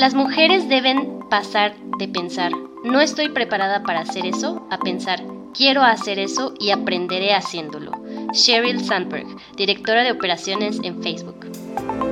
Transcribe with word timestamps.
Las 0.00 0.14
mujeres 0.14 0.66
deben 0.66 1.28
pasar 1.28 1.74
de 1.98 2.08
pensar, 2.08 2.52
no 2.84 3.02
estoy 3.02 3.28
preparada 3.28 3.82
para 3.82 4.00
hacer 4.00 4.24
eso, 4.24 4.66
a 4.70 4.78
pensar, 4.78 5.22
quiero 5.52 5.82
hacer 5.82 6.18
eso 6.18 6.54
y 6.58 6.70
aprenderé 6.70 7.34
haciéndolo. 7.34 7.92
Sheryl 8.32 8.82
Sandberg, 8.82 9.26
directora 9.58 10.02
de 10.02 10.12
operaciones 10.12 10.80
en 10.82 11.02
Facebook. 11.02 11.52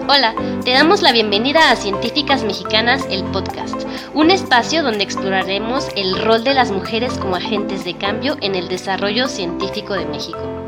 Hola, 0.07 0.35
te 0.67 0.73
damos 0.73 1.01
la 1.01 1.13
bienvenida 1.13 1.71
a 1.71 1.77
Científicas 1.77 2.45
Mexicanas, 2.45 3.07
el 3.09 3.25
podcast, 3.25 3.87
un 4.13 4.31
espacio 4.31 4.83
donde 4.83 5.05
exploraremos 5.05 5.89
el 5.97 6.23
rol 6.23 6.45
de 6.45 6.53
las 6.53 6.71
mujeres 6.71 7.15
como 7.15 7.37
agentes 7.37 7.87
de 7.87 7.97
cambio 7.97 8.37
en 8.43 8.55
el 8.55 8.69
desarrollo 8.69 9.29
científico 9.29 9.95
de 9.95 10.05
México. 10.05 10.67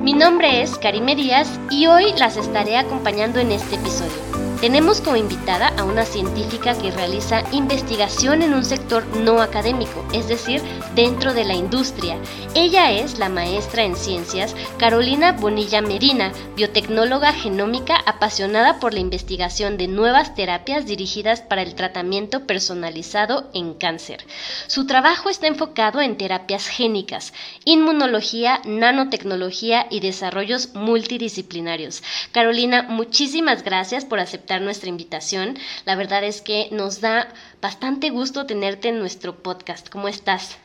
Mi 0.00 0.14
nombre 0.14 0.62
es 0.62 0.78
Karime 0.78 1.14
Díaz 1.14 1.60
y 1.68 1.88
hoy 1.88 2.14
las 2.16 2.38
estaré 2.38 2.78
acompañando 2.78 3.38
en 3.38 3.52
este 3.52 3.74
episodio. 3.74 4.27
Tenemos 4.60 5.00
como 5.00 5.14
invitada 5.14 5.68
a 5.68 5.84
una 5.84 6.04
científica 6.04 6.76
que 6.76 6.90
realiza 6.90 7.44
investigación 7.52 8.42
en 8.42 8.54
un 8.54 8.64
sector 8.64 9.06
no 9.18 9.40
académico, 9.40 10.04
es 10.12 10.26
decir, 10.26 10.60
dentro 10.96 11.32
de 11.32 11.44
la 11.44 11.54
industria. 11.54 12.16
Ella 12.56 12.90
es 12.90 13.20
la 13.20 13.28
maestra 13.28 13.84
en 13.84 13.94
ciencias 13.94 14.56
Carolina 14.76 15.30
Bonilla 15.30 15.80
Medina, 15.80 16.32
biotecnóloga 16.56 17.32
genómica 17.32 17.98
apasionada 18.04 18.80
por 18.80 18.94
la 18.94 18.98
investigación 18.98 19.76
de 19.76 19.86
nuevas 19.86 20.34
terapias 20.34 20.86
dirigidas 20.86 21.40
para 21.40 21.62
el 21.62 21.76
tratamiento 21.76 22.44
personalizado 22.44 23.48
en 23.54 23.74
cáncer. 23.74 24.26
Su 24.66 24.86
trabajo 24.86 25.28
está 25.30 25.46
enfocado 25.46 26.00
en 26.00 26.16
terapias 26.16 26.66
génicas, 26.66 27.32
inmunología, 27.64 28.60
nanotecnología 28.64 29.86
y 29.88 30.00
desarrollos 30.00 30.74
multidisciplinarios. 30.74 32.02
Carolina, 32.32 32.82
muchísimas 32.82 33.62
gracias 33.62 34.04
por 34.04 34.18
aceptar 34.18 34.47
nuestra 34.58 34.88
invitación. 34.88 35.58
La 35.84 35.94
verdad 35.96 36.24
es 36.24 36.40
que 36.40 36.68
nos 36.72 37.00
da 37.00 37.28
bastante 37.60 38.10
gusto 38.10 38.46
tenerte 38.46 38.88
en 38.88 38.98
nuestro 38.98 39.36
podcast. 39.36 39.88
¿Cómo 39.88 40.08
estás? 40.08 40.58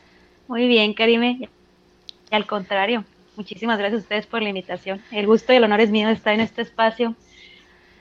Muy 0.48 0.66
bien, 0.66 0.94
Karime. 0.94 1.48
Al 2.30 2.46
contrario, 2.46 3.04
muchísimas 3.36 3.78
gracias 3.78 4.00
a 4.00 4.02
ustedes 4.02 4.26
por 4.26 4.42
la 4.42 4.48
invitación. 4.48 5.02
El 5.10 5.26
gusto 5.26 5.52
y 5.52 5.56
el 5.56 5.64
honor 5.64 5.80
es 5.80 5.90
mío 5.90 6.08
de 6.08 6.14
estar 6.14 6.34
en 6.34 6.40
este 6.40 6.62
espacio 6.62 7.14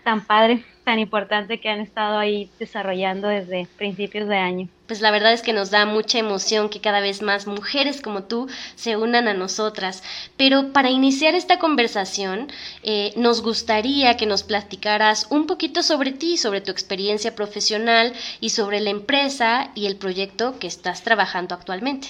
tan 0.04 0.26
padre, 0.26 0.64
tan 0.84 1.00
importante 1.00 1.60
que 1.60 1.70
han 1.70 1.80
estado 1.80 2.18
ahí 2.18 2.50
desarrollando 2.60 3.28
desde 3.28 3.68
principios 3.78 4.28
de 4.28 4.38
año. 4.38 4.68
Pues 4.88 5.02
la 5.02 5.12
verdad 5.12 5.34
es 5.34 5.42
que 5.42 5.54
nos 5.54 5.72
da 5.72 5.86
mucha 5.86 6.20
emoción 6.20 6.70
que 6.70 6.82
cada 6.82 7.00
vez 7.00 7.22
más 7.22 7.48
mujeres 7.48 8.02
como 8.02 8.24
tú 8.24 8.48
se 8.76 8.98
unan 8.98 9.28
a 9.28 9.34
nosotras. 9.34 10.04
Pero 10.38 10.74
para 10.74 10.90
iniciar 10.90 11.36
esta 11.36 11.58
conversación, 11.58 12.48
eh, 12.84 13.14
nos 13.16 13.42
gustaría 13.42 14.18
que 14.18 14.26
nos 14.26 14.44
platicaras 14.44 15.28
un 15.30 15.48
poquito 15.48 15.84
sobre 15.84 16.12
ti, 16.12 16.38
sobre 16.38 16.62
tu 16.62 16.72
experiencia 16.72 17.34
profesional 17.34 18.14
y 18.40 18.50
sobre 18.50 18.82
la 18.82 18.90
empresa 18.90 19.72
y 19.76 19.86
el 19.86 19.96
proyecto 19.96 20.60
que 20.60 20.68
estás 20.68 21.04
trabajando 21.04 21.56
actualmente. 21.56 22.10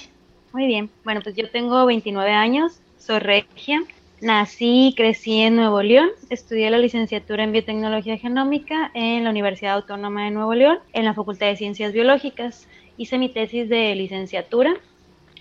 Muy 0.52 0.66
bien, 0.66 0.90
bueno, 1.04 1.20
pues 1.22 1.34
yo 1.36 1.48
tengo 1.50 1.84
29 1.86 2.30
años, 2.30 2.80
soy 2.98 3.18
regia, 3.18 3.82
Nací 4.24 4.86
y 4.86 4.94
crecí 4.94 5.42
en 5.42 5.56
Nuevo 5.56 5.82
León. 5.82 6.08
Estudié 6.30 6.70
la 6.70 6.78
licenciatura 6.78 7.44
en 7.44 7.52
biotecnología 7.52 8.16
genómica 8.16 8.90
en 8.94 9.22
la 9.22 9.28
Universidad 9.28 9.74
Autónoma 9.74 10.24
de 10.24 10.30
Nuevo 10.30 10.54
León, 10.54 10.78
en 10.94 11.04
la 11.04 11.12
Facultad 11.12 11.48
de 11.48 11.56
Ciencias 11.56 11.92
Biológicas. 11.92 12.66
Hice 12.96 13.18
mi 13.18 13.28
tesis 13.28 13.68
de 13.68 13.94
licenciatura 13.94 14.76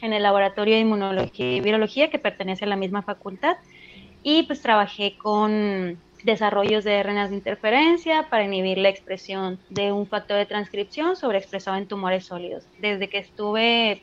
en 0.01 0.11
el 0.11 0.21
Laboratorio 0.21 0.75
de 0.75 0.81
Inmunología 0.81 1.55
y 1.55 1.61
Virología, 1.61 2.09
que 2.09 2.19
pertenece 2.19 2.65
a 2.65 2.67
la 2.67 2.75
misma 2.75 3.03
facultad. 3.03 3.55
Y 4.21 4.43
pues 4.43 4.61
trabajé 4.61 5.15
con 5.15 5.97
desarrollos 6.25 6.83
de 6.83 7.01
RNAs 7.03 7.29
de 7.29 7.37
interferencia 7.37 8.27
para 8.29 8.43
inhibir 8.43 8.79
la 8.79 8.89
expresión 8.89 9.59
de 9.69 9.93
un 9.93 10.07
factor 10.07 10.35
de 10.35 10.45
transcripción 10.45 11.15
sobreexpresado 11.15 11.77
en 11.77 11.87
tumores 11.87 12.25
sólidos. 12.25 12.65
Desde 12.79 13.07
que 13.07 13.19
estuve 13.19 14.01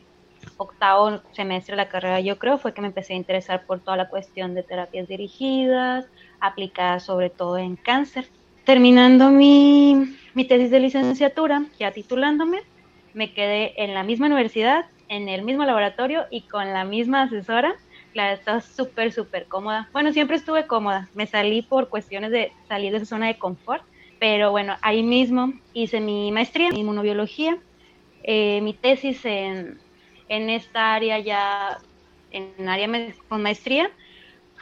octavo 0.56 1.22
semestre 1.32 1.72
de 1.72 1.76
la 1.76 1.88
carrera, 1.88 2.20
yo 2.20 2.38
creo, 2.38 2.58
fue 2.58 2.74
que 2.74 2.80
me 2.80 2.88
empecé 2.88 3.14
a 3.14 3.16
interesar 3.16 3.64
por 3.66 3.80
toda 3.80 3.96
la 3.96 4.08
cuestión 4.08 4.54
de 4.54 4.62
terapias 4.62 5.08
dirigidas, 5.08 6.06
aplicadas 6.40 7.04
sobre 7.04 7.30
todo 7.30 7.58
en 7.58 7.76
cáncer. 7.76 8.30
Terminando 8.64 9.30
mi, 9.30 10.16
mi 10.34 10.44
tesis 10.46 10.70
de 10.70 10.80
licenciatura, 10.80 11.64
ya 11.78 11.92
titulándome, 11.92 12.60
me 13.14 13.32
quedé 13.32 13.82
en 13.82 13.94
la 13.94 14.04
misma 14.04 14.26
universidad, 14.26 14.84
en 15.08 15.28
el 15.28 15.42
mismo 15.42 15.64
laboratorio 15.64 16.26
y 16.30 16.46
con 16.46 16.72
la 16.72 16.84
misma 16.84 17.22
asesora. 17.22 17.74
La 18.14 18.32
estaba 18.32 18.60
súper, 18.60 19.12
súper 19.12 19.46
cómoda. 19.46 19.88
Bueno, 19.92 20.12
siempre 20.12 20.36
estuve 20.36 20.66
cómoda. 20.66 21.10
Me 21.14 21.26
salí 21.26 21.62
por 21.62 21.88
cuestiones 21.88 22.30
de 22.30 22.52
salir 22.68 22.90
de 22.90 22.98
esa 22.98 23.06
zona 23.06 23.28
de 23.28 23.38
confort, 23.38 23.82
pero 24.18 24.50
bueno, 24.50 24.76
ahí 24.82 25.02
mismo 25.02 25.52
hice 25.72 26.00
mi 26.00 26.32
maestría 26.32 26.68
en 26.68 26.76
inmunobiología, 26.76 27.58
eh, 28.22 28.60
mi 28.62 28.74
tesis 28.74 29.24
en 29.24 29.80
en 30.30 30.48
esta 30.48 30.94
área 30.94 31.18
ya, 31.18 31.78
en 32.30 32.68
área 32.68 32.88
con 33.28 33.42
maestría, 33.42 33.90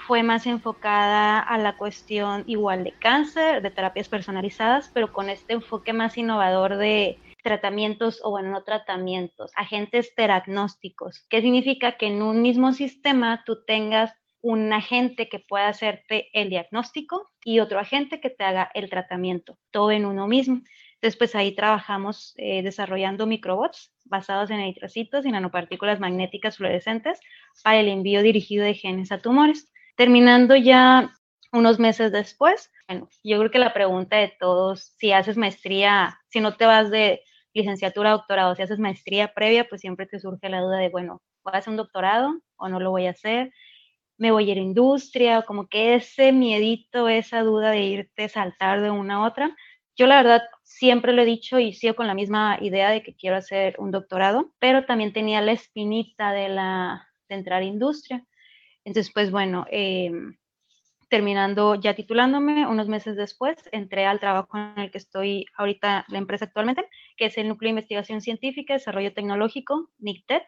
fue 0.06 0.22
más 0.22 0.46
enfocada 0.46 1.38
a 1.38 1.58
la 1.58 1.76
cuestión 1.76 2.42
igual 2.46 2.82
de 2.82 2.92
cáncer, 2.92 3.60
de 3.60 3.70
terapias 3.70 4.08
personalizadas, 4.08 4.90
pero 4.94 5.12
con 5.12 5.28
este 5.28 5.52
enfoque 5.52 5.92
más 5.92 6.16
innovador 6.16 6.78
de 6.78 7.18
tratamientos 7.42 8.20
o 8.24 8.30
bueno, 8.30 8.50
no 8.50 8.64
tratamientos, 8.64 9.52
agentes 9.54 10.14
teragnósticos. 10.14 11.26
¿Qué 11.28 11.42
significa 11.42 11.98
que 11.98 12.06
en 12.06 12.22
un 12.22 12.40
mismo 12.40 12.72
sistema 12.72 13.42
tú 13.44 13.62
tengas 13.66 14.14
un 14.40 14.72
agente 14.72 15.28
que 15.28 15.40
pueda 15.40 15.68
hacerte 15.68 16.30
el 16.32 16.48
diagnóstico 16.48 17.30
y 17.44 17.60
otro 17.60 17.78
agente 17.78 18.20
que 18.20 18.30
te 18.30 18.44
haga 18.44 18.70
el 18.72 18.88
tratamiento, 18.88 19.58
todo 19.70 19.90
en 19.90 20.06
uno 20.06 20.26
mismo. 20.28 20.62
Después 21.00 21.34
ahí 21.34 21.54
trabajamos 21.54 22.34
eh, 22.36 22.62
desarrollando 22.62 23.26
microbots 23.26 23.92
basados 24.04 24.50
en 24.50 24.60
eritrocitos 24.60 25.24
y 25.24 25.30
nanopartículas 25.30 26.00
magnéticas 26.00 26.56
fluorescentes 26.56 27.20
para 27.62 27.78
el 27.80 27.88
envío 27.88 28.22
dirigido 28.22 28.64
de 28.64 28.74
genes 28.74 29.12
a 29.12 29.18
tumores. 29.18 29.70
Terminando 29.96 30.56
ya 30.56 31.12
unos 31.52 31.78
meses 31.78 32.12
después, 32.12 32.70
bueno, 32.88 33.08
yo 33.22 33.38
creo 33.38 33.50
que 33.50 33.58
la 33.58 33.74
pregunta 33.74 34.16
de 34.16 34.32
todos, 34.40 34.94
si 34.98 35.12
haces 35.12 35.36
maestría, 35.36 36.18
si 36.28 36.40
no 36.40 36.56
te 36.56 36.66
vas 36.66 36.90
de 36.90 37.22
licenciatura 37.54 38.10
doctorado, 38.12 38.54
si 38.54 38.62
haces 38.62 38.78
maestría 38.78 39.32
previa, 39.34 39.68
pues 39.68 39.80
siempre 39.80 40.06
te 40.06 40.18
surge 40.18 40.48
la 40.48 40.60
duda 40.60 40.78
de, 40.78 40.88
bueno, 40.88 41.22
¿voy 41.44 41.52
a 41.54 41.58
hacer 41.58 41.70
un 41.70 41.76
doctorado 41.76 42.40
o 42.56 42.68
no 42.68 42.80
lo 42.80 42.90
voy 42.90 43.06
a 43.06 43.10
hacer? 43.10 43.52
¿Me 44.18 44.32
voy 44.32 44.48
a 44.48 44.52
ir 44.52 44.58
a 44.58 44.62
industria? 44.62 45.42
Como 45.42 45.68
que 45.68 45.94
ese 45.94 46.32
miedito, 46.32 47.08
esa 47.08 47.42
duda 47.42 47.70
de 47.70 47.82
irte, 47.82 48.28
saltar 48.28 48.82
de 48.82 48.90
una 48.90 49.16
a 49.16 49.26
otra. 49.26 49.56
Yo 49.98 50.06
la 50.06 50.22
verdad 50.22 50.42
siempre 50.62 51.12
lo 51.12 51.22
he 51.22 51.26
dicho 51.26 51.58
y 51.58 51.72
sigo 51.72 51.96
con 51.96 52.06
la 52.06 52.14
misma 52.14 52.56
idea 52.60 52.90
de 52.90 53.02
que 53.02 53.16
quiero 53.16 53.34
hacer 53.34 53.74
un 53.78 53.90
doctorado, 53.90 54.54
pero 54.60 54.86
también 54.86 55.12
tenía 55.12 55.40
la 55.40 55.50
espinita 55.50 56.30
de, 56.30 56.48
la, 56.48 57.08
de 57.28 57.34
entrar 57.34 57.62
a 57.62 57.64
industria. 57.64 58.24
Entonces, 58.84 59.12
pues 59.12 59.32
bueno, 59.32 59.66
em, 59.72 60.36
terminando 61.08 61.74
ya 61.74 61.94
titulándome, 61.94 62.64
unos 62.68 62.86
meses 62.86 63.16
después, 63.16 63.56
entré 63.72 64.06
al 64.06 64.20
trabajo 64.20 64.56
en 64.56 64.78
el 64.78 64.90
que 64.92 64.98
estoy 64.98 65.46
ahorita, 65.56 66.04
la 66.08 66.18
empresa 66.18 66.44
actualmente, 66.44 66.88
que 67.16 67.26
es 67.26 67.36
el 67.36 67.48
Núcleo 67.48 67.68
de 67.68 67.70
Investigación 67.70 68.20
Científica 68.20 68.74
y 68.74 68.76
Desarrollo 68.76 69.12
Tecnológico, 69.12 69.90
NICTED. 69.98 70.42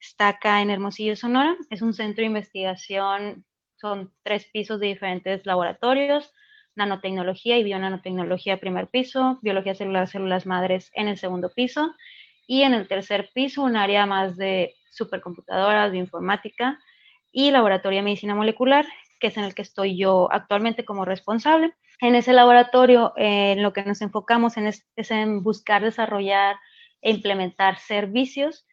Está 0.00 0.28
acá 0.28 0.60
en 0.60 0.70
Hermosillo, 0.70 1.14
Sonora. 1.14 1.56
Es 1.70 1.82
un 1.82 1.94
centro 1.94 2.22
de 2.22 2.26
investigación, 2.26 3.44
son 3.76 4.12
tres 4.24 4.46
pisos 4.52 4.80
de 4.80 4.88
diferentes 4.88 5.46
laboratorios, 5.46 6.32
nanotecnología 6.78 7.58
y 7.58 7.64
bionanotecnología 7.64 8.58
primer 8.58 8.86
piso, 8.86 9.38
biología 9.42 9.74
celular, 9.74 10.08
células 10.08 10.46
madres 10.46 10.90
en 10.94 11.08
el 11.08 11.18
segundo 11.18 11.50
piso 11.50 11.94
y 12.46 12.62
en 12.62 12.72
el 12.72 12.88
tercer 12.88 13.30
piso 13.34 13.62
un 13.62 13.76
área 13.76 14.06
más 14.06 14.36
de 14.36 14.74
supercomputadoras, 14.90 15.94
informática 15.94 16.78
y 17.32 17.50
laboratorio 17.50 17.98
de 17.98 18.04
medicina 18.04 18.34
molecular, 18.34 18.86
que 19.20 19.26
es 19.26 19.36
en 19.36 19.44
el 19.44 19.54
que 19.54 19.62
estoy 19.62 19.98
yo 19.98 20.32
actualmente 20.32 20.84
como 20.84 21.04
responsable. 21.04 21.74
En 22.00 22.14
ese 22.14 22.32
laboratorio 22.32 23.12
eh, 23.16 23.52
en 23.52 23.62
lo 23.62 23.72
que 23.72 23.82
nos 23.82 24.00
enfocamos 24.00 24.56
en 24.56 24.68
es, 24.68 24.86
es 24.96 25.10
en 25.10 25.42
buscar 25.42 25.82
desarrollar 25.82 26.56
e 27.02 27.10
implementar 27.10 27.78
servicios 27.78 28.66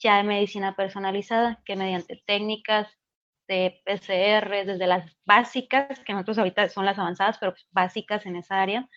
ya 0.00 0.16
de 0.16 0.24
medicina 0.24 0.74
personalizada 0.74 1.62
que 1.64 1.76
mediante 1.76 2.20
técnicas 2.26 2.88
de 3.48 3.82
PCR, 3.84 4.66
desde 4.66 4.86
las 4.86 5.10
básicas, 5.24 5.98
que 6.00 6.12
nosotros 6.12 6.38
ahorita 6.38 6.68
son 6.68 6.86
las 6.86 6.98
avanzadas, 6.98 7.38
pero 7.38 7.52
pues 7.52 7.66
básicas 7.70 8.26
en 8.26 8.36
esa 8.36 8.60
área, 8.60 8.88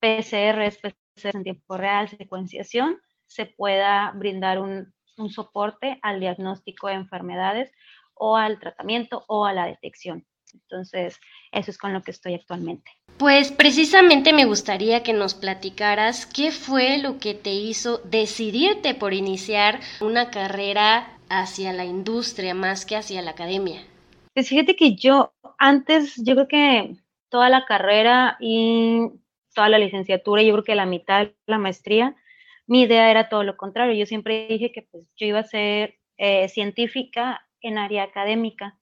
PCR, 0.00 0.70
PCR 0.80 1.36
en 1.36 1.44
tiempo 1.44 1.76
real, 1.76 2.08
secuenciación, 2.08 2.98
se 3.26 3.46
pueda 3.46 4.12
brindar 4.12 4.58
un, 4.58 4.92
un 5.16 5.30
soporte 5.30 5.98
al 6.02 6.20
diagnóstico 6.20 6.88
de 6.88 6.94
enfermedades 6.94 7.72
o 8.14 8.36
al 8.36 8.58
tratamiento 8.58 9.24
o 9.28 9.44
a 9.44 9.52
la 9.52 9.66
detección. 9.66 10.26
Entonces, 10.52 11.20
eso 11.52 11.70
es 11.70 11.78
con 11.78 11.92
lo 11.92 12.02
que 12.02 12.10
estoy 12.10 12.34
actualmente. 12.34 12.90
Pues 13.18 13.52
precisamente 13.52 14.32
me 14.32 14.46
gustaría 14.46 15.02
que 15.02 15.12
nos 15.12 15.34
platicaras 15.34 16.26
qué 16.26 16.52
fue 16.52 16.98
lo 16.98 17.18
que 17.18 17.34
te 17.34 17.52
hizo 17.52 17.98
decidirte 17.98 18.94
por 18.94 19.12
iniciar 19.12 19.80
una 20.00 20.30
carrera 20.30 21.19
hacia 21.30 21.72
la 21.72 21.86
industria 21.86 22.52
más 22.54 22.84
que 22.84 22.96
hacia 22.96 23.22
la 23.22 23.30
academia? 23.30 23.80
Pues 24.34 24.48
fíjate 24.48 24.76
que 24.76 24.96
yo 24.96 25.32
antes, 25.58 26.22
yo 26.22 26.34
creo 26.34 26.48
que 26.48 26.96
toda 27.30 27.48
la 27.48 27.64
carrera 27.64 28.36
y 28.40 29.08
toda 29.54 29.68
la 29.68 29.78
licenciatura, 29.78 30.42
yo 30.42 30.52
creo 30.52 30.64
que 30.64 30.74
la 30.74 30.86
mitad 30.86 31.26
de 31.26 31.36
la 31.46 31.58
maestría, 31.58 32.16
mi 32.66 32.82
idea 32.82 33.10
era 33.10 33.28
todo 33.28 33.44
lo 33.44 33.56
contrario. 33.56 33.94
Yo 33.94 34.06
siempre 34.06 34.46
dije 34.48 34.72
que 34.72 34.82
pues, 34.90 35.08
yo 35.16 35.26
iba 35.26 35.40
a 35.40 35.44
ser 35.44 35.98
eh, 36.18 36.48
científica 36.48 37.46
en 37.60 37.78
área 37.78 38.02
académica, 38.02 38.78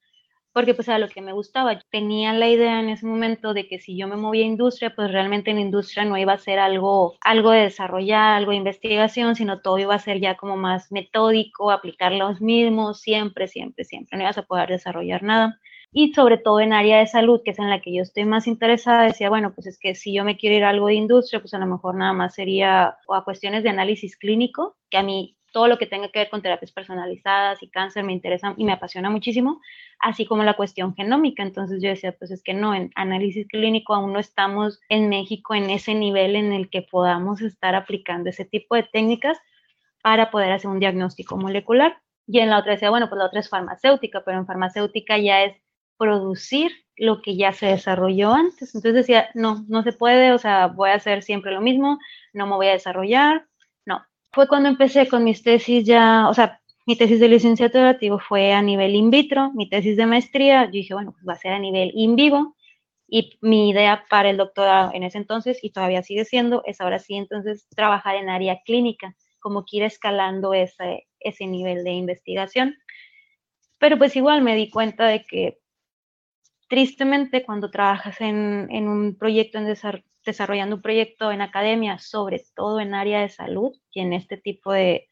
porque 0.59 0.75
pues 0.75 0.89
era 0.89 0.99
lo 0.99 1.07
que 1.07 1.23
me 1.23 1.33
gustaba. 1.33 1.79
Tenía 1.89 2.33
la 2.33 2.49
idea 2.49 2.81
en 2.81 2.89
ese 2.89 3.07
momento 3.07 3.55
de 3.55 3.69
que 3.69 3.79
si 3.79 3.97
yo 3.97 4.09
me 4.09 4.17
movía 4.17 4.43
a 4.43 4.49
industria, 4.49 4.93
pues 4.93 5.13
realmente 5.13 5.53
en 5.53 5.61
industria 5.61 6.05
no 6.05 6.19
iba 6.19 6.33
a 6.33 6.39
ser 6.39 6.59
algo, 6.59 7.15
algo 7.21 7.53
de 7.53 7.61
desarrollar, 7.61 8.35
algo 8.35 8.51
de 8.51 8.57
investigación, 8.57 9.37
sino 9.37 9.61
todo 9.61 9.79
iba 9.79 9.95
a 9.95 10.01
ser 10.01 10.19
ya 10.19 10.37
como 10.37 10.57
más 10.57 10.91
metódico, 10.91 11.71
aplicar 11.71 12.11
los 12.11 12.41
mismos, 12.41 13.01
siempre, 13.01 13.47
siempre, 13.47 13.85
siempre. 13.85 14.19
No 14.19 14.25
ibas 14.25 14.39
a 14.39 14.43
poder 14.43 14.69
desarrollar 14.69 15.23
nada. 15.23 15.61
Y 15.93 16.13
sobre 16.13 16.39
todo 16.39 16.59
en 16.59 16.73
área 16.73 16.99
de 16.99 17.07
salud, 17.07 17.41
que 17.45 17.53
es 17.53 17.59
en 17.61 17.71
la 17.71 17.81
que 17.81 17.95
yo 17.95 18.03
estoy 18.03 18.25
más 18.25 18.49
interesada, 18.49 19.05
decía, 19.05 19.29
bueno, 19.29 19.55
pues 19.55 19.69
es 19.69 19.79
que 19.79 19.95
si 19.95 20.13
yo 20.13 20.25
me 20.25 20.37
quiero 20.37 20.57
ir 20.57 20.65
a 20.65 20.71
algo 20.71 20.89
de 20.89 20.95
industria, 20.95 21.39
pues 21.39 21.55
a 21.55 21.59
lo 21.59 21.67
mejor 21.67 21.95
nada 21.95 22.15
más 22.15 22.35
sería 22.35 22.97
o 23.07 23.15
a 23.15 23.25
cuestiones 23.25 23.63
de 23.63 23.69
análisis 23.69 24.17
clínico, 24.17 24.77
que 24.91 24.99
a 24.99 25.05
mí 25.05 25.38
todo 25.53 25.69
lo 25.69 25.79
que 25.79 25.87
tenga 25.87 26.09
que 26.09 26.21
ver 26.21 26.31
con 26.31 26.43
terapias 26.43 26.73
personalizadas 26.73 27.63
y 27.63 27.69
cáncer 27.69 28.05
me 28.05 28.13
interesa 28.13 28.55
y 28.57 28.65
me 28.65 28.73
apasiona 28.73 29.11
muchísimo, 29.11 29.61
así 29.99 30.27
como 30.27 30.45
la 30.45 30.55
cuestión 30.55 30.95
genómica. 30.95 31.43
Entonces 31.43 31.83
yo 31.83 31.89
decía, 31.89 32.13
pues 32.13 32.31
es 32.31 32.43
que 32.43 32.55
no, 32.55 32.75
en 32.75 32.91
análisis 32.95 33.47
clínico 33.49 33.95
aún 33.95 34.13
no 34.13 34.19
estamos 34.19 34.81
en 34.89 35.09
México 35.09 35.55
en 35.55 35.71
ese 35.71 35.95
nivel 35.95 36.37
en 36.37 36.53
el 36.53 36.71
que 36.71 36.83
podamos 36.83 37.41
estar 37.41 37.75
aplicando 37.75 38.31
ese 38.31 38.45
tipo 38.45 38.75
de 38.75 38.83
técnicas 38.85 39.39
para 40.03 40.31
poder 40.31 40.53
hacer 40.53 40.71
un 40.71 40.81
diagnóstico 40.81 41.37
molecular. 41.37 41.99
Y 42.27 42.41
en 42.41 42.51
la 42.51 42.59
otra 42.59 42.73
decía, 42.73 42.91
bueno, 42.91 43.09
pues 43.09 43.19
la 43.19 43.27
otra 43.27 43.41
es 43.41 43.49
farmacéutica, 43.49 44.23
pero 44.25 44.39
en 44.39 44.47
farmacéutica 44.47 45.17
ya 45.19 45.45
es 45.45 45.57
producir 45.97 46.73
lo 46.97 47.23
que 47.23 47.37
ya 47.37 47.53
se 47.53 47.67
desarrolló 47.67 48.33
antes. 48.35 48.75
Entonces 48.75 48.95
decía, 48.95 49.31
no, 49.35 49.65
no 49.69 49.83
se 49.83 49.93
puede, 49.93 50.33
o 50.33 50.39
sea, 50.39 50.67
voy 50.67 50.91
a 50.91 50.95
hacer 50.95 51.23
siempre 51.23 51.53
lo 51.53 51.61
mismo, 51.61 51.99
no 52.33 52.47
me 52.47 52.57
voy 52.57 52.69
a 52.69 52.73
desarrollar, 52.73 53.47
fue 54.33 54.49
cuando 54.49 54.69
empecé 54.69 55.09
con 55.09 55.25
mis 55.25 55.43
tesis 55.43 55.85
ya, 55.85 56.29
o 56.29 56.35
sea, 56.35 56.61
mi 56.87 56.97
tesis 56.97 57.21
de 57.21 57.29
licenciatura 57.29 57.95
digo, 57.95 58.19
fue 58.19 58.53
a 58.53 58.63
nivel 58.63 58.95
in 58.95 59.11
vitro, 59.11 59.53
mi 59.53 59.69
tesis 59.69 59.97
de 59.97 60.07
maestría, 60.07 60.65
yo 60.65 60.71
dije, 60.71 60.95
bueno, 60.95 61.13
pues 61.13 61.27
va 61.29 61.35
a 61.35 61.37
ser 61.37 61.53
a 61.53 61.59
nivel 61.59 61.91
in 61.95 62.17
vivo, 62.17 62.57
y 63.09 63.39
mi 63.41 63.71
idea 63.71 64.05
para 64.11 64.31
el 64.31 64.37
doctorado 64.37 64.93
en 64.93 65.03
ese 65.03 65.19
entonces, 65.19 65.59
y 65.63 65.71
todavía 65.71 66.03
sigue 66.03 66.25
siendo, 66.25 66.63
es 66.67 66.81
ahora 66.81 66.99
sí 66.99 67.15
entonces 67.15 67.67
trabajar 67.75 68.17
en 68.17 68.29
área 68.29 68.61
clínica, 68.65 69.17
como 69.41 69.65
que 69.65 69.79
ir 69.79 69.83
escalando 69.83 70.53
ese, 70.53 71.07
ese 71.21 71.47
nivel 71.47 71.85
de 71.85 71.93
investigación. 71.93 72.77
Pero 73.79 73.97
pues 73.97 74.15
igual 74.17 74.43
me 74.43 74.57
di 74.57 74.69
cuenta 74.71 75.07
de 75.07 75.25
que 75.25 75.59
tristemente 76.69 77.45
cuando 77.45 77.71
trabajas 77.71 78.21
en, 78.21 78.69
en 78.71 78.89
un 78.89 79.17
proyecto 79.17 79.59
en 79.59 79.67
desarrollando 80.29 80.77
un 80.77 80.83
proyecto 80.83 81.33
en 81.33 81.41
academia, 81.41 81.99
sobre 81.99 82.45
todo 82.55 82.81
en 82.81 82.95
área 82.95 83.21
de 83.21 83.31
salud 83.31 83.73
y 83.91 84.01
en 84.01 84.13
este 84.13 84.37
tipo 84.37 84.73
de, 84.73 85.09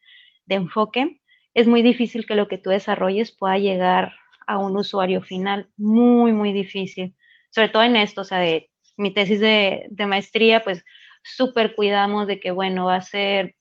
enfoque, 0.47 1.19
es 1.53 1.67
muy 1.67 1.81
difícil 1.81 2.25
que 2.25 2.35
lo 2.35 2.47
que 2.47 2.57
tú 2.57 2.69
desarrolles 2.69 3.35
pueda 3.35 3.57
llegar 3.57 4.13
a 4.45 4.59
un 4.59 4.77
usuario 4.77 5.21
final. 5.21 5.69
Muy, 5.75 6.31
muy 6.31 6.53
difícil. 6.53 7.15
Sobre 7.49 7.69
todo 7.69 7.83
en 7.83 7.95
esto, 7.95 8.21
o 8.21 8.23
sea, 8.23 8.37
de 8.37 8.69
mi 8.95 9.11
tesis 9.13 9.39
de, 9.39 9.89
maestría, 10.07 10.63
pues 10.63 10.85
súper 11.23 11.75
cuidamos 11.75 12.27
de 12.27 12.39
que, 12.39 12.51
bueno, 12.51 12.85
va 12.85 12.95
a 12.95 13.01
ser 13.01 13.55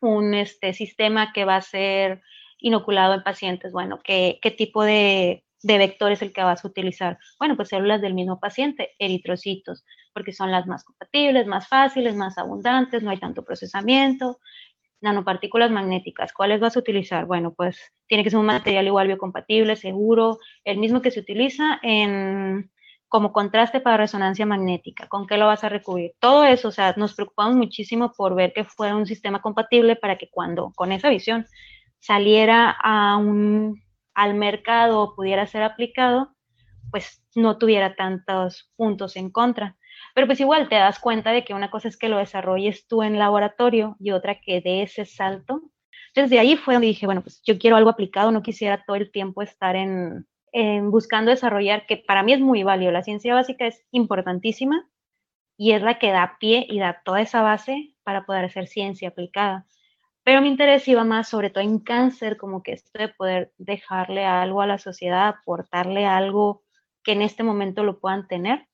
un 0.00 0.34
este, 0.34 0.72
sistema 0.72 1.32
que 1.32 1.44
va 1.44 1.56
a 1.56 1.62
ser 1.62 2.22
inoculado 2.58 3.14
en 3.14 3.22
pacientes. 3.22 3.72
Bueno, 3.72 4.00
¿qué, 4.02 4.38
qué 4.42 4.50
tipo 4.50 4.82
de, 4.82 5.44
de 5.62 5.78
vector 5.78 6.12
es 6.12 6.22
el 6.22 6.32
que 6.32 6.42
vas 6.42 6.64
a 6.64 6.68
utilizar? 6.68 7.18
Bueno, 7.38 7.56
pues 7.56 7.68
células 7.68 8.00
del 8.00 8.14
mismo 8.14 8.40
paciente, 8.40 8.90
eritrocitos, 8.98 9.84
porque 10.12 10.32
son 10.32 10.50
las 10.50 10.66
más 10.66 10.84
compatibles, 10.84 11.46
más 11.46 11.68
fáciles, 11.68 12.16
más 12.16 12.38
abundantes, 12.38 13.02
no 13.02 13.10
hay 13.10 13.18
tanto 13.18 13.44
procesamiento. 13.44 14.38
Nanopartículas 15.02 15.70
magnéticas, 15.70 16.32
¿cuáles 16.32 16.60
vas 16.60 16.76
a 16.76 16.80
utilizar? 16.80 17.24
Bueno, 17.24 17.54
pues 17.54 17.78
tiene 18.06 18.22
que 18.22 18.30
ser 18.30 18.38
un 18.38 18.46
material 18.46 18.86
igual 18.86 19.06
biocompatible, 19.06 19.76
seguro, 19.76 20.38
el 20.64 20.78
mismo 20.78 21.00
que 21.00 21.10
se 21.10 21.20
utiliza 21.20 21.78
en 21.82 22.70
como 23.10 23.32
contraste 23.32 23.80
para 23.80 23.96
resonancia 23.96 24.46
magnética, 24.46 25.08
¿con 25.08 25.26
qué 25.26 25.36
lo 25.36 25.48
vas 25.48 25.64
a 25.64 25.68
recubrir? 25.68 26.12
Todo 26.20 26.44
eso, 26.44 26.68
o 26.68 26.70
sea, 26.70 26.94
nos 26.96 27.14
preocupamos 27.14 27.56
muchísimo 27.56 28.12
por 28.16 28.36
ver 28.36 28.52
que 28.52 28.62
fuera 28.62 28.94
un 28.94 29.04
sistema 29.04 29.42
compatible 29.42 29.96
para 29.96 30.16
que 30.16 30.28
cuando 30.30 30.70
con 30.76 30.92
esa 30.92 31.08
visión 31.08 31.44
saliera 31.98 32.70
a 32.70 33.16
un 33.16 33.82
al 34.20 34.34
mercado 34.34 35.14
pudiera 35.16 35.46
ser 35.46 35.62
aplicado, 35.62 36.36
pues 36.90 37.24
no 37.34 37.56
tuviera 37.56 37.96
tantos 37.96 38.70
puntos 38.76 39.16
en 39.16 39.30
contra. 39.30 39.78
Pero 40.14 40.26
pues 40.26 40.40
igual 40.40 40.68
te 40.68 40.74
das 40.74 40.98
cuenta 40.98 41.30
de 41.32 41.42
que 41.42 41.54
una 41.54 41.70
cosa 41.70 41.88
es 41.88 41.96
que 41.96 42.10
lo 42.10 42.18
desarrolles 42.18 42.86
tú 42.86 43.02
en 43.02 43.18
laboratorio 43.18 43.96
y 43.98 44.10
otra 44.10 44.38
que 44.38 44.60
de 44.60 44.82
ese 44.82 45.06
salto. 45.06 45.62
Entonces 46.08 46.30
de 46.30 46.38
ahí 46.38 46.56
fue 46.56 46.74
donde 46.74 46.88
dije, 46.88 47.06
bueno, 47.06 47.22
pues 47.22 47.40
yo 47.46 47.58
quiero 47.58 47.76
algo 47.76 47.88
aplicado, 47.88 48.30
no 48.30 48.42
quisiera 48.42 48.84
todo 48.86 48.96
el 48.96 49.10
tiempo 49.10 49.40
estar 49.40 49.74
en, 49.74 50.26
en 50.52 50.90
buscando 50.90 51.30
desarrollar, 51.30 51.86
que 51.86 51.96
para 51.96 52.22
mí 52.22 52.34
es 52.34 52.40
muy 52.40 52.62
válido. 52.62 52.92
La 52.92 53.02
ciencia 53.02 53.34
básica 53.34 53.66
es 53.66 53.86
importantísima 53.90 54.86
y 55.56 55.72
es 55.72 55.80
la 55.80 55.98
que 55.98 56.10
da 56.10 56.36
pie 56.38 56.66
y 56.68 56.78
da 56.78 57.00
toda 57.06 57.22
esa 57.22 57.40
base 57.40 57.94
para 58.02 58.26
poder 58.26 58.44
hacer 58.44 58.66
ciencia 58.66 59.08
aplicada. 59.08 59.66
Pero 60.24 60.42
mi 60.42 60.48
interés 60.48 60.86
iba 60.88 61.04
más 61.04 61.28
sobre 61.28 61.50
todo 61.50 61.64
en 61.64 61.78
cáncer, 61.80 62.36
como 62.36 62.62
que 62.62 62.72
esto 62.72 62.90
de 62.98 63.08
poder 63.08 63.52
dejarle 63.58 64.24
algo 64.24 64.60
a 64.60 64.66
la 64.66 64.78
sociedad, 64.78 65.28
aportarle 65.28 66.06
algo 66.06 66.62
que 67.02 67.12
en 67.12 67.22
este 67.22 67.42
momento 67.42 67.82
lo 67.84 67.98
puedan 67.98 68.28
tener, 68.28 68.66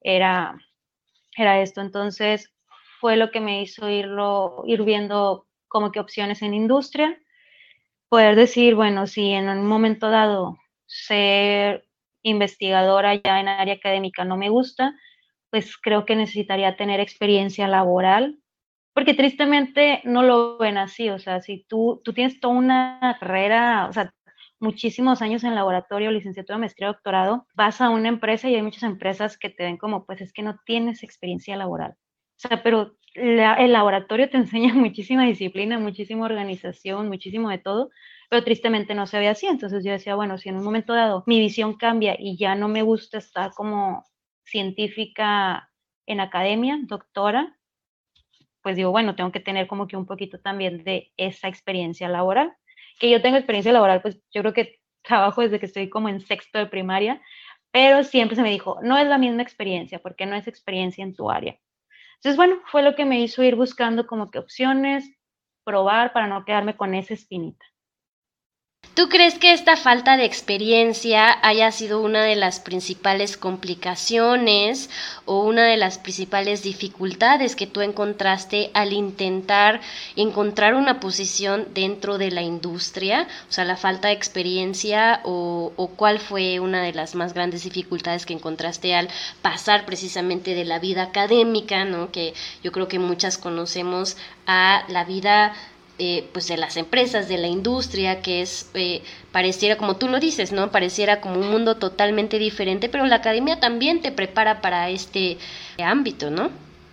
era, 0.00 0.58
era 1.36 1.60
esto. 1.62 1.80
Entonces 1.80 2.52
fue 3.00 3.16
lo 3.16 3.30
que 3.30 3.40
me 3.40 3.62
hizo 3.62 3.88
irlo, 3.88 4.62
ir 4.66 4.82
viendo 4.82 5.46
como 5.68 5.92
que 5.92 6.00
opciones 6.00 6.42
en 6.42 6.54
industria, 6.54 7.18
poder 8.08 8.36
decir, 8.36 8.74
bueno, 8.74 9.06
si 9.06 9.30
en 9.30 9.48
un 9.48 9.66
momento 9.66 10.10
dado 10.10 10.58
ser 10.86 11.88
investigadora 12.22 13.14
ya 13.14 13.40
en 13.40 13.48
área 13.48 13.74
académica 13.74 14.24
no 14.24 14.36
me 14.36 14.50
gusta, 14.50 14.94
pues 15.50 15.76
creo 15.78 16.04
que 16.04 16.16
necesitaría 16.16 16.76
tener 16.76 17.00
experiencia 17.00 17.68
laboral 17.68 18.41
porque 18.94 19.14
tristemente 19.14 20.00
no 20.04 20.22
lo 20.22 20.58
ven 20.58 20.78
así, 20.78 21.08
o 21.08 21.18
sea, 21.18 21.40
si 21.40 21.64
tú, 21.68 22.00
tú 22.04 22.12
tienes 22.12 22.40
toda 22.40 22.54
una 22.54 23.16
carrera, 23.20 23.86
o 23.88 23.92
sea, 23.92 24.12
muchísimos 24.60 25.22
años 25.22 25.44
en 25.44 25.54
laboratorio, 25.54 26.10
licenciatura, 26.10 26.58
maestría, 26.58 26.88
doctorado, 26.88 27.46
vas 27.54 27.80
a 27.80 27.90
una 27.90 28.08
empresa 28.08 28.48
y 28.48 28.54
hay 28.54 28.62
muchas 28.62 28.84
empresas 28.84 29.36
que 29.36 29.50
te 29.50 29.64
ven 29.64 29.76
como, 29.76 30.06
pues 30.06 30.20
es 30.20 30.32
que 30.32 30.42
no 30.42 30.58
tienes 30.64 31.02
experiencia 31.02 31.56
laboral. 31.56 31.92
O 31.92 32.48
sea, 32.48 32.62
pero 32.62 32.96
el 33.14 33.72
laboratorio 33.72 34.30
te 34.30 34.36
enseña 34.38 34.74
muchísima 34.74 35.24
disciplina, 35.24 35.78
muchísima 35.78 36.24
organización, 36.24 37.08
muchísimo 37.08 37.50
de 37.50 37.58
todo, 37.58 37.90
pero 38.30 38.44
tristemente 38.44 38.94
no 38.94 39.06
se 39.06 39.18
ve 39.18 39.28
así. 39.28 39.46
Entonces 39.46 39.84
yo 39.84 39.92
decía, 39.92 40.14
bueno, 40.14 40.38
si 40.38 40.48
en 40.48 40.56
un 40.56 40.64
momento 40.64 40.94
dado 40.94 41.24
mi 41.26 41.40
visión 41.40 41.74
cambia 41.76 42.16
y 42.18 42.36
ya 42.38 42.54
no 42.54 42.68
me 42.68 42.82
gusta 42.82 43.18
estar 43.18 43.52
como 43.54 44.04
científica 44.44 45.70
en 46.06 46.20
academia, 46.20 46.78
doctora, 46.82 47.58
pues 48.62 48.76
digo, 48.76 48.90
bueno, 48.90 49.14
tengo 49.16 49.32
que 49.32 49.40
tener 49.40 49.66
como 49.66 49.86
que 49.86 49.96
un 49.96 50.06
poquito 50.06 50.40
también 50.40 50.84
de 50.84 51.12
esa 51.16 51.48
experiencia 51.48 52.08
laboral. 52.08 52.54
Que 52.98 53.10
yo 53.10 53.20
tengo 53.22 53.36
experiencia 53.36 53.72
laboral, 53.72 54.02
pues 54.02 54.20
yo 54.32 54.42
creo 54.42 54.52
que 54.52 54.80
trabajo 55.02 55.42
desde 55.42 55.58
que 55.58 55.66
estoy 55.66 55.88
como 55.90 56.08
en 56.08 56.20
sexto 56.20 56.58
de 56.58 56.66
primaria, 56.66 57.20
pero 57.72 58.04
siempre 58.04 58.36
se 58.36 58.42
me 58.42 58.50
dijo, 58.50 58.78
no 58.82 58.98
es 58.98 59.06
la 59.08 59.18
misma 59.18 59.42
experiencia, 59.42 59.98
porque 59.98 60.26
no 60.26 60.36
es 60.36 60.46
experiencia 60.46 61.02
en 61.02 61.14
tu 61.14 61.30
área. 61.30 61.58
Entonces, 62.16 62.36
bueno, 62.36 62.60
fue 62.66 62.82
lo 62.82 62.94
que 62.94 63.04
me 63.04 63.20
hizo 63.20 63.42
ir 63.42 63.56
buscando 63.56 64.06
como 64.06 64.30
que 64.30 64.38
opciones, 64.38 65.10
probar 65.64 66.12
para 66.12 66.26
no 66.28 66.44
quedarme 66.44 66.76
con 66.76 66.94
esa 66.94 67.14
espinita. 67.14 67.64
¿Tú 68.94 69.08
crees 69.08 69.38
que 69.38 69.54
esta 69.54 69.78
falta 69.78 70.18
de 70.18 70.26
experiencia 70.26 71.38
haya 71.40 71.72
sido 71.72 72.02
una 72.02 72.24
de 72.24 72.36
las 72.36 72.60
principales 72.60 73.38
complicaciones 73.38 74.90
o 75.24 75.44
una 75.44 75.64
de 75.64 75.78
las 75.78 75.96
principales 75.96 76.62
dificultades 76.62 77.56
que 77.56 77.66
tú 77.66 77.80
encontraste 77.80 78.70
al 78.74 78.92
intentar 78.92 79.80
encontrar 80.14 80.74
una 80.74 81.00
posición 81.00 81.68
dentro 81.72 82.18
de 82.18 82.32
la 82.32 82.42
industria? 82.42 83.28
O 83.48 83.52
sea, 83.52 83.64
la 83.64 83.78
falta 83.78 84.08
de 84.08 84.14
experiencia 84.14 85.20
o, 85.24 85.72
cuál 85.96 86.18
fue 86.18 86.60
una 86.60 86.82
de 86.82 86.92
las 86.92 87.14
más 87.14 87.32
grandes 87.32 87.64
dificultades 87.64 88.26
que 88.26 88.34
encontraste 88.34 88.94
al 88.94 89.08
pasar 89.40 89.86
precisamente 89.86 90.54
de 90.54 90.66
la 90.66 90.78
vida 90.78 91.04
académica, 91.04 91.86
¿no? 91.86 92.12
Que 92.12 92.34
yo 92.62 92.72
creo 92.72 92.88
que 92.88 92.98
muchas 92.98 93.38
conocemos 93.38 94.18
a 94.46 94.84
la 94.88 95.04
vida 95.04 95.54
pues 96.32 96.48
de 96.48 96.56
las 96.56 96.76
empresas, 96.76 97.28
de 97.28 97.38
la 97.38 97.48
industria, 97.48 98.22
que 98.22 98.42
es, 98.42 98.70
eh, 98.74 99.02
pareciera, 99.32 99.76
como 99.76 99.96
tú 99.96 100.08
lo 100.08 100.18
dices, 100.20 100.52
¿no? 100.52 100.70
Pareciera 100.70 101.20
como 101.20 101.40
un 101.40 101.50
mundo 101.50 101.76
totalmente 101.78 102.38
diferente, 102.38 102.88
pero 102.88 103.06
la 103.06 103.16
academia 103.16 103.60
también 103.60 104.00
te 104.02 104.12
prepara 104.12 104.60
para 104.60 104.88
este 104.90 105.38
ámbito, 105.78 106.30
¿no? 106.30 106.50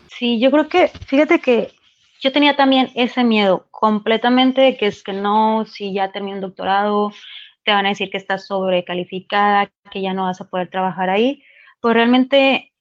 Sí, 0.08 0.40
yo 0.40 0.52
creo 0.52 0.68
que, 0.70 0.90
fíjate 1.08 1.40
que 1.40 1.72
yo 2.22 2.32
tenía 2.32 2.56
también 2.56 2.92
ese 2.96 3.24
miedo 3.24 3.68
completamente 3.72 4.62
de 4.62 4.78
que 4.78 4.88
es 4.88 5.04
que 5.04 5.14
no, 5.14 5.66
si 5.66 5.94
ya 5.94 6.12
terminé 6.12 6.36
un 6.36 6.42
doctorado, 6.42 7.12
te 7.64 7.72
van 7.72 7.86
a 7.86 7.90
decir 7.90 8.10
que 8.10 8.18
estás 8.18 8.48
sobrecalificada, 8.48 9.72
que 9.92 10.02
ya 10.02 10.14
no 10.14 10.24
vas 10.24 10.42
a 10.42 10.50
poder 10.50 10.70
trabajar 10.70 11.10
ahí. 11.10 11.44
Pues 11.82 11.94
realmente 11.96 12.74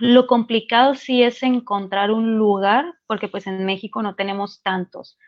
Lo 0.00 0.26
complicado 0.26 0.94
sí 0.94 1.22
es 1.22 1.42
encontrar 1.42 2.10
un 2.10 2.36
lugar, 2.38 2.94
porque 3.06 3.28
pues 3.28 3.46
en 3.46 3.64
México 3.66 4.02
no 4.02 4.14
tenemos 4.14 4.62
tantos. 4.62 5.18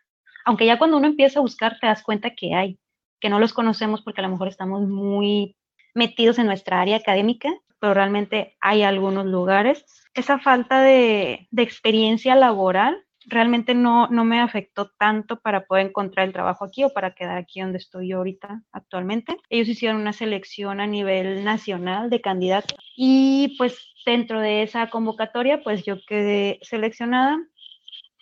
Aunque 0.45 0.67
ya 0.67 0.79
cuando 0.79 0.97
uno 0.97 1.07
empieza 1.07 1.39
a 1.39 1.43
buscar 1.43 1.79
te 1.81 1.87
das 1.87 2.03
cuenta 2.03 2.31
que 2.31 2.55
hay, 2.55 2.79
que 3.21 3.29
no 3.29 3.39
los 3.39 3.53
conocemos 3.53 4.03
porque 4.03 4.21
a 4.21 4.25
lo 4.25 4.31
mejor 4.31 4.49
estamos 4.49 4.83
muy 4.89 5.57
metidos 5.95 6.39
en 6.39 6.47
nuestra 6.47 6.81
área 6.81 6.97
académica, 6.97 7.51
pero 7.79 7.95
realmente 7.95 8.57
hay 8.61 8.83
algunos 8.83 9.27
lugares. 9.27 9.85
Esa 10.15 10.39
falta 10.39 10.83
de, 10.83 11.49
experiencia 11.57 12.35
laboral 12.35 13.05
realmente 13.27 13.75
no, 13.75 14.09
no 14.09 14.25
me 14.25 14.41
afectó 14.41 14.91
tanto 14.99 15.41
para 15.41 15.65
poder 15.67 15.87
encontrar 15.87 16.27
el 16.27 16.33
trabajo 16.33 16.65
aquí 16.65 16.83
o 16.83 16.93
para 16.93 17.15
quedar 17.15 17.39
aquí 17.39 17.61
donde 17.61 17.79
estoy 17.79 18.13
ahorita 18.13 18.63
actualmente. 18.73 19.37
Ellos 19.49 19.69
hicieron 19.69 20.01
una 20.01 20.13
selección 20.13 20.81
a 20.81 20.87
nivel 20.87 21.45
nacional 21.45 22.11
de 22.11 22.21
candidatos 22.21 22.79
y 22.97 23.55
pues 23.59 23.79
dentro 24.05 24.41
de 24.41 24.63
esa 24.63 24.91
convocatoria 24.91 25.63
pues 25.63 25.85
yo 25.85 25.97
quedé 26.07 26.59
seleccionada. 26.63 27.39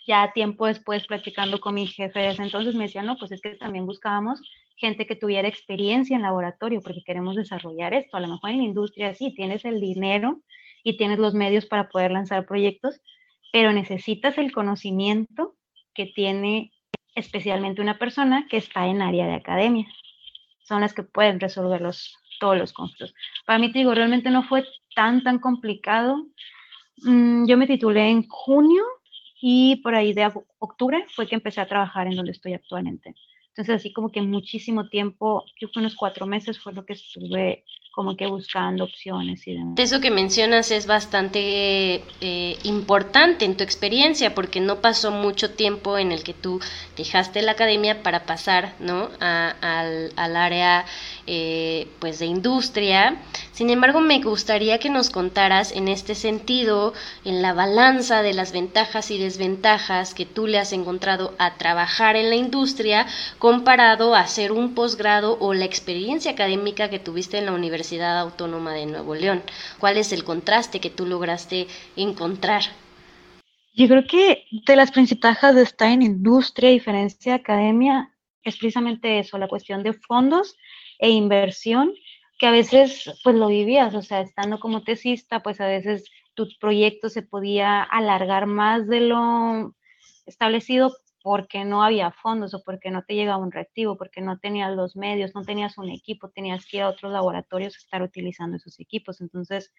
Ya 0.07 0.31
tiempo 0.33 0.65
después 0.65 1.05
platicando 1.05 1.59
con 1.59 1.75
mi 1.75 1.87
jefe 1.87 2.19
de 2.19 2.29
entonces 2.31 2.75
me 2.75 2.85
decía, 2.85 3.03
no, 3.03 3.17
pues 3.17 3.31
es 3.31 3.41
que 3.41 3.55
también 3.55 3.85
buscábamos 3.85 4.41
gente 4.81 5.05
que 5.05 5.15
tuviera 5.15 5.47
experiencia 5.47 6.15
en 6.15 6.23
laboratorio 6.23 6.81
porque 6.81 7.03
queremos 7.05 7.35
desarrollar 7.35 7.93
esto. 7.93 8.17
A 8.17 8.19
lo 8.19 8.27
mejor 8.27 8.49
en 8.49 8.57
la 8.57 8.63
industria 8.63 9.13
sí, 9.13 9.33
tienes 9.35 9.63
el 9.63 9.79
dinero 9.79 10.41
y 10.83 10.97
tienes 10.97 11.19
los 11.19 11.35
medios 11.35 11.67
para 11.67 11.87
poder 11.87 12.11
lanzar 12.11 12.47
proyectos, 12.47 12.99
pero 13.53 13.71
necesitas 13.71 14.39
el 14.39 14.51
conocimiento 14.51 15.55
que 15.93 16.07
tiene 16.07 16.71
especialmente 17.13 17.81
una 17.81 17.99
persona 17.99 18.47
que 18.49 18.57
está 18.57 18.87
en 18.87 19.03
área 19.03 19.27
de 19.27 19.35
academia. 19.35 19.85
Son 20.63 20.81
las 20.81 20.93
que 20.93 21.03
pueden 21.03 21.39
resolver 21.39 21.81
los, 21.81 22.17
todos 22.39 22.57
los 22.57 22.73
conflictos. 22.73 23.13
Para 23.45 23.59
mí, 23.59 23.71
te 23.71 23.79
digo, 23.79 23.93
realmente 23.93 24.31
no 24.31 24.43
fue 24.43 24.65
tan, 24.95 25.21
tan 25.21 25.37
complicado. 25.39 26.25
Mm, 27.03 27.45
yo 27.45 27.57
me 27.57 27.67
titulé 27.67 28.09
en 28.09 28.27
junio 28.27 28.83
y 29.41 29.77
por 29.77 29.95
ahí 29.95 30.13
de 30.13 30.31
octubre 30.59 31.03
fue 31.09 31.27
que 31.27 31.35
empecé 31.35 31.59
a 31.59 31.67
trabajar 31.67 32.07
en 32.07 32.15
donde 32.15 32.31
estoy 32.31 32.53
actualmente. 32.53 33.15
Entonces, 33.49 33.75
así 33.75 33.91
como 33.91 34.09
que 34.09 34.21
muchísimo 34.21 34.87
tiempo, 34.87 35.43
yo 35.59 35.67
fue 35.67 35.81
unos 35.81 35.95
cuatro 35.95 36.25
meses 36.25 36.57
fue 36.57 36.71
lo 36.71 36.85
que 36.85 36.93
estuve 36.93 37.65
como 37.91 38.15
que 38.15 38.25
buscando 38.25 38.85
opciones 38.85 39.45
y 39.45 39.53
demás. 39.53 39.73
Eso 39.77 39.99
que 39.99 40.09
mencionas 40.09 40.71
es 40.71 40.87
bastante 40.87 42.01
eh, 42.21 42.57
importante 42.63 43.43
en 43.43 43.57
tu 43.57 43.65
experiencia 43.65 44.33
porque 44.33 44.61
no 44.61 44.79
pasó 44.79 45.11
mucho 45.11 45.51
tiempo 45.51 45.97
en 45.97 46.13
el 46.13 46.23
que 46.23 46.33
tú 46.33 46.61
dejaste 46.95 47.41
la 47.41 47.51
academia 47.51 48.01
para 48.01 48.25
pasar 48.25 48.73
¿no? 48.79 49.09
al, 49.19 50.13
al, 50.15 50.35
área 50.37 50.85
eh, 51.27 51.89
pues 51.99 52.19
de 52.19 52.27
industria. 52.27 53.21
Sin 53.61 53.69
embargo, 53.69 54.01
me 54.01 54.19
gustaría 54.23 54.79
que 54.79 54.89
nos 54.89 55.11
contaras 55.11 55.71
en 55.71 55.87
este 55.87 56.15
sentido, 56.15 56.95
en 57.23 57.43
la 57.43 57.53
balanza 57.53 58.23
de 58.23 58.33
las 58.33 58.53
ventajas 58.53 59.11
y 59.11 59.19
desventajas 59.19 60.15
que 60.15 60.25
tú 60.25 60.47
le 60.47 60.57
has 60.57 60.73
encontrado 60.73 61.35
a 61.37 61.57
trabajar 61.57 62.15
en 62.15 62.31
la 62.31 62.35
industria 62.35 63.05
comparado 63.37 64.15
a 64.15 64.21
hacer 64.21 64.51
un 64.51 64.73
posgrado 64.73 65.37
o 65.39 65.53
la 65.53 65.65
experiencia 65.65 66.31
académica 66.31 66.89
que 66.89 66.97
tuviste 66.97 67.37
en 67.37 67.45
la 67.45 67.51
Universidad 67.51 68.17
Autónoma 68.17 68.73
de 68.73 68.87
Nuevo 68.87 69.13
León. 69.13 69.43
¿Cuál 69.77 69.97
es 69.97 70.11
el 70.11 70.23
contraste 70.23 70.79
que 70.79 70.89
tú 70.89 71.05
lograste 71.05 71.67
encontrar? 71.95 72.63
Yo 73.75 73.87
creo 73.87 74.07
que 74.07 74.45
de 74.65 74.75
las 74.75 74.89
principales 74.89 75.53
de 75.53 75.61
estar 75.61 75.91
en 75.91 76.01
industria, 76.01 76.71
diferencia 76.71 77.35
academia, 77.35 78.11
es 78.41 78.57
precisamente 78.57 79.19
eso, 79.19 79.37
la 79.37 79.47
cuestión 79.47 79.83
de 79.83 79.93
fondos 79.93 80.55
e 80.97 81.11
inversión, 81.11 81.93
que 82.41 82.47
a 82.47 82.51
veces 82.51 83.07
pues 83.23 83.35
lo 83.35 83.49
vivías, 83.49 83.93
o 83.93 84.01
sea, 84.01 84.21
estando 84.21 84.59
como 84.59 84.81
tesista, 84.81 85.43
pues 85.43 85.61
a 85.61 85.67
veces 85.67 86.09
tu 86.33 86.47
proyecto 86.59 87.07
se 87.07 87.21
podía 87.21 87.83
alargar 87.83 88.47
más 88.47 88.87
de 88.87 89.01
lo 89.01 89.75
establecido 90.25 90.91
porque 91.21 91.65
no 91.65 91.83
había 91.83 92.09
fondos 92.09 92.55
o 92.55 92.63
porque 92.63 92.89
no 92.89 93.03
te 93.03 93.13
llegaba 93.13 93.37
un 93.37 93.51
reactivo, 93.51 93.95
porque 93.95 94.21
no 94.21 94.39
tenías 94.39 94.75
los 94.75 94.95
medios, 94.95 95.35
no 95.35 95.43
tenías 95.43 95.77
un 95.77 95.91
equipo, 95.91 96.31
tenías 96.31 96.65
que 96.65 96.77
ir 96.77 96.83
a 96.83 96.89
otros 96.89 97.11
laboratorios 97.11 97.75
a 97.75 97.77
estar 97.77 98.01
utilizando 98.01 98.57
esos 98.57 98.79
equipos. 98.79 99.21
Entonces, 99.21 99.71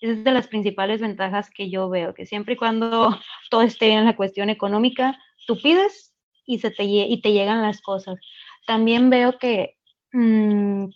esa 0.00 0.12
es 0.14 0.24
de 0.24 0.32
las 0.32 0.48
principales 0.48 1.00
ventajas 1.00 1.48
que 1.48 1.70
yo 1.70 1.88
veo, 1.88 2.12
que 2.12 2.26
siempre 2.26 2.54
y 2.54 2.56
cuando 2.56 3.16
todo 3.50 3.62
esté 3.62 3.86
bien 3.86 4.00
en 4.00 4.06
la 4.06 4.16
cuestión 4.16 4.50
económica, 4.50 5.16
tú 5.46 5.56
pides 5.62 6.12
y, 6.44 6.58
se 6.58 6.72
te, 6.72 6.82
y 6.82 7.20
te 7.20 7.30
llegan 7.30 7.62
las 7.62 7.80
cosas. 7.80 8.18
También 8.66 9.10
veo 9.10 9.38
que 9.38 9.76
Mm, 10.12 10.86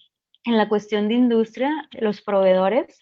en 0.45 0.57
la 0.59 0.69
cuestión 0.69 1.09
de 1.09 1.15
industria, 1.15 1.89
los 1.93 2.21
proveedores 2.21 3.01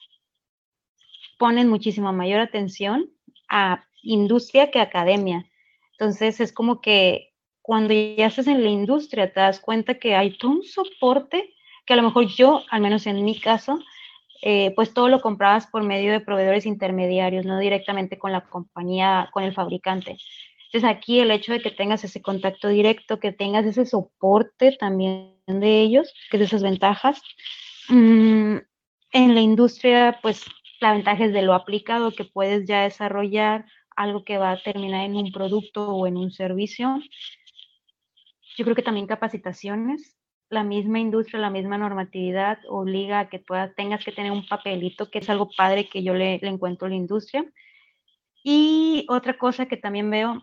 ponen 1.39 1.69
muchísima 1.69 2.13
mayor 2.13 2.41
atención 2.41 3.11
a 3.49 3.85
industria 4.03 4.71
que 4.71 4.79
a 4.79 4.85
academia. 4.85 5.45
Entonces 5.93 6.41
es 6.41 6.53
como 6.53 6.81
que 6.81 7.33
cuando 7.61 7.95
ya 7.95 8.27
estás 8.27 8.47
en 8.47 8.63
la 8.63 8.71
industria 8.71 9.33
te 9.33 9.41
das 9.41 9.61
cuenta 9.61 9.99
que 9.99 10.15
hay 10.15 10.37
todo 10.37 10.53
un 10.53 10.63
soporte 10.65 11.53
que 11.87 11.95
a 11.95 11.97
lo 11.97 12.03
mejor 12.03 12.27
yo, 12.27 12.63
al 12.71 12.81
menos 12.81 13.07
en 13.07 13.25
mi 13.25 13.39
caso, 13.39 13.79
eh, 14.43 14.73
pues 14.75 14.93
todo 14.93 15.09
lo 15.09 15.21
comprabas 15.21 15.67
por 15.67 15.83
medio 15.85 16.13
de 16.13 16.21
proveedores 16.21 16.67
intermediarios, 16.67 17.45
no 17.45 17.59
directamente 17.59 18.19
con 18.19 18.33
la 18.33 18.43
compañía, 18.43 19.31
con 19.33 19.45
el 19.45 19.53
fabricante. 19.53 20.19
Entonces 20.73 20.89
aquí 20.89 21.21
el 21.21 21.31
hecho 21.31 21.53
de 21.53 21.61
que 21.61 21.71
tengas 21.71 22.03
ese 22.03 22.23
contacto 22.23 22.69
directo, 22.69 23.21
que 23.21 23.31
tengas 23.31 23.67
ese 23.67 23.85
soporte 23.85 24.75
también 24.81 25.37
de 25.47 25.83
ellos, 25.83 26.15
que 26.31 26.39
es 26.39 26.45
esas 26.45 26.63
ventajas. 26.63 27.21
Mm, 27.91 28.57
en 29.13 29.35
la 29.35 29.41
industria, 29.43 30.19
pues 30.23 30.47
la 30.81 30.95
ventaja 30.95 31.27
es 31.27 31.35
de 31.35 31.43
lo 31.43 31.53
aplicado, 31.53 32.13
que 32.13 32.25
puedes 32.25 32.67
ya 32.67 32.85
desarrollar 32.85 33.67
algo 33.97 34.25
que 34.25 34.39
va 34.39 34.53
a 34.53 34.63
terminar 34.63 35.05
en 35.05 35.17
un 35.17 35.31
producto 35.31 35.91
o 35.91 36.07
en 36.07 36.17
un 36.17 36.31
servicio. 36.33 36.99
Yo 38.57 38.65
creo 38.65 38.75
que 38.75 38.83
también 38.83 39.07
capacitaciones. 39.07 40.17
La 40.49 40.65
misma 40.65 41.01
industria, 41.01 41.39
la 41.39 41.51
misma 41.51 41.77
normatividad 41.77 42.61
obliga 42.67 43.21
a 43.21 43.29
que 43.29 43.41
puedas, 43.41 43.75
tengas 43.75 44.03
que 44.03 44.13
tener 44.13 44.33
un 44.33 44.47
papelito, 44.47 45.11
que 45.11 45.19
es 45.19 45.29
algo 45.29 45.51
padre 45.55 45.91
que 45.91 46.03
yo 46.03 46.15
le, 46.15 46.39
le 46.39 46.49
encuentro 46.49 46.87
a 46.87 46.91
la 46.91 46.97
industria. 46.97 47.45
Y 48.43 49.05
otra 49.11 49.37
cosa 49.37 49.67
que 49.67 49.77
también 49.77 50.11
veo 50.11 50.43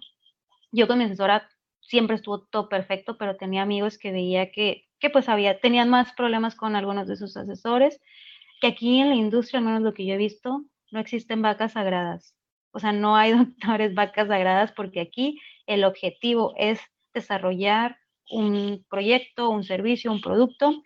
yo 0.71 0.87
con 0.87 0.97
mi 0.99 1.05
asesora 1.05 1.49
siempre 1.81 2.15
estuvo 2.15 2.41
todo 2.41 2.69
perfecto, 2.69 3.17
pero 3.17 3.35
tenía 3.35 3.63
amigos 3.63 3.97
que 3.97 4.11
veía 4.11 4.51
que, 4.51 4.87
pues 5.11 5.29
había, 5.29 5.59
tenían 5.59 5.89
más 5.89 6.13
problemas 6.13 6.55
con 6.55 6.75
algunos 6.75 7.07
de 7.07 7.17
sus 7.17 7.35
asesores, 7.37 7.99
que 8.61 8.67
aquí 8.67 8.99
en 8.99 9.09
la 9.09 9.15
industria, 9.15 9.59
al 9.59 9.65
menos 9.65 9.81
lo 9.81 9.93
que 9.93 10.05
yo 10.05 10.13
he 10.13 10.17
visto, 10.17 10.65
no 10.91 10.99
existen 10.99 11.41
vacas 11.41 11.73
sagradas. 11.73 12.35
O 12.71 12.79
sea, 12.79 12.91
no 12.91 13.15
hay 13.15 13.31
doctores 13.37 13.93
vacas 13.95 14.27
sagradas 14.27 14.71
porque 14.73 14.99
aquí 15.01 15.39
el 15.65 15.83
objetivo 15.83 16.53
es 16.57 16.79
desarrollar 17.13 17.97
un 18.29 18.85
proyecto, 18.89 19.49
un 19.49 19.63
servicio, 19.63 20.11
un 20.11 20.21
producto 20.21 20.83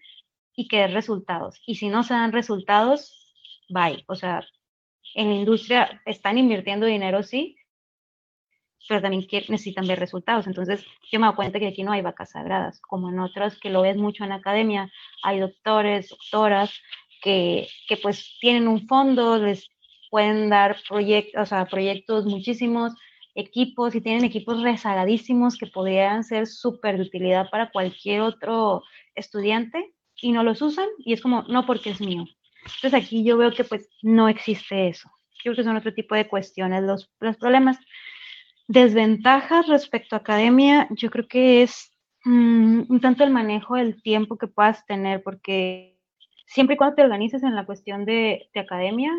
y 0.55 0.67
que 0.67 0.77
dé 0.77 0.87
resultados. 0.87 1.61
Y 1.65 1.75
si 1.75 1.89
no 1.89 2.03
se 2.03 2.13
dan 2.13 2.31
resultados, 2.31 3.33
bye. 3.69 4.05
O 4.07 4.15
sea, 4.15 4.45
en 5.15 5.29
la 5.29 5.35
industria 5.35 6.01
están 6.05 6.37
invirtiendo 6.37 6.85
dinero, 6.85 7.23
sí, 7.23 7.57
pero 8.87 9.01
también 9.01 9.25
necesitan 9.49 9.87
ver 9.87 9.99
resultados. 9.99 10.47
Entonces, 10.47 10.85
yo 11.11 11.19
me 11.19 11.27
doy 11.27 11.35
cuenta 11.35 11.59
que 11.59 11.67
aquí 11.67 11.83
no 11.83 11.91
hay 11.91 12.01
vacas 12.01 12.31
sagradas, 12.31 12.79
como 12.81 13.09
en 13.09 13.19
otras 13.19 13.57
que 13.59 13.69
lo 13.69 13.81
ves 13.81 13.97
mucho 13.97 14.23
en 14.23 14.29
la 14.29 14.35
academia, 14.35 14.91
hay 15.23 15.39
doctores, 15.39 16.09
doctoras 16.09 16.71
que, 17.21 17.67
que 17.87 17.97
pues 17.97 18.37
tienen 18.39 18.67
un 18.67 18.87
fondo, 18.87 19.37
les 19.37 19.69
pueden 20.09 20.49
dar 20.49 20.77
proyectos, 20.87 21.41
o 21.41 21.45
sea, 21.45 21.65
proyectos 21.65 22.25
muchísimos, 22.25 22.93
equipos 23.35 23.95
y 23.95 24.01
tienen 24.01 24.23
equipos 24.23 24.61
rezagadísimos 24.61 25.57
que 25.57 25.67
podrían 25.67 26.23
ser 26.23 26.45
súper 26.47 26.97
de 26.97 27.03
utilidad 27.03 27.49
para 27.49 27.71
cualquier 27.71 28.21
otro 28.21 28.83
estudiante 29.15 29.93
y 30.21 30.31
no 30.31 30.43
los 30.43 30.61
usan 30.61 30.87
y 30.99 31.13
es 31.13 31.21
como, 31.21 31.43
no 31.43 31.65
porque 31.65 31.89
es 31.89 32.01
mío. 32.01 32.25
Entonces 32.63 32.93
aquí 32.93 33.23
yo 33.23 33.37
veo 33.37 33.51
que 33.51 33.63
pues 33.63 33.89
no 34.01 34.29
existe 34.29 34.87
eso. 34.87 35.09
Yo 35.43 35.51
creo 35.51 35.55
que 35.55 35.63
son 35.63 35.75
otro 35.75 35.93
tipo 35.93 36.15
de 36.15 36.27
cuestiones 36.27 36.83
los, 36.83 37.09
los 37.19 37.35
problemas. 37.37 37.77
Desventajas 38.67 39.67
respecto 39.67 40.15
a 40.15 40.19
academia, 40.19 40.87
yo 40.91 41.09
creo 41.09 41.27
que 41.27 41.63
es 41.63 41.91
mm, 42.23 42.83
un 42.89 43.01
tanto 43.01 43.23
el 43.23 43.29
manejo 43.31 43.75
del 43.75 44.01
tiempo 44.01 44.37
que 44.37 44.47
puedas 44.47 44.85
tener, 44.85 45.21
porque 45.21 45.99
siempre 46.47 46.75
y 46.75 46.77
cuando 46.77 46.95
te 46.95 47.03
organizas 47.03 47.43
en 47.43 47.55
la 47.55 47.65
cuestión 47.65 48.05
de, 48.05 48.49
de 48.53 48.59
academia, 48.59 49.11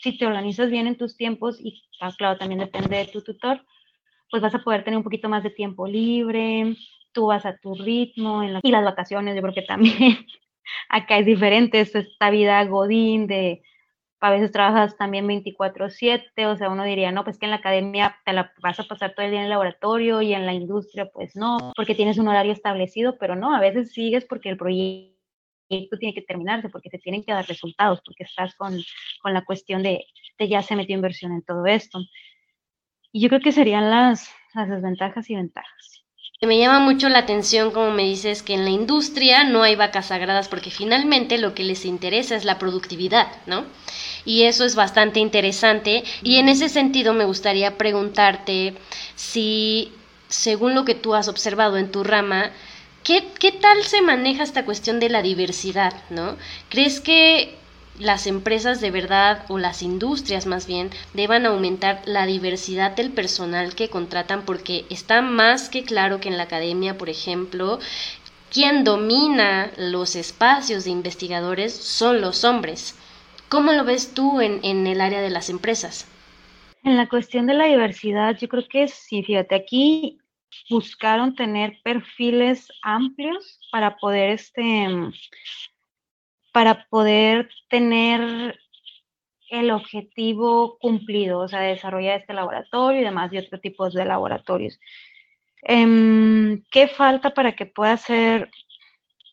si 0.00 0.18
te 0.18 0.26
organizas 0.26 0.70
bien 0.70 0.86
en 0.86 0.96
tus 0.96 1.16
tiempos, 1.16 1.60
y 1.60 1.82
ah, 2.00 2.12
claro, 2.16 2.38
también 2.38 2.60
depende 2.60 2.96
de 2.96 3.06
tu 3.06 3.22
tutor, 3.22 3.64
pues 4.30 4.42
vas 4.42 4.54
a 4.54 4.62
poder 4.62 4.84
tener 4.84 4.98
un 4.98 5.04
poquito 5.04 5.28
más 5.28 5.42
de 5.42 5.50
tiempo 5.50 5.86
libre, 5.86 6.76
tú 7.12 7.26
vas 7.26 7.46
a 7.46 7.56
tu 7.56 7.74
ritmo, 7.74 8.42
y 8.42 8.70
las 8.70 8.84
vacaciones, 8.84 9.36
yo 9.36 9.42
creo 9.42 9.54
que 9.54 9.62
también. 9.62 10.26
Acá 10.88 11.18
es 11.18 11.26
diferente, 11.26 11.80
es 11.80 11.94
esta 11.94 12.30
vida 12.30 12.64
godín 12.64 13.26
de 13.26 13.62
a 14.24 14.30
veces 14.30 14.52
trabajas 14.52 14.96
también 14.96 15.26
24/7, 15.26 16.46
o 16.46 16.56
sea, 16.56 16.70
uno 16.70 16.84
diría, 16.84 17.12
no, 17.12 17.24
pues 17.24 17.38
que 17.38 17.44
en 17.44 17.50
la 17.50 17.58
academia 17.58 18.16
te 18.24 18.32
la 18.32 18.54
vas 18.62 18.80
a 18.80 18.84
pasar 18.84 19.14
todo 19.14 19.26
el 19.26 19.32
día 19.32 19.40
en 19.40 19.44
el 19.44 19.50
laboratorio 19.50 20.22
y 20.22 20.32
en 20.32 20.46
la 20.46 20.54
industria, 20.54 21.10
pues 21.12 21.36
no, 21.36 21.74
porque 21.76 21.94
tienes 21.94 22.16
un 22.16 22.28
horario 22.28 22.52
establecido, 22.52 23.18
pero 23.18 23.36
no, 23.36 23.54
a 23.54 23.60
veces 23.60 23.92
sigues 23.92 24.24
porque 24.24 24.48
el 24.48 24.56
proyecto 24.56 25.98
tiene 25.98 26.14
que 26.14 26.22
terminarse, 26.22 26.70
porque 26.70 26.88
se 26.88 26.98
tienen 26.98 27.22
que 27.22 27.32
dar 27.32 27.46
resultados, 27.46 28.00
porque 28.02 28.24
estás 28.24 28.54
con, 28.54 28.74
con 29.20 29.34
la 29.34 29.44
cuestión 29.44 29.82
de, 29.82 30.06
de 30.38 30.48
ya 30.48 30.62
se 30.62 30.74
metió 30.74 30.96
inversión 30.96 31.32
en 31.32 31.42
todo 31.42 31.66
esto. 31.66 31.98
Y 33.12 33.20
yo 33.20 33.28
creo 33.28 33.42
que 33.42 33.52
serían 33.52 33.90
las, 33.90 34.34
las 34.54 34.70
desventajas 34.70 35.28
y 35.28 35.36
ventajas. 35.36 36.03
Me 36.46 36.58
llama 36.58 36.80
mucho 36.80 37.08
la 37.08 37.20
atención, 37.20 37.70
como 37.70 37.90
me 37.90 38.04
dices, 38.04 38.42
que 38.42 38.54
en 38.54 38.64
la 38.64 38.70
industria 38.70 39.44
no 39.44 39.62
hay 39.62 39.76
vacas 39.76 40.06
sagradas 40.06 40.48
porque 40.48 40.70
finalmente 40.70 41.38
lo 41.38 41.54
que 41.54 41.64
les 41.64 41.84
interesa 41.84 42.36
es 42.36 42.44
la 42.44 42.58
productividad, 42.58 43.28
¿no? 43.46 43.64
Y 44.24 44.42
eso 44.42 44.64
es 44.64 44.74
bastante 44.74 45.20
interesante. 45.20 46.04
Y 46.22 46.36
en 46.36 46.48
ese 46.48 46.68
sentido 46.68 47.14
me 47.14 47.24
gustaría 47.24 47.78
preguntarte 47.78 48.74
si, 49.14 49.92
según 50.28 50.74
lo 50.74 50.84
que 50.84 50.94
tú 50.94 51.14
has 51.14 51.28
observado 51.28 51.76
en 51.76 51.90
tu 51.90 52.04
rama, 52.04 52.50
¿qué, 53.02 53.28
qué 53.38 53.52
tal 53.52 53.82
se 53.82 54.02
maneja 54.02 54.42
esta 54.42 54.64
cuestión 54.64 55.00
de 55.00 55.08
la 55.08 55.22
diversidad, 55.22 55.94
¿no? 56.10 56.36
¿Crees 56.68 57.00
que 57.00 57.56
las 57.98 58.26
empresas 58.26 58.80
de 58.80 58.90
verdad 58.90 59.44
o 59.48 59.58
las 59.58 59.82
industrias 59.82 60.46
más 60.46 60.66
bien 60.66 60.90
deban 61.12 61.46
aumentar 61.46 62.02
la 62.06 62.26
diversidad 62.26 62.96
del 62.96 63.12
personal 63.12 63.74
que 63.74 63.88
contratan 63.88 64.44
porque 64.44 64.84
está 64.90 65.22
más 65.22 65.68
que 65.68 65.84
claro 65.84 66.20
que 66.20 66.28
en 66.28 66.36
la 66.36 66.44
academia, 66.44 66.98
por 66.98 67.08
ejemplo, 67.08 67.78
quien 68.50 68.84
domina 68.84 69.70
los 69.76 70.16
espacios 70.16 70.84
de 70.84 70.90
investigadores 70.90 71.74
son 71.74 72.20
los 72.20 72.44
hombres. 72.44 72.98
¿Cómo 73.48 73.72
lo 73.72 73.84
ves 73.84 74.14
tú 74.14 74.40
en, 74.40 74.60
en 74.62 74.86
el 74.86 75.00
área 75.00 75.20
de 75.20 75.30
las 75.30 75.48
empresas? 75.48 76.08
En 76.82 76.96
la 76.96 77.08
cuestión 77.08 77.46
de 77.46 77.54
la 77.54 77.66
diversidad, 77.66 78.36
yo 78.38 78.48
creo 78.48 78.66
que 78.68 78.88
sí, 78.88 79.22
fíjate, 79.22 79.54
aquí 79.54 80.18
buscaron 80.68 81.34
tener 81.34 81.78
perfiles 81.82 82.68
amplios 82.82 83.58
para 83.70 83.96
poder 83.96 84.30
este, 84.30 84.86
para 86.54 86.86
poder 86.88 87.50
tener 87.68 88.56
el 89.50 89.72
objetivo 89.72 90.78
cumplido, 90.78 91.40
o 91.40 91.48
sea, 91.48 91.58
desarrollar 91.58 92.20
este 92.20 92.32
laboratorio 92.32 93.00
y 93.00 93.04
demás, 93.04 93.32
y 93.32 93.38
otros 93.38 93.60
tipos 93.60 93.92
de 93.92 94.04
laboratorios. 94.04 94.78
Em, 95.62 96.62
¿Qué 96.70 96.86
falta 96.86 97.34
para 97.34 97.56
que 97.56 97.66
pueda 97.66 97.96
ser 97.96 98.52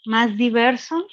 más 0.04 0.36
diverso? 0.36 1.06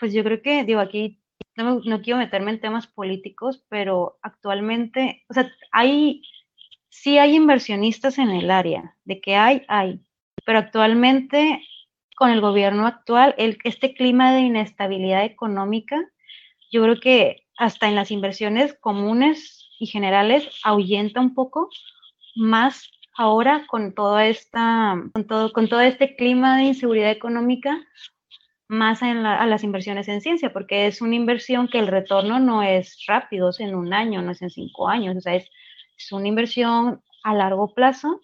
Pues 0.00 0.14
yo 0.14 0.24
creo 0.24 0.40
que, 0.40 0.64
digo, 0.64 0.80
aquí 0.80 1.20
no, 1.54 1.82
no, 1.84 2.00
quiero 2.00 2.18
meterme 2.18 2.52
en 2.52 2.60
temas 2.60 2.86
políticos, 2.86 3.62
pero 3.68 4.18
actualmente, 4.22 5.22
o 5.28 5.34
sea, 5.34 5.52
hay, 5.70 6.22
sí 6.88 7.18
hay 7.18 7.36
inversionistas 7.36 8.16
en 8.16 8.30
el 8.30 8.50
área, 8.50 8.96
de 9.04 9.20
que 9.20 9.36
hay, 9.36 9.66
hay, 9.68 10.00
pero 10.46 10.60
actualmente 10.60 11.62
con 12.22 12.30
el 12.30 12.40
gobierno 12.40 12.86
actual, 12.86 13.34
este 13.36 13.94
clima 13.94 14.32
de 14.32 14.42
inestabilidad 14.42 15.24
económica, 15.24 16.00
yo 16.70 16.80
creo 16.84 17.00
que 17.00 17.48
hasta 17.58 17.88
en 17.88 17.96
las 17.96 18.12
inversiones 18.12 18.78
comunes 18.78 19.68
y 19.80 19.88
generales 19.88 20.48
ahuyenta 20.62 21.20
un 21.20 21.34
poco 21.34 21.68
más 22.36 22.92
ahora 23.16 23.66
con 23.66 23.92
todo, 23.92 24.20
este 24.20 26.14
clima 26.14 26.58
de 26.58 26.62
inseguridad 26.62 27.10
económica, 27.10 27.84
más 28.68 29.02
en 29.02 29.26
a 29.26 29.44
las 29.46 29.64
inversiones 29.64 30.06
en 30.06 30.20
ciencia, 30.20 30.52
porque 30.52 30.86
es 30.86 31.02
una 31.02 31.16
inversión 31.16 31.66
que 31.66 31.80
el 31.80 31.88
retorno 31.88 32.38
no 32.38 32.62
es 32.62 33.04
rápido, 33.08 33.48
es 33.48 33.58
en 33.58 33.74
un 33.74 33.92
año, 33.92 34.22
no 34.22 34.30
es 34.30 34.42
en 34.42 34.50
cinco 34.50 34.88
años, 34.88 35.16
o 35.16 35.20
sea, 35.20 35.34
es 35.34 35.50
una 36.12 36.28
inversión 36.28 37.02
a 37.24 37.34
largo 37.34 37.74
plazo 37.74 38.20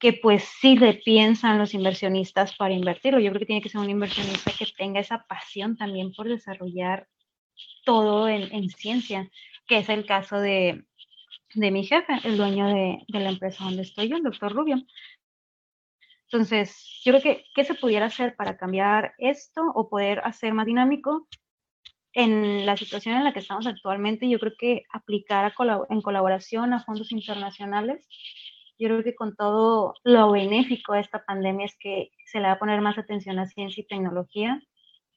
que 0.00 0.14
pues 0.14 0.44
sí 0.60 0.76
le 0.76 0.94
piensan 0.94 1.58
los 1.58 1.74
inversionistas 1.74 2.56
para 2.56 2.72
invertirlo. 2.72 3.20
Yo 3.20 3.30
creo 3.30 3.40
que 3.40 3.46
tiene 3.46 3.62
que 3.62 3.68
ser 3.68 3.82
un 3.82 3.90
inversionista 3.90 4.50
que 4.58 4.66
tenga 4.76 4.98
esa 4.98 5.26
pasión 5.26 5.76
también 5.76 6.12
por 6.12 6.26
desarrollar 6.26 7.06
todo 7.84 8.26
en, 8.26 8.70
ciencia, 8.70 9.30
que 9.66 9.78
es 9.78 9.90
el 9.90 10.06
caso 10.06 10.40
de, 10.40 10.84
mi 11.54 11.84
jefe, 11.84 12.14
el 12.24 12.38
dueño 12.38 12.66
de, 12.68 13.04
la 13.08 13.28
empresa 13.28 13.64
donde 13.64 13.82
estoy 13.82 14.08
yo, 14.08 14.16
el 14.16 14.22
doctor 14.22 14.54
Rubio. 14.54 14.76
Entonces, 16.32 17.02
yo 17.04 17.12
creo 17.12 17.22
que, 17.22 17.44
¿qué 17.54 17.64
se 17.64 17.74
pudiera 17.74 18.06
hacer 18.06 18.36
para 18.36 18.56
cambiar 18.56 19.12
esto 19.18 19.62
o 19.74 19.90
poder 19.90 20.20
hacer 20.20 20.54
más 20.54 20.64
dinámico? 20.64 21.28
En 22.12 22.64
la 22.64 22.76
situación 22.76 23.16
en 23.16 23.24
la 23.24 23.32
que 23.32 23.40
estamos 23.40 23.66
actualmente, 23.66 24.28
yo 24.28 24.38
creo 24.38 24.52
que 24.58 24.84
aplicar 24.92 25.52
en 25.90 26.00
colaboración 26.00 26.72
a 26.72 26.82
fondos 26.82 27.12
internacionales 27.12 28.08
yo 28.80 28.88
creo 28.88 29.04
que 29.04 29.14
con 29.14 29.36
todo 29.36 29.94
lo 30.04 30.32
benéfico 30.32 30.94
de 30.94 31.00
esta 31.00 31.22
pandemia 31.24 31.66
es 31.66 31.76
que 31.78 32.12
se 32.24 32.40
le 32.40 32.46
va 32.46 32.52
a 32.52 32.58
poner 32.58 32.80
más 32.80 32.96
atención 32.96 33.38
a 33.38 33.46
ciencia 33.46 33.82
y 33.82 33.86
tecnología. 33.86 34.62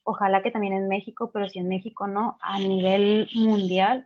Ojalá 0.03 0.43
que 0.43 0.51
también 0.51 0.73
en 0.73 0.89
México, 0.89 1.31
pero 1.33 1.47
si 1.47 1.59
en 1.59 1.69
México 1.69 2.05
no, 2.05 2.37
a 2.41 2.59
nivel 2.59 3.29
mundial 3.33 4.05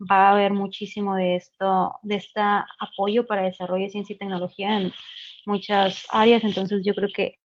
va 0.00 0.28
a 0.28 0.32
haber 0.32 0.52
muchísimo 0.54 1.14
de 1.14 1.36
esto, 1.36 1.96
de 2.02 2.14
este 2.14 2.40
apoyo 2.40 3.26
para 3.26 3.42
desarrollo 3.42 3.84
de 3.84 3.90
ciencia 3.90 4.14
y 4.14 4.18
tecnología 4.18 4.78
en 4.78 4.92
muchas 5.44 6.06
áreas. 6.08 6.42
Entonces 6.42 6.82
yo 6.82 6.94
creo 6.94 7.10
que 7.14 7.38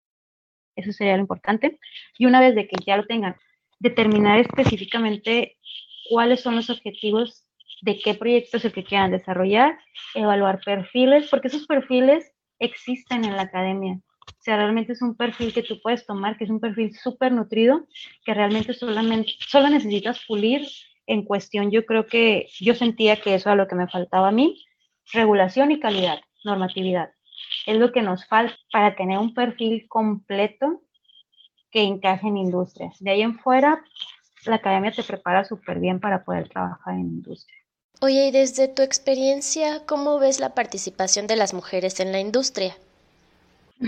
eso 0.75 0.91
sería 0.91 1.15
lo 1.15 1.21
importante. 1.21 1.79
Y 2.19 2.27
una 2.27 2.41
vez 2.41 2.53
de 2.53 2.67
que 2.67 2.75
ya 2.85 2.95
lo 2.95 3.07
tengan, 3.07 3.35
determinar 3.79 4.39
específicamente 4.39 5.57
cuáles 6.11 6.41
son 6.41 6.55
los 6.55 6.69
objetivos 6.69 7.48
de 7.81 7.99
qué 7.99 8.13
proyectos 8.13 8.65
el 8.65 8.73
que 8.73 8.83
quieran 8.83 9.11
desarrollar, 9.11 9.77
evaluar 10.15 10.61
perfiles, 10.63 11.27
porque 11.29 11.47
esos 11.47 11.65
perfiles 11.65 12.31
existen 12.59 13.25
en 13.25 13.35
la 13.35 13.43
academia. 13.43 13.99
O 14.27 14.41
sea, 14.41 14.57
realmente 14.57 14.93
es 14.93 15.01
un 15.01 15.15
perfil 15.15 15.53
que 15.53 15.63
tú 15.63 15.81
puedes 15.81 16.05
tomar, 16.05 16.37
que 16.37 16.43
es 16.43 16.49
un 16.49 16.59
perfil 16.59 16.95
súper 16.95 17.31
nutrido, 17.31 17.87
que 18.25 18.33
realmente 18.33 18.73
solamente, 18.73 19.33
solo 19.39 19.69
necesitas 19.69 20.23
pulir 20.27 20.67
en 21.07 21.23
cuestión. 21.23 21.71
Yo 21.71 21.85
creo 21.85 22.05
que 22.05 22.47
yo 22.59 22.75
sentía 22.75 23.19
que 23.19 23.35
eso 23.35 23.49
era 23.49 23.55
lo 23.55 23.67
que 23.67 23.75
me 23.75 23.87
faltaba 23.87 24.29
a 24.29 24.31
mí, 24.31 24.63
regulación 25.11 25.71
y 25.71 25.79
calidad, 25.79 26.21
normatividad. 26.43 27.11
Es 27.65 27.77
lo 27.77 27.91
que 27.91 28.01
nos 28.01 28.25
falta 28.27 28.55
para 28.71 28.95
tener 28.95 29.17
un 29.17 29.33
perfil 29.33 29.87
completo 29.87 30.81
que 31.71 31.83
encaje 31.83 32.27
en 32.27 32.37
industrias. 32.37 32.97
De 32.99 33.11
ahí 33.11 33.21
en 33.21 33.39
fuera, 33.39 33.83
la 34.45 34.55
academia 34.55 34.91
te 34.91 35.03
prepara 35.03 35.43
súper 35.43 35.79
bien 35.79 35.99
para 35.99 36.23
poder 36.23 36.49
trabajar 36.49 36.93
en 36.93 37.01
industria. 37.01 37.58
Oye, 38.01 38.27
y 38.27 38.31
desde 38.31 38.69
tu 38.69 38.81
experiencia, 38.81 39.85
¿cómo 39.85 40.19
ves 40.19 40.39
la 40.39 40.55
participación 40.55 41.27
de 41.27 41.35
las 41.35 41.53
mujeres 41.53 41.99
en 41.99 42.13
la 42.13 42.21
industria? 42.21 42.77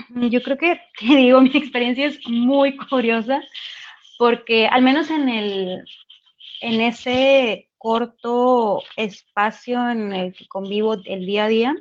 Yo 0.10 0.42
creo 0.44 0.58
que, 0.58 0.82
te 1.00 1.16
digo, 1.16 1.40
mi 1.40 1.56
experiencia 1.56 2.08
es 2.08 2.20
muy 2.28 2.76
curiosa 2.76 3.42
porque 4.18 4.68
al 4.68 4.82
menos 4.82 5.10
en, 5.10 5.30
el, 5.30 5.86
en 6.60 6.82
ese 6.82 7.70
corto 7.78 8.84
espacio 8.98 9.90
en 9.90 10.12
el 10.12 10.34
que 10.34 10.46
convivo 10.48 10.96
el 11.06 11.26
día 11.26 11.46
a 11.46 11.48
día, 11.48 11.76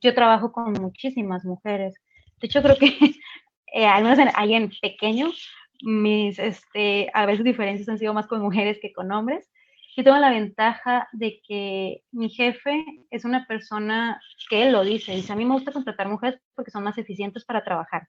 yo 0.00 0.14
trabajo 0.14 0.50
con 0.50 0.72
muchísimas 0.72 1.44
mujeres. 1.44 1.94
De 2.40 2.48
hecho, 2.48 2.60
creo 2.60 2.76
que 2.76 2.88
eh, 3.72 3.86
al 3.86 4.02
menos 4.02 4.18
ahí 4.34 4.54
en 4.54 4.72
pequeño, 4.82 5.30
mis 5.80 6.40
este, 6.40 7.08
a 7.14 7.24
veces 7.24 7.44
diferencias 7.44 7.88
han 7.88 7.98
sido 7.98 8.14
más 8.14 8.26
con 8.26 8.42
mujeres 8.42 8.80
que 8.82 8.92
con 8.92 9.12
hombres 9.12 9.51
yo 9.94 10.04
tengo 10.04 10.16
la 10.18 10.30
ventaja 10.30 11.08
de 11.12 11.40
que 11.46 12.02
mi 12.12 12.30
jefe 12.30 12.84
es 13.10 13.24
una 13.24 13.46
persona 13.46 14.20
que 14.48 14.62
él 14.62 14.72
lo 14.72 14.84
dice, 14.84 15.14
dice, 15.14 15.32
a 15.32 15.36
mí 15.36 15.44
me 15.44 15.54
gusta 15.54 15.72
contratar 15.72 16.08
mujeres 16.08 16.40
porque 16.54 16.70
son 16.70 16.82
más 16.82 16.96
eficientes 16.96 17.44
para 17.44 17.62
trabajar. 17.62 18.08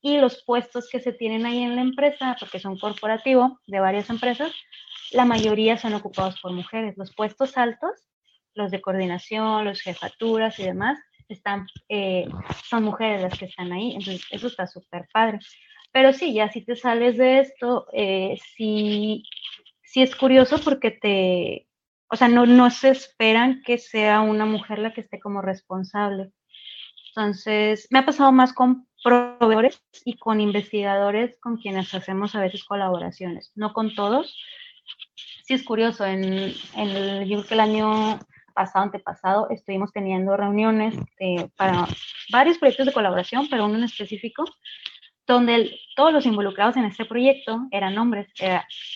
Y 0.00 0.18
los 0.18 0.44
puestos 0.44 0.88
que 0.90 1.00
se 1.00 1.12
tienen 1.12 1.44
ahí 1.46 1.62
en 1.62 1.74
la 1.74 1.82
empresa, 1.82 2.36
porque 2.38 2.60
son 2.60 2.78
corporativo 2.78 3.60
de 3.66 3.80
varias 3.80 4.08
empresas, 4.08 4.52
la 5.10 5.24
mayoría 5.24 5.78
son 5.78 5.94
ocupados 5.94 6.40
por 6.40 6.52
mujeres. 6.52 6.96
Los 6.96 7.12
puestos 7.14 7.56
altos, 7.56 7.90
los 8.54 8.70
de 8.70 8.80
coordinación, 8.80 9.64
los 9.64 9.80
jefaturas 9.80 10.58
y 10.60 10.64
demás, 10.64 10.98
están, 11.28 11.66
eh, 11.88 12.28
son 12.68 12.84
mujeres 12.84 13.22
las 13.22 13.36
que 13.36 13.46
están 13.46 13.72
ahí. 13.72 13.92
Entonces, 13.96 14.24
eso 14.30 14.46
está 14.46 14.66
súper 14.68 15.08
padre. 15.12 15.40
Pero 15.90 16.12
sí, 16.12 16.34
ya 16.34 16.52
si 16.52 16.64
te 16.64 16.76
sales 16.76 17.16
de 17.16 17.40
esto, 17.40 17.86
eh, 17.92 18.38
si 18.54 19.24
sí 19.96 20.02
es 20.02 20.14
curioso 20.14 20.58
porque 20.62 20.90
te, 20.90 21.66
o 22.10 22.16
sea, 22.16 22.28
no, 22.28 22.44
no 22.44 22.68
se 22.70 22.90
esperan 22.90 23.62
que 23.64 23.78
sea 23.78 24.20
una 24.20 24.44
mujer 24.44 24.78
la 24.78 24.92
que 24.92 25.00
esté 25.00 25.18
como 25.18 25.40
responsable. 25.40 26.32
Entonces, 27.08 27.88
me 27.88 28.00
ha 28.00 28.04
pasado 28.04 28.30
más 28.30 28.52
con 28.52 28.86
proveedores 29.02 29.82
y 30.04 30.18
con 30.18 30.42
investigadores 30.42 31.38
con 31.40 31.56
quienes 31.56 31.94
hacemos 31.94 32.34
a 32.34 32.42
veces 32.42 32.64
colaboraciones, 32.64 33.52
no 33.54 33.72
con 33.72 33.94
todos. 33.94 34.36
Sí 35.46 35.54
es 35.54 35.64
curioso, 35.64 36.04
en, 36.04 36.24
en 36.24 36.88
el, 36.90 37.26
yo 37.26 37.38
creo 37.38 37.48
que 37.48 37.54
el 37.54 37.60
año 37.60 38.18
pasado, 38.52 38.84
antepasado, 38.84 39.48
estuvimos 39.48 39.92
teniendo 39.92 40.36
reuniones 40.36 40.94
eh, 41.20 41.48
para 41.56 41.86
varios 42.30 42.58
proyectos 42.58 42.84
de 42.84 42.92
colaboración, 42.92 43.48
pero 43.48 43.64
uno 43.64 43.78
en 43.78 43.84
específico, 43.84 44.44
donde 45.26 45.78
todos 45.96 46.12
los 46.12 46.26
involucrados 46.26 46.76
en 46.76 46.84
este 46.84 47.04
proyecto 47.04 47.66
eran 47.70 47.98
hombres, 47.98 48.28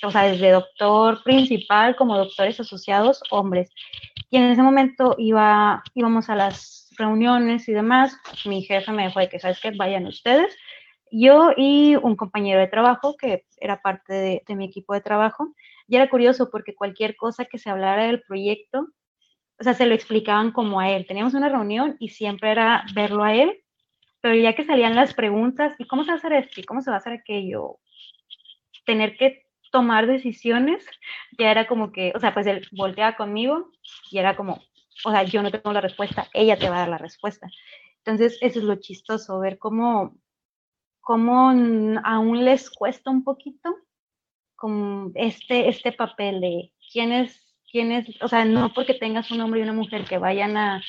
o 0.02 0.10
sea, 0.10 0.22
desde 0.22 0.50
doctor 0.50 1.22
principal 1.24 1.96
como 1.96 2.16
doctores 2.16 2.60
asociados, 2.60 3.20
hombres. 3.30 3.70
Y 4.30 4.36
en 4.36 4.44
ese 4.44 4.62
momento 4.62 5.16
iba, 5.18 5.82
íbamos 5.94 6.28
a 6.30 6.36
las 6.36 6.88
reuniones 6.96 7.68
y 7.68 7.72
demás, 7.72 8.16
mi 8.44 8.62
jefe 8.62 8.92
me 8.92 9.06
dijo 9.06 9.18
de 9.18 9.28
que, 9.28 9.40
¿sabes 9.40 9.60
qué? 9.60 9.72
Vayan 9.72 10.06
ustedes. 10.06 10.56
Yo 11.10 11.50
y 11.56 11.96
un 11.96 12.14
compañero 12.14 12.60
de 12.60 12.68
trabajo, 12.68 13.16
que 13.16 13.46
era 13.56 13.82
parte 13.82 14.12
de, 14.12 14.42
de 14.46 14.54
mi 14.54 14.66
equipo 14.66 14.94
de 14.94 15.00
trabajo, 15.00 15.48
Y 15.88 15.96
era 15.96 16.08
curioso 16.08 16.50
porque 16.50 16.76
cualquier 16.76 17.16
cosa 17.16 17.46
que 17.46 17.58
se 17.58 17.68
hablara 17.68 18.04
del 18.04 18.22
proyecto, 18.22 18.86
o 19.58 19.64
sea, 19.64 19.74
se 19.74 19.86
lo 19.86 19.94
explicaban 19.94 20.52
como 20.52 20.78
a 20.78 20.90
él. 20.90 21.06
Teníamos 21.06 21.34
una 21.34 21.48
reunión 21.48 21.96
y 21.98 22.10
siempre 22.10 22.52
era 22.52 22.84
verlo 22.94 23.24
a 23.24 23.34
él, 23.34 23.60
pero 24.20 24.34
ya 24.34 24.54
que 24.54 24.64
salían 24.64 24.94
las 24.94 25.14
preguntas, 25.14 25.74
¿y 25.78 25.86
cómo 25.86 26.04
se 26.04 26.10
va 26.10 26.14
a 26.14 26.18
hacer 26.18 26.32
esto? 26.32 26.60
¿Y 26.60 26.64
cómo 26.64 26.82
se 26.82 26.90
va 26.90 26.96
a 26.96 27.00
hacer 27.00 27.12
aquello? 27.12 27.78
Tener 28.84 29.16
que 29.16 29.46
tomar 29.70 30.06
decisiones, 30.06 30.84
ya 31.38 31.50
era 31.50 31.66
como 31.66 31.92
que, 31.92 32.12
o 32.14 32.20
sea, 32.20 32.34
pues 32.34 32.46
él 32.46 32.66
volteaba 32.72 33.16
conmigo 33.16 33.70
y 34.10 34.18
era 34.18 34.36
como, 34.36 34.60
o 35.04 35.10
sea, 35.10 35.22
yo 35.22 35.42
no 35.42 35.50
tengo 35.50 35.72
la 35.72 35.80
respuesta, 35.80 36.28
ella 36.34 36.58
te 36.58 36.68
va 36.68 36.76
a 36.76 36.80
dar 36.80 36.88
la 36.88 36.98
respuesta. 36.98 37.48
Entonces, 37.98 38.38
eso 38.40 38.58
es 38.58 38.64
lo 38.64 38.76
chistoso, 38.76 39.38
ver 39.38 39.58
cómo, 39.58 40.16
cómo 41.00 41.50
aún 42.04 42.44
les 42.44 42.70
cuesta 42.70 43.10
un 43.10 43.24
poquito 43.24 43.74
como 44.56 45.10
este, 45.14 45.68
este 45.68 45.92
papel 45.92 46.40
de 46.40 46.72
quién 46.92 47.12
es, 47.12 47.56
quién 47.70 47.92
es, 47.92 48.06
o 48.22 48.28
sea, 48.28 48.44
no 48.44 48.72
porque 48.74 48.94
tengas 48.94 49.30
un 49.30 49.40
hombre 49.40 49.60
y 49.60 49.62
una 49.62 49.72
mujer 49.72 50.04
que 50.04 50.18
vayan 50.18 50.56
a, 50.56 50.82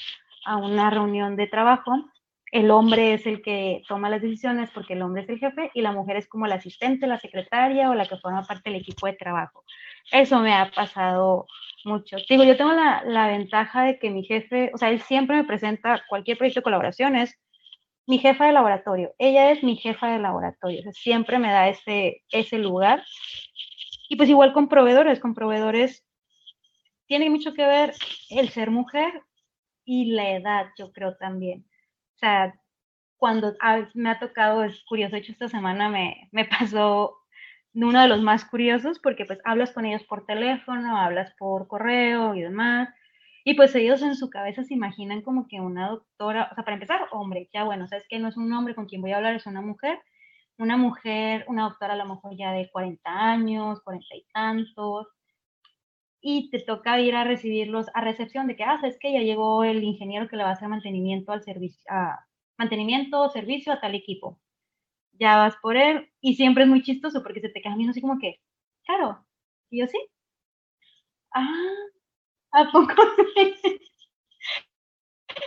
a 0.46 0.58
una 0.58 0.90
reunión 0.90 1.36
de 1.36 1.48
trabajo, 1.48 2.11
el 2.52 2.70
hombre 2.70 3.14
es 3.14 3.26
el 3.26 3.42
que 3.42 3.82
toma 3.88 4.10
las 4.10 4.22
decisiones 4.22 4.70
porque 4.72 4.94
el 4.94 5.02
hombre 5.02 5.24
es 5.24 5.30
el 5.30 5.40
jefe 5.40 5.72
y 5.74 5.82
la 5.82 5.94
mujer 5.94 6.18
es 6.18 6.28
como 6.28 6.48
la 6.48 6.56
asistente, 6.56 7.08
la 7.08 7.18
secretaria 7.18 7.90
o 7.90 7.96
la 7.96 8.06
que 8.06 8.18
forma 8.18 8.44
parte 8.44 8.70
del 8.70 8.82
equipo 8.82 9.08
de 9.08 9.14
trabajo. 9.14 9.64
Eso 10.12 10.40
me 10.42 10.54
ha 10.54 10.70
pasado 10.70 11.48
mucho. 11.86 12.18
Digo, 12.30 12.44
yo 12.44 12.58
tengo 12.58 12.74
la, 12.74 13.28
ventaja 13.28 13.84
de 13.84 14.00
que 14.00 14.10
mi 14.10 14.26
jefe, 14.26 14.70
o 14.74 14.78
sea, 14.78 14.90
él 14.90 15.00
siempre 15.02 15.38
me 15.38 15.46
presenta 15.46 16.04
cualquier 16.10 16.38
proyecto 16.38 16.60
de 16.60 16.66
colaboración, 16.66 17.16
es 17.16 17.40
mi 18.06 18.20
jefa 18.20 18.48
de 18.48 18.52
laboratorio. 18.52 19.14
Ella 19.18 19.52
es 19.52 19.64
mi 19.64 19.78
jefa 19.78 20.12
de 20.12 20.20
laboratorio. 20.20 20.82
Siempre 20.92 21.40
me 21.40 21.52
da 21.52 21.70
ese 21.70 22.58
lugar. 22.58 23.06
Y 24.10 24.18
pues 24.18 24.28
igual 24.28 24.52
con 24.52 24.68
proveedores, 24.68 25.22
con 25.22 25.34
proveedores 25.34 26.06
tiene 27.06 27.30
mucho 27.30 27.54
que 27.54 27.66
ver 27.66 27.94
el 28.30 28.50
ser 28.50 28.72
mujer 28.72 29.22
y 29.86 30.12
la 30.12 30.32
edad, 30.32 30.68
yo 30.78 30.92
creo 30.92 31.16
también 31.16 31.66
sea, 32.22 32.56
cuando 33.18 33.56
me 33.96 34.10
ha 34.12 34.20
tocado, 34.20 34.64
es 34.64 34.84
curioso, 34.86 35.14
de 35.16 35.22
hecho 35.22 35.34
esta 35.34 35.50
semana 35.50 35.90
me, 35.90 36.30
me 36.32 36.46
pasó 36.46 37.18
uno 37.74 38.02
de 38.02 38.08
los 38.08 38.22
más 38.22 38.46
curiosos 38.46 39.00
porque 39.00 39.26
pues 39.26 39.40
hablas 39.46 39.72
con 39.74 39.86
ellos 39.86 40.04
por 40.06 40.26
teléfono, 40.26 40.98
hablas 40.98 41.34
por 41.38 41.68
correo 41.68 42.36
y 42.36 42.42
demás, 42.42 42.90
y 43.44 43.56
pues 43.56 43.74
ellos 43.76 44.02
en 44.02 44.16
su 44.16 44.30
cabeza 44.30 44.64
se 44.64 44.74
imaginan 44.74 45.22
como 45.22 45.48
que 45.48 45.60
una 45.62 45.90
doctora, 45.90 46.50
o 46.52 46.56
sea, 46.56 46.64
para 46.64 46.76
empezar, 46.76 47.08
hombre, 47.12 47.50
ya 47.54 47.64
bueno, 47.64 47.88
sabes 47.88 48.06
que 48.10 48.20
no 48.20 48.28
es 48.30 48.38
un 48.38 48.54
hombre 48.54 48.76
con 48.76 48.86
quien 48.88 49.02
voy 49.02 49.12
a 49.12 49.18
hablar, 49.18 49.36
es 49.36 49.48
una 49.48 49.62
mujer, 49.62 50.00
una 50.58 50.78
mujer, 50.78 51.46
una 51.48 51.64
doctora 51.64 51.94
a 51.94 51.98
lo 51.98 52.06
mejor 52.06 52.36
ya 52.38 52.52
de 52.52 52.70
40 52.72 53.10
años, 53.12 53.82
40 53.84 54.16
y 54.16 54.26
tantos, 54.34 55.08
y 56.22 56.50
te 56.52 56.60
toca 56.60 57.00
ir 57.02 57.16
a 57.16 57.24
recibirlos 57.24 57.88
a 57.94 58.02
recepción 58.02 58.48
de 58.48 58.56
que, 58.56 58.64
ah, 58.64 58.80
es 58.84 58.98
que 59.00 59.14
ya 59.14 59.22
llegó 59.22 59.64
el 59.64 59.84
ingeniero 59.84 60.28
que 60.28 60.38
le 60.38 60.44
va 60.44 60.50
a 60.50 60.54
hacer 60.54 60.70
mantenimiento 60.70 61.32
al 61.32 61.44
servicio, 61.44 61.84
a 61.90 62.20
mantenimiento 62.58 63.30
servicio 63.30 63.74
a 63.74 63.82
tal 63.82 63.96
equipo. 63.96 64.40
Ya 65.14 65.38
vas 65.38 65.56
por 65.62 65.78
él 65.78 66.10
y 66.22 66.36
siempre 66.36 66.64
es 66.66 66.70
muy 66.70 66.84
chistoso 66.84 67.24
porque 67.24 67.42
se 67.42 67.50
te 67.50 67.62
queda 67.62 67.76
viendo 67.76 67.92
así 67.92 68.02
como 68.02 68.20
que, 68.20 68.38
claro, 68.86 69.26
y 69.72 69.80
yo 69.82 69.88
sí. 69.88 69.98
Ah, 71.34 71.48
¿a 72.54 72.72
poco 72.72 72.96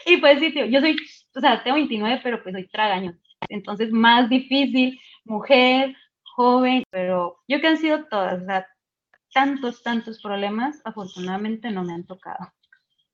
Y 0.06 0.16
pues 0.18 0.38
sí, 0.40 0.52
tío, 0.52 0.66
yo 0.66 0.80
soy, 0.80 0.96
o 1.34 1.40
sea, 1.40 1.62
tengo 1.62 1.76
29, 1.76 2.20
pero 2.22 2.42
pues 2.42 2.54
soy 2.54 2.68
tragaño. 2.68 3.16
Entonces, 3.48 3.90
más 3.92 4.28
difícil, 4.28 4.98
mujer, 5.24 5.94
joven, 6.36 6.82
pero 6.90 7.36
yo 7.48 7.60
que 7.60 7.66
han 7.66 7.76
sido 7.78 8.04
todas, 8.06 8.42
o 8.42 8.46
sea, 8.46 8.66
tantos, 9.34 9.82
tantos 9.82 10.22
problemas, 10.22 10.80
afortunadamente 10.84 11.70
no 11.70 11.84
me 11.84 11.92
han 11.92 12.04
tocado. 12.04 12.52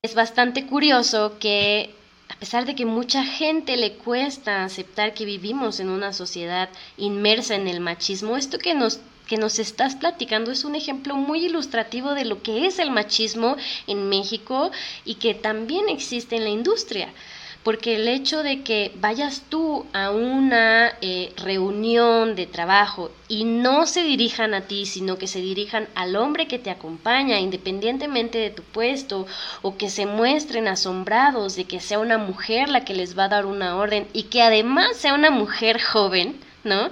Es 0.02 0.14
bastante 0.14 0.66
curioso 0.66 1.38
que 1.40 1.94
a 2.28 2.38
pesar 2.38 2.64
de 2.64 2.76
que 2.76 2.86
mucha 2.86 3.24
gente 3.24 3.76
le 3.76 3.94
cuesta 3.94 4.62
aceptar 4.62 5.14
que 5.14 5.24
vivimos 5.24 5.80
en 5.80 5.88
una 5.88 6.12
sociedad 6.12 6.68
inmersa 6.96 7.56
en 7.56 7.66
el 7.66 7.80
machismo, 7.80 8.36
esto 8.36 8.58
que 8.58 8.74
nos 8.74 9.00
que 9.26 9.36
nos 9.36 9.60
estás 9.60 9.94
platicando 9.94 10.50
es 10.50 10.64
un 10.64 10.74
ejemplo 10.74 11.14
muy 11.14 11.44
ilustrativo 11.44 12.14
de 12.14 12.24
lo 12.24 12.42
que 12.42 12.66
es 12.66 12.80
el 12.80 12.90
machismo 12.90 13.56
en 13.86 14.08
México 14.08 14.72
y 15.04 15.14
que 15.14 15.34
también 15.34 15.88
existe 15.88 16.34
en 16.34 16.42
la 16.42 16.50
industria 16.50 17.12
porque 17.62 17.96
el 17.96 18.08
hecho 18.08 18.42
de 18.42 18.62
que 18.62 18.92
vayas 18.96 19.42
tú 19.50 19.84
a 19.92 20.10
una 20.10 20.92
eh, 21.02 21.32
reunión 21.36 22.34
de 22.34 22.46
trabajo 22.46 23.10
y 23.28 23.44
no 23.44 23.86
se 23.86 24.02
dirijan 24.02 24.54
a 24.54 24.62
ti, 24.62 24.86
sino 24.86 25.18
que 25.18 25.26
se 25.26 25.40
dirijan 25.40 25.86
al 25.94 26.16
hombre 26.16 26.48
que 26.48 26.58
te 26.58 26.70
acompaña, 26.70 27.38
independientemente 27.38 28.38
de 28.38 28.50
tu 28.50 28.62
puesto, 28.62 29.26
o 29.60 29.76
que 29.76 29.90
se 29.90 30.06
muestren 30.06 30.68
asombrados 30.68 31.54
de 31.54 31.64
que 31.64 31.80
sea 31.80 31.98
una 31.98 32.16
mujer 32.16 32.70
la 32.70 32.84
que 32.84 32.94
les 32.94 33.18
va 33.18 33.24
a 33.24 33.28
dar 33.28 33.44
una 33.44 33.76
orden 33.76 34.08
y 34.14 34.24
que 34.24 34.40
además 34.40 34.96
sea 34.96 35.12
una 35.12 35.30
mujer 35.30 35.80
joven, 35.92 36.40
¿no? 36.64 36.88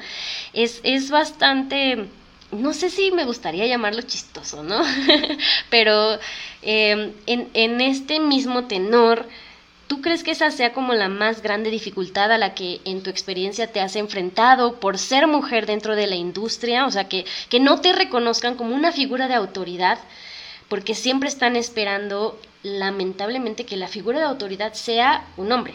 Es, 0.53 0.81
es 0.83 1.11
bastante 1.11 2.09
no 2.51 2.73
sé 2.73 2.89
si 2.89 3.11
me 3.11 3.27
gustaría 3.27 3.67
llamarlo 3.67 4.01
chistoso, 4.03 4.63
¿no? 4.63 4.81
Pero 5.71 6.19
eh, 6.63 7.13
en, 7.27 7.49
en, 7.53 7.81
este 7.83 8.21
mismo 8.21 8.65
tenor, 8.65 9.27
¿Tú 9.89 10.03
crees 10.03 10.23
que 10.23 10.33
esa 10.33 10.51
sea 10.51 10.75
como 10.75 10.93
la 10.93 11.09
más 11.09 11.43
grande 11.43 11.71
dificultad 11.71 12.31
a 12.31 12.37
la 12.37 12.55
que 12.55 12.81
en 12.85 13.03
tu 13.03 13.09
experiencia 13.09 13.73
te 13.73 13.81
has 13.81 13.97
enfrentado 13.97 14.79
por 14.81 14.99
ser 14.99 15.27
mujer 15.27 15.65
dentro 15.65 15.97
de 15.97 16.07
la 16.07 16.15
industria? 16.15 16.85
O 16.85 16.91
sea, 16.91 17.09
que, 17.09 17.25
que 17.49 17.59
no 17.59 17.81
te 17.81 17.95
reconozcan 17.95 18.57
como 18.57 18.77
una 18.77 18.93
figura 18.93 19.29
de 19.29 19.35
autoridad, 19.35 19.99
porque 20.69 20.95
siempre 20.95 21.31
están 21.31 21.57
esperando, 21.57 22.39
lamentablemente, 22.63 23.65
que 23.65 23.79
la 23.79 23.89
figura 23.89 24.19
de 24.19 24.27
autoridad 24.27 24.75
sea 24.75 25.27
un 25.39 25.53
hombre. 25.53 25.73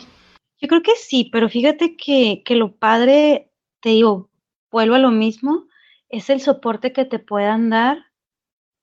Yo 0.62 0.68
creo 0.68 0.84
que 0.84 0.96
sí, 0.96 1.30
pero 1.32 1.50
fíjate 1.50 1.98
que, 1.98 2.44
que 2.46 2.56
lo 2.56 2.76
padre, 2.76 3.50
te 3.82 3.90
digo, 3.90 4.30
vuelvo 4.72 4.94
a 4.94 5.00
lo 5.00 5.10
mismo, 5.10 5.66
es 6.10 6.30
el 6.30 6.40
soporte 6.40 6.94
que 6.94 7.06
te 7.06 7.18
puedan 7.18 7.72
dar 7.72 7.98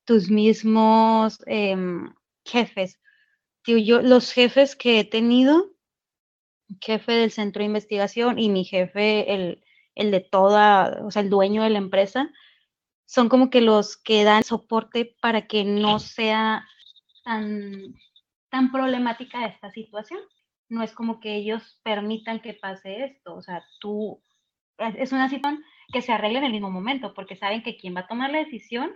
tus 0.03 0.29
mismos 0.29 1.41
em, 1.45 2.13
jefes 2.43 3.00
yo, 3.65 4.01
los 4.01 4.31
jefes 4.31 4.75
que 4.75 4.99
he 4.99 5.03
tenido, 5.03 5.71
jefe 6.79 7.11
del 7.11 7.31
centro 7.31 7.61
de 7.61 7.67
investigación 7.67 8.39
y 8.39 8.49
mi 8.49 8.63
jefe, 8.63 9.33
el, 9.33 9.63
el 9.95 10.11
de 10.11 10.21
toda, 10.21 11.01
o 11.03 11.11
sea, 11.11 11.21
el 11.21 11.29
dueño 11.29 11.63
de 11.63 11.69
la 11.69 11.77
empresa, 11.77 12.31
son 13.05 13.29
como 13.29 13.49
que 13.49 13.61
los 13.61 13.97
que 13.97 14.23
dan 14.23 14.43
soporte 14.43 15.15
para 15.21 15.47
que 15.47 15.63
no 15.63 15.99
sea 15.99 16.65
tan, 17.23 17.93
tan 18.49 18.71
problemática 18.71 19.45
esta 19.45 19.69
situación. 19.71 20.19
No 20.69 20.81
es 20.81 20.93
como 20.93 21.19
que 21.19 21.35
ellos 21.35 21.79
permitan 21.83 22.39
que 22.39 22.53
pase 22.53 23.03
esto, 23.03 23.35
o 23.35 23.41
sea, 23.41 23.63
tú, 23.81 24.23
es 24.77 25.11
una 25.11 25.27
situación 25.29 25.63
que 25.91 26.01
se 26.01 26.13
arregla 26.13 26.39
en 26.39 26.45
el 26.45 26.51
mismo 26.53 26.71
momento, 26.71 27.13
porque 27.13 27.35
saben 27.35 27.63
que 27.63 27.77
quien 27.77 27.95
va 27.95 28.01
a 28.01 28.07
tomar 28.07 28.31
la 28.31 28.39
decisión 28.39 28.95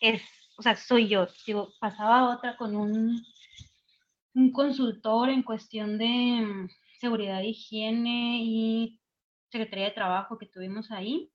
es, 0.00 0.22
o 0.56 0.62
sea, 0.62 0.74
soy 0.74 1.08
yo. 1.08 1.28
Digo, 1.46 1.74
pasaba 1.78 2.34
otra 2.34 2.56
con 2.56 2.74
un 2.74 3.22
un 4.34 4.52
consultor 4.52 5.28
en 5.28 5.42
cuestión 5.42 5.98
de 5.98 6.06
mm, 6.06 6.68
seguridad, 7.00 7.42
higiene 7.42 8.40
y 8.42 9.00
Secretaría 9.50 9.86
de 9.86 9.90
Trabajo 9.92 10.38
que 10.38 10.46
tuvimos 10.46 10.90
ahí. 10.90 11.30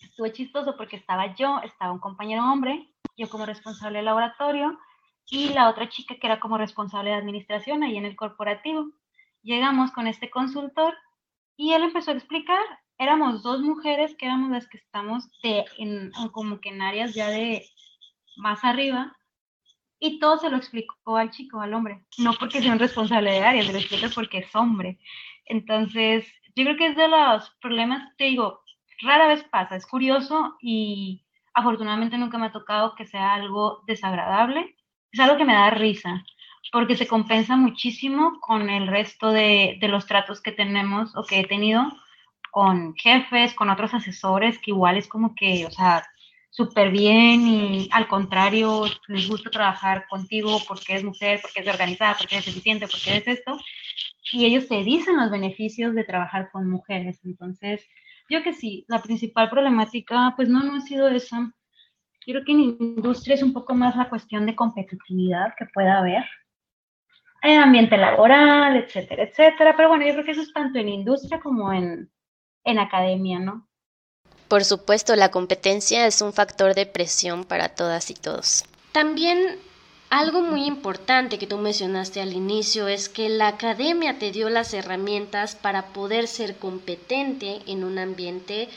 Estuve 0.00 0.32
chistoso 0.32 0.76
porque 0.76 0.96
estaba 0.96 1.34
yo, 1.34 1.60
estaba 1.62 1.92
un 1.92 2.00
compañero 2.00 2.42
hombre, 2.42 2.88
yo 3.16 3.28
como 3.28 3.46
responsable 3.46 3.98
del 3.98 4.06
laboratorio 4.06 4.78
y 5.26 5.50
la 5.50 5.68
otra 5.68 5.88
chica 5.88 6.16
que 6.16 6.26
era 6.26 6.40
como 6.40 6.58
responsable 6.58 7.10
de 7.10 7.16
administración 7.16 7.82
ahí 7.82 7.96
en 7.96 8.06
el 8.06 8.16
corporativo. 8.16 8.90
Llegamos 9.42 9.92
con 9.92 10.06
este 10.06 10.30
consultor 10.30 10.94
y 11.56 11.72
él 11.72 11.82
empezó 11.82 12.10
a 12.10 12.14
explicar, 12.14 12.62
éramos 12.98 13.42
dos 13.42 13.60
mujeres 13.60 14.16
que 14.16 14.26
éramos 14.26 14.50
las 14.50 14.66
que 14.68 14.78
estamos 14.78 15.30
de, 15.42 15.64
en, 15.78 16.10
como 16.32 16.60
que 16.60 16.70
en 16.70 16.82
áreas 16.82 17.14
ya 17.14 17.28
de 17.28 17.64
más 18.36 18.64
arriba 18.64 19.16
y 20.00 20.18
todo 20.18 20.38
se 20.38 20.48
lo 20.48 20.56
explicó 20.56 21.16
al 21.16 21.30
chico, 21.30 21.60
al 21.60 21.74
hombre. 21.74 22.00
No 22.18 22.32
porque 22.32 22.62
sea 22.62 22.72
un 22.72 22.78
responsable 22.78 23.32
de 23.32 23.42
área, 23.42 23.62
se 23.62 23.72
lo 23.72 23.78
explica 23.78 24.08
porque 24.12 24.38
es 24.38 24.56
hombre. 24.56 24.98
Entonces, 25.44 26.26
yo 26.56 26.64
creo 26.64 26.76
que 26.76 26.86
es 26.86 26.96
de 26.96 27.06
los 27.06 27.50
problemas, 27.60 28.16
te 28.16 28.24
digo, 28.24 28.62
rara 29.02 29.28
vez 29.28 29.44
pasa, 29.44 29.76
es 29.76 29.86
curioso 29.86 30.56
y 30.60 31.22
afortunadamente 31.52 32.16
nunca 32.16 32.38
me 32.38 32.46
ha 32.46 32.52
tocado 32.52 32.94
que 32.94 33.04
sea 33.04 33.34
algo 33.34 33.82
desagradable. 33.86 34.74
Es 35.12 35.20
algo 35.20 35.36
que 35.36 35.44
me 35.44 35.54
da 35.54 35.70
risa, 35.70 36.24
porque 36.72 36.96
se 36.96 37.06
compensa 37.06 37.56
muchísimo 37.56 38.40
con 38.40 38.70
el 38.70 38.86
resto 38.86 39.30
de, 39.30 39.76
de 39.80 39.88
los 39.88 40.06
tratos 40.06 40.40
que 40.40 40.52
tenemos 40.52 41.14
o 41.16 41.24
que 41.24 41.40
he 41.40 41.46
tenido 41.46 41.84
con 42.50 42.94
jefes, 42.94 43.54
con 43.54 43.70
otros 43.70 43.92
asesores, 43.92 44.58
que 44.58 44.70
igual 44.70 44.96
es 44.96 45.08
como 45.08 45.34
que, 45.34 45.66
o 45.66 45.70
sea, 45.70 46.04
súper 46.50 46.90
bien 46.90 47.46
y 47.46 47.88
al 47.92 48.08
contrario, 48.08 48.84
les 49.08 49.28
gusta 49.28 49.50
trabajar 49.50 50.06
contigo 50.08 50.58
porque 50.66 50.96
es 50.96 51.04
mujer, 51.04 51.40
porque 51.40 51.60
es 51.60 51.68
organizada, 51.68 52.16
porque 52.18 52.36
es 52.36 52.46
eficiente, 52.46 52.88
porque 52.88 53.16
es 53.16 53.26
esto. 53.26 53.58
Y 54.32 54.44
ellos 54.44 54.68
te 54.68 54.82
dicen 54.84 55.16
los 55.16 55.30
beneficios 55.30 55.94
de 55.94 56.04
trabajar 56.04 56.50
con 56.52 56.68
mujeres. 56.68 57.20
Entonces, 57.24 57.86
yo 58.28 58.42
que 58.42 58.52
sí, 58.52 58.84
la 58.88 59.00
principal 59.02 59.48
problemática, 59.48 60.34
pues 60.36 60.48
no, 60.48 60.62
no 60.62 60.76
ha 60.76 60.80
sido 60.80 61.08
esa. 61.08 61.52
Yo 62.26 62.34
creo 62.34 62.44
que 62.44 62.52
en 62.52 62.60
industria 62.60 63.34
es 63.34 63.42
un 63.42 63.52
poco 63.52 63.74
más 63.74 63.96
la 63.96 64.08
cuestión 64.08 64.46
de 64.46 64.54
competitividad 64.54 65.54
que 65.58 65.66
pueda 65.66 65.98
haber. 65.98 66.24
En 67.42 67.60
ambiente 67.60 67.96
laboral, 67.96 68.76
etcétera, 68.76 69.24
etcétera. 69.24 69.74
Pero 69.76 69.88
bueno, 69.88 70.06
yo 70.06 70.12
creo 70.12 70.24
que 70.24 70.32
eso 70.32 70.42
es 70.42 70.52
tanto 70.52 70.78
en 70.78 70.90
industria 70.90 71.40
como 71.40 71.72
en, 71.72 72.10
en 72.64 72.78
academia, 72.78 73.38
¿no? 73.38 73.69
Por 74.50 74.64
supuesto, 74.64 75.14
la 75.14 75.30
competencia 75.30 76.08
es 76.08 76.20
un 76.20 76.32
factor 76.32 76.74
de 76.74 76.84
presión 76.84 77.44
para 77.44 77.68
todas 77.68 78.10
y 78.10 78.14
todos. 78.14 78.64
También 78.90 79.60
algo 80.08 80.42
muy 80.42 80.64
importante 80.64 81.38
que 81.38 81.46
tú 81.46 81.56
mencionaste 81.56 82.20
al 82.20 82.32
inicio 82.32 82.88
es 82.88 83.08
que 83.08 83.28
la 83.28 83.46
academia 83.46 84.18
te 84.18 84.32
dio 84.32 84.50
las 84.50 84.74
herramientas 84.74 85.54
para 85.54 85.92
poder 85.92 86.26
ser 86.26 86.56
competente 86.56 87.60
en 87.66 87.84
un 87.84 88.00
ambiente 88.00 88.68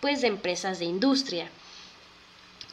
pues 0.00 0.22
de 0.22 0.28
empresas 0.28 0.78
de 0.78 0.86
industria. 0.86 1.50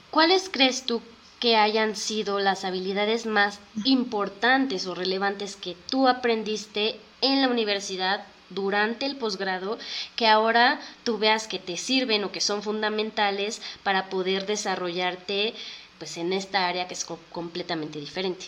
¿Cuáles 0.09 0.47
crees 0.49 0.85
tú 0.85 1.01
que 1.41 1.57
hayan 1.57 1.97
sido 1.97 2.39
las 2.39 2.63
habilidades 2.63 3.25
más 3.25 3.59
importantes 3.83 4.87
o 4.87 4.95
relevantes 4.95 5.57
que 5.57 5.75
tú 5.89 6.07
aprendiste 6.07 7.01
en 7.19 7.41
la 7.41 7.49
universidad 7.49 8.25
durante 8.49 9.05
el 9.05 9.15
posgrado 9.15 9.77
que 10.15 10.27
ahora 10.27 10.79
tú 11.03 11.17
veas 11.17 11.47
que 11.47 11.59
te 11.59 11.77
sirven 11.77 12.23
o 12.23 12.31
que 12.31 12.41
son 12.41 12.61
fundamentales 12.63 13.61
para 13.83 14.09
poder 14.09 14.45
desarrollarte 14.45 15.53
pues 15.97 16.17
en 16.17 16.33
esta 16.33 16.67
área 16.67 16.87
que 16.87 16.93
es 16.93 17.05
completamente 17.31 17.99
diferente? 17.99 18.45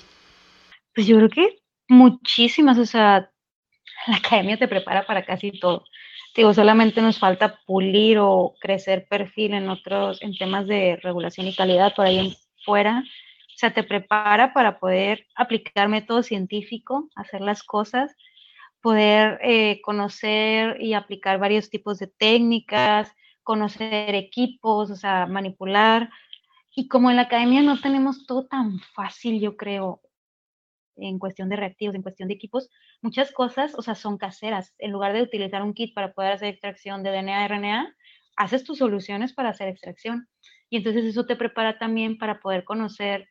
Pues 0.93 1.07
yo 1.07 1.17
creo 1.17 1.29
que 1.29 1.59
muchísimas, 1.87 2.77
o 2.77 2.85
sea, 2.85 3.31
la 4.07 4.17
academia 4.17 4.57
te 4.57 4.67
prepara 4.67 5.05
para 5.05 5.25
casi 5.25 5.51
todo. 5.51 5.85
Digo, 6.35 6.53
solamente 6.53 7.01
nos 7.01 7.17
falta 7.17 7.59
pulir 7.65 8.19
o 8.19 8.55
crecer 8.59 9.07
perfil 9.07 9.53
en 9.53 9.69
otros, 9.69 10.21
en 10.21 10.37
temas 10.37 10.67
de 10.67 10.97
regulación 11.01 11.47
y 11.47 11.55
calidad 11.55 11.95
por 11.95 12.05
ahí 12.05 12.19
en 12.19 12.35
fuera. 12.63 13.03
O 13.55 13.57
sea, 13.57 13.73
te 13.73 13.83
prepara 13.83 14.53
para 14.53 14.79
poder 14.79 15.25
aplicar 15.35 15.89
método 15.89 16.21
científico, 16.21 17.09
hacer 17.15 17.41
las 17.41 17.63
cosas, 17.63 18.15
poder 18.81 19.39
eh, 19.43 19.81
conocer 19.81 20.81
y 20.81 20.93
aplicar 20.93 21.39
varios 21.39 21.69
tipos 21.69 21.99
de 21.99 22.07
técnicas, 22.07 23.11
conocer 23.43 24.15
equipos, 24.15 24.91
o 24.91 24.95
sea, 24.95 25.25
manipular. 25.25 26.09
Y 26.75 26.87
como 26.87 27.09
en 27.09 27.15
la 27.15 27.23
academia 27.23 27.61
no 27.61 27.79
tenemos 27.79 28.25
todo 28.25 28.45
tan 28.47 28.79
fácil, 28.93 29.39
yo 29.39 29.57
creo, 29.57 30.01
en 30.95 31.19
cuestión 31.19 31.49
de 31.49 31.55
reactivos, 31.55 31.95
en 31.95 32.03
cuestión 32.03 32.27
de 32.27 32.35
equipos, 32.35 32.69
muchas 33.01 33.31
cosas, 33.31 33.73
o 33.75 33.81
sea, 33.81 33.95
son 33.95 34.17
caseras. 34.17 34.73
En 34.77 34.91
lugar 34.91 35.13
de 35.13 35.21
utilizar 35.21 35.63
un 35.63 35.73
kit 35.73 35.93
para 35.93 36.13
poder 36.13 36.33
hacer 36.33 36.49
extracción 36.49 37.03
de 37.03 37.11
DNA, 37.11 37.47
RNA, 37.47 37.95
haces 38.35 38.63
tus 38.63 38.77
soluciones 38.77 39.33
para 39.33 39.49
hacer 39.49 39.67
extracción. 39.69 40.27
Y 40.69 40.77
entonces 40.77 41.05
eso 41.05 41.25
te 41.25 41.35
prepara 41.35 41.79
también 41.79 42.17
para 42.17 42.39
poder 42.39 42.63
conocer 42.63 43.29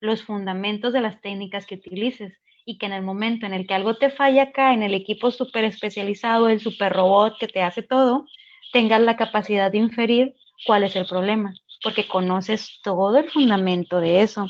los 0.00 0.22
fundamentos 0.22 0.92
de 0.92 1.00
las 1.00 1.20
técnicas 1.20 1.66
que 1.66 1.76
utilices 1.76 2.38
y 2.64 2.78
que 2.78 2.86
en 2.86 2.92
el 2.92 3.02
momento 3.02 3.46
en 3.46 3.54
el 3.54 3.66
que 3.66 3.74
algo 3.74 3.96
te 3.96 4.10
falla 4.10 4.44
acá, 4.44 4.72
en 4.72 4.82
el 4.82 4.94
equipo 4.94 5.30
súper 5.30 5.64
especializado, 5.64 6.48
el 6.48 6.60
super 6.60 6.92
robot 6.92 7.38
que 7.38 7.48
te 7.48 7.62
hace 7.62 7.82
todo, 7.82 8.26
tengas 8.72 9.00
la 9.00 9.16
capacidad 9.16 9.70
de 9.70 9.78
inferir 9.78 10.34
cuál 10.66 10.84
es 10.84 10.96
el 10.96 11.06
problema 11.06 11.54
porque 11.84 12.08
conoces 12.08 12.80
todo 12.82 13.18
el 13.18 13.30
fundamento 13.30 14.00
de 14.00 14.22
eso. 14.22 14.48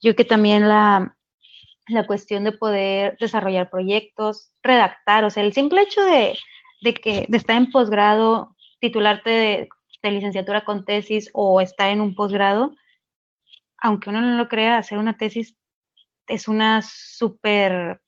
Yo 0.00 0.14
que 0.14 0.24
también 0.24 0.68
la, 0.68 1.16
la 1.88 2.06
cuestión 2.06 2.44
de 2.44 2.52
poder 2.52 3.18
desarrollar 3.18 3.68
proyectos, 3.68 4.52
redactar, 4.62 5.24
o 5.24 5.30
sea, 5.30 5.42
el 5.42 5.52
simple 5.52 5.82
hecho 5.82 6.02
de, 6.02 6.38
de 6.80 6.94
que 6.94 7.26
de 7.28 7.36
estar 7.36 7.56
en 7.56 7.70
posgrado, 7.72 8.54
titularte 8.80 9.28
de, 9.28 9.68
de, 10.04 10.10
licenciatura 10.12 10.64
con 10.64 10.84
tesis 10.84 11.30
o 11.34 11.60
estar 11.60 11.90
en 11.90 12.00
un 12.00 12.14
posgrado, 12.14 12.74
aunque 13.78 14.10
uno 14.10 14.20
no 14.20 14.36
lo 14.36 14.48
crea, 14.48 14.78
hacer 14.78 14.98
una 14.98 15.16
tesis 15.16 15.57
es 16.28 16.48
una 16.48 16.82
súper 16.82 18.00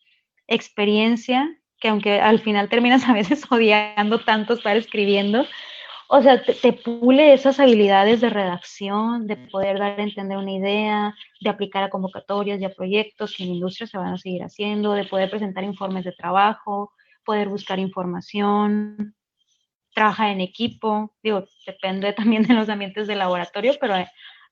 experiencia 0.47 1.49
que 1.81 1.89
aunque 1.89 2.21
al 2.21 2.41
final 2.41 2.69
terminas 2.69 3.05
a 3.09 3.13
veces 3.13 3.43
odiando 3.51 4.21
tanto 4.21 4.55
estar 4.55 4.77
escribiendo, 4.77 5.47
o 6.13 6.21
sea, 6.23 6.43
te, 6.43 6.73
pule 6.73 7.33
esas 7.33 7.61
habilidades 7.61 8.21
de 8.21 8.31
redacción, 8.31 9.29
de 9.29 9.37
poder 9.37 9.79
dar 9.79 9.99
a 9.99 10.03
entender 10.03 10.39
una 10.39 10.51
idea, 10.51 11.15
de 11.41 11.51
aplicar 11.51 11.85
a 11.85 11.89
convocatorias 11.89 12.61
y 12.61 12.65
a 12.65 12.75
proyectos 12.75 13.37
que 13.37 13.45
en 13.45 13.55
industria 13.55 13.87
se 13.87 13.97
van 13.97 14.15
a 14.15 14.19
seguir 14.19 14.43
haciendo, 14.43 14.93
de 14.93 15.05
poder 15.05 15.31
presentar 15.31 15.63
informes 15.63 16.05
de 16.05 16.11
trabajo, 16.11 16.93
poder 17.25 17.49
buscar 17.49 17.79
información, 17.79 19.15
trabajar 19.95 20.31
en 20.31 20.41
equipo, 20.41 21.15
digo, 21.23 21.45
depende 21.65 22.13
también 22.13 22.43
de 22.43 22.55
los 22.55 22.69
ambientes 22.69 23.07
de 23.07 23.15
laboratorio, 23.15 23.75
pero 23.81 23.95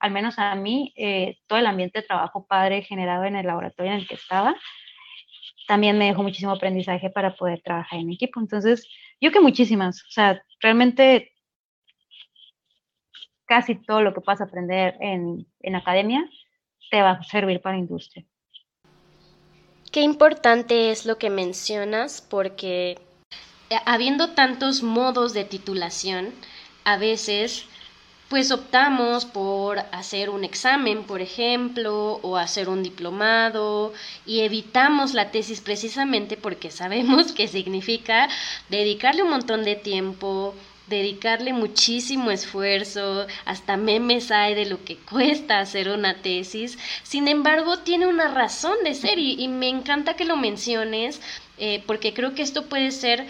al 0.01 0.11
menos 0.11 0.39
a 0.39 0.55
mí, 0.55 0.93
eh, 0.97 1.39
todo 1.47 1.59
el 1.59 1.67
ambiente 1.67 2.01
de 2.01 2.07
trabajo 2.07 2.47
padre 2.47 2.83
generado 2.83 3.25
en 3.25 3.37
el 3.37 3.47
laboratorio 3.47 3.93
en 3.93 3.99
el 3.99 4.09
que 4.09 4.15
estaba, 4.15 4.57
también 5.67 5.99
me 5.99 6.07
dejó 6.07 6.23
muchísimo 6.23 6.53
aprendizaje 6.53 7.11
para 7.11 7.35
poder 7.37 7.61
trabajar 7.61 7.99
en 7.99 8.11
equipo. 8.11 8.41
Entonces, 8.41 8.89
yo 9.21 9.31
que 9.33 9.41
muchísimas, 9.41 10.03
o 10.03 10.11
sea, 10.11 10.43
realmente 10.61 11.33
casi 13.47 13.75
todo 13.75 14.03
lo 14.03 14.15
que 14.15 14.21
puedas 14.21 14.41
aprender 14.41 14.97
en, 15.01 15.47
en 15.61 15.75
academia 15.75 16.29
te 16.91 17.03
va 17.03 17.13
a 17.13 17.25
servir 17.25 17.61
para 17.61 17.79
industria. 17.79 18.25
Qué 19.91 20.03
importante 20.03 20.91
es 20.91 21.07
lo 21.07 21.19
que 21.19 21.31
mencionas 21.31 22.21
porque 22.21 22.99
eh, 23.71 23.77
habiendo 23.87 24.31
tantos 24.31 24.83
modos 24.83 25.33
de 25.33 25.45
titulación, 25.45 26.33
a 26.85 26.99
veces 26.99 27.67
pues 28.29 28.51
optamos 28.51 29.25
por 29.25 29.79
hacer 29.91 30.29
un 30.29 30.45
examen, 30.45 31.05
por 31.05 31.23
ejemplo, 31.23 32.21
o 32.23 32.37
hacer 32.37 32.69
un 32.69 32.83
diplomado 32.83 33.93
y 34.27 34.41
evitamos 34.41 35.15
la 35.15 35.31
tesis 35.31 35.61
precisamente 35.61 36.37
porque 36.37 36.71
sabemos 36.71 37.33
que 37.33 37.49
significa 37.49 38.29
dedicarle 38.69 39.23
un 39.23 39.31
montón 39.31 39.65
de 39.65 39.77
tiempo, 39.77 40.55
dedicarle 40.89 41.53
muchísimo 41.53 42.31
esfuerzo, 42.31 43.27
hasta 43.45 43.77
memes 43.77 44.31
hay 44.31 44.55
de 44.55 44.67
lo 44.67 44.85
que 44.85 44.97
cuesta 44.97 45.61
hacer 45.61 45.89
una 45.89 46.23
tesis, 46.23 46.79
sin 47.03 47.29
embargo 47.29 47.79
tiene 47.79 48.07
una 48.07 48.29
razón 48.29 48.77
de 48.85 48.95
ser 48.95 49.19
y, 49.19 49.49
me 49.49 49.69
encanta 49.69 50.15
que 50.15 50.25
lo 50.25 50.37
menciones 50.37 51.21
eh, 51.59 51.83
porque 51.87 52.15
creo 52.15 52.35
que 52.35 52.43
esto 52.43 52.67
puede 52.67 52.91
ser 52.91 53.27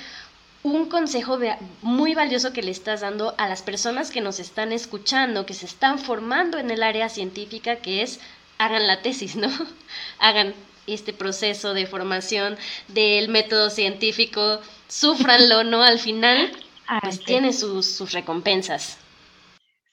un 0.62 0.88
consejo 0.88 1.38
muy 1.82 2.14
valioso 2.14 2.52
que 2.52 2.62
le 2.62 2.70
estás 2.70 3.00
dando 3.00 3.34
a 3.38 3.48
las 3.48 3.62
personas 3.62 4.10
que 4.10 4.20
nos 4.20 4.40
están 4.40 4.72
escuchando, 4.72 5.46
que 5.46 5.54
se 5.54 5.66
están 5.66 5.98
formando 5.98 6.58
en 6.58 6.70
el 6.70 6.82
área 6.82 7.08
científica, 7.08 7.76
que 7.76 8.02
es 8.02 8.20
hagan 8.58 8.86
la 8.86 9.02
tesis, 9.02 9.36
¿no? 9.36 9.48
hagan 10.18 10.54
este 10.86 11.12
proceso 11.12 11.74
de 11.74 11.86
formación 11.86 12.56
del 12.88 13.28
método 13.28 13.70
científico, 13.70 14.60
sufranlo, 14.88 15.62
¿no? 15.62 15.82
Al 15.82 15.98
final 15.98 16.50
Ah, 16.88 17.00
pues 17.02 17.22
tiene 17.22 17.52
sus, 17.52 18.12
recompensas. 18.12 18.98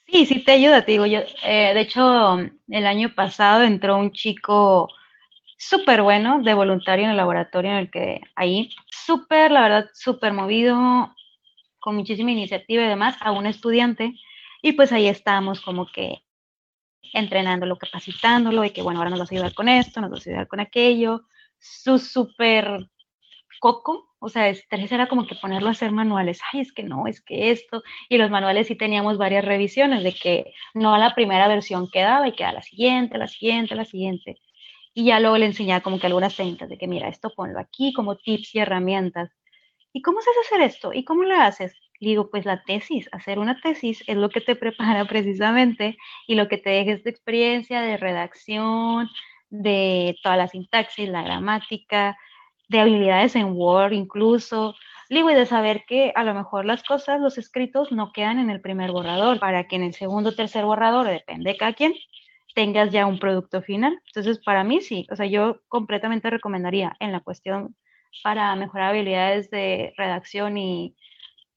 Sí, 0.06 0.24
sí 0.24 0.42
te 0.42 0.52
ayuda, 0.52 0.82
te 0.82 0.92
digo 0.92 1.04
yo. 1.04 1.20
Eh, 1.44 1.74
de 1.74 1.80
hecho, 1.80 2.38
el 2.68 2.86
año 2.86 3.14
pasado 3.14 3.64
entró 3.64 3.98
un 3.98 4.12
chico 4.12 4.88
súper 5.56 6.02
bueno 6.02 6.40
de 6.42 6.54
voluntario 6.54 7.04
en 7.04 7.10
el 7.12 7.16
laboratorio 7.16 7.70
en 7.72 7.78
el 7.78 7.90
que 7.90 8.20
ahí, 8.34 8.70
súper, 8.90 9.50
la 9.50 9.62
verdad, 9.62 9.90
súper 9.94 10.32
movido, 10.32 11.14
con 11.80 11.96
muchísima 11.96 12.32
iniciativa 12.32 12.84
y 12.84 12.88
demás, 12.88 13.16
a 13.20 13.32
un 13.32 13.46
estudiante. 13.46 14.14
Y 14.62 14.72
pues 14.72 14.92
ahí 14.92 15.08
estábamos 15.08 15.60
como 15.60 15.86
que 15.86 16.22
entrenándolo, 17.12 17.76
capacitándolo, 17.78 18.64
y 18.64 18.70
que 18.70 18.82
bueno, 18.82 19.00
ahora 19.00 19.10
nos 19.10 19.20
vas 19.20 19.32
a 19.32 19.34
ayudar 19.34 19.54
con 19.54 19.68
esto, 19.68 20.00
nos 20.00 20.10
vas 20.10 20.26
a 20.26 20.30
ayudar 20.30 20.48
con 20.48 20.60
aquello. 20.60 21.22
Su 21.58 21.98
súper 21.98 22.88
coco, 23.60 24.14
o 24.18 24.28
sea, 24.28 24.48
estrés 24.48 24.92
era 24.92 25.08
como 25.08 25.26
que 25.26 25.34
ponerlo 25.36 25.68
a 25.68 25.72
hacer 25.72 25.92
manuales, 25.92 26.40
ay, 26.52 26.60
es 26.60 26.72
que 26.72 26.82
no, 26.82 27.06
es 27.06 27.20
que 27.22 27.50
esto, 27.50 27.82
y 28.08 28.18
los 28.18 28.30
manuales 28.30 28.66
sí 28.68 28.76
teníamos 28.76 29.18
varias 29.18 29.44
revisiones 29.44 30.02
de 30.04 30.12
que 30.14 30.52
no 30.74 30.94
a 30.94 30.98
la 30.98 31.14
primera 31.14 31.48
versión 31.48 31.88
quedaba 31.90 32.28
y 32.28 32.32
queda 32.32 32.52
la 32.52 32.62
siguiente, 32.62 33.18
la 33.18 33.28
siguiente, 33.28 33.74
la 33.74 33.84
siguiente. 33.84 34.36
Y 34.96 35.04
ya 35.04 35.20
luego 35.20 35.36
le 35.36 35.44
enseñaba 35.44 35.82
como 35.82 35.98
que 35.98 36.06
algunas 36.06 36.34
técnicas 36.34 36.70
de 36.70 36.78
que 36.78 36.88
mira, 36.88 37.08
esto 37.08 37.30
ponlo 37.36 37.60
aquí 37.60 37.92
como 37.92 38.16
tips 38.16 38.54
y 38.54 38.60
herramientas. 38.60 39.30
¿Y 39.92 40.00
cómo 40.00 40.22
sabes 40.22 40.38
hacer 40.46 40.62
esto? 40.62 40.94
¿Y 40.94 41.04
cómo 41.04 41.24
lo 41.24 41.36
haces? 41.36 41.74
digo, 42.00 42.30
pues 42.30 42.46
la 42.46 42.62
tesis, 42.62 43.08
hacer 43.12 43.38
una 43.38 43.60
tesis 43.60 44.02
es 44.06 44.16
lo 44.16 44.30
que 44.30 44.40
te 44.40 44.56
prepara 44.56 45.04
precisamente 45.06 45.98
y 46.26 46.34
lo 46.34 46.48
que 46.48 46.56
te 46.56 46.70
deja 46.70 46.92
esta 46.92 47.10
experiencia 47.10 47.82
de 47.82 47.98
redacción, 47.98 49.10
de 49.50 50.16
toda 50.22 50.38
la 50.38 50.48
sintaxis, 50.48 51.10
la 51.10 51.22
gramática, 51.22 52.16
de 52.68 52.80
habilidades 52.80 53.36
en 53.36 53.52
Word 53.52 53.92
incluso, 53.92 54.76
digo, 55.10 55.30
y 55.30 55.34
de 55.34 55.44
saber 55.44 55.84
que 55.86 56.12
a 56.16 56.24
lo 56.24 56.32
mejor 56.32 56.64
las 56.64 56.82
cosas, 56.82 57.20
los 57.20 57.36
escritos 57.36 57.92
no 57.92 58.12
quedan 58.12 58.38
en 58.38 58.48
el 58.48 58.62
primer 58.62 58.92
borrador, 58.92 59.38
para 59.40 59.68
que 59.68 59.76
en 59.76 59.82
el 59.84 59.92
segundo 59.92 60.30
o 60.30 60.34
tercer 60.34 60.64
borrador, 60.64 61.06
depende 61.06 61.52
de 61.52 61.56
cada 61.58 61.74
quien, 61.74 61.94
tengas 62.56 62.90
ya 62.90 63.04
un 63.04 63.18
producto 63.18 63.60
final. 63.60 64.00
Entonces, 64.06 64.38
para 64.42 64.64
mí 64.64 64.80
sí, 64.80 65.06
o 65.10 65.16
sea, 65.16 65.26
yo 65.26 65.60
completamente 65.68 66.30
recomendaría 66.30 66.96
en 67.00 67.12
la 67.12 67.20
cuestión 67.20 67.76
para 68.24 68.56
mejorar 68.56 68.90
habilidades 68.90 69.50
de 69.50 69.92
redacción 69.98 70.56
y 70.56 70.96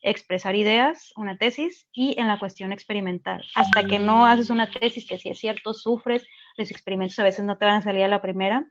expresar 0.02 0.56
ideas, 0.56 1.14
una 1.16 1.38
tesis, 1.38 1.88
y 1.94 2.20
en 2.20 2.28
la 2.28 2.38
cuestión 2.38 2.74
experimental. 2.74 3.46
Hasta 3.56 3.86
que 3.86 3.98
no 3.98 4.26
haces 4.26 4.50
una 4.50 4.70
tesis, 4.70 5.08
que 5.08 5.18
si 5.18 5.30
es 5.30 5.40
cierto, 5.40 5.74
sufres, 5.74 6.28
los 6.58 6.70
experimentos 6.70 7.18
a 7.20 7.24
veces 7.24 7.46
no 7.46 7.58
te 7.58 7.66
van 7.66 7.76
a 7.76 7.82
salir 7.82 8.04
a 8.04 8.10
la 8.10 8.22
primera, 8.22 8.66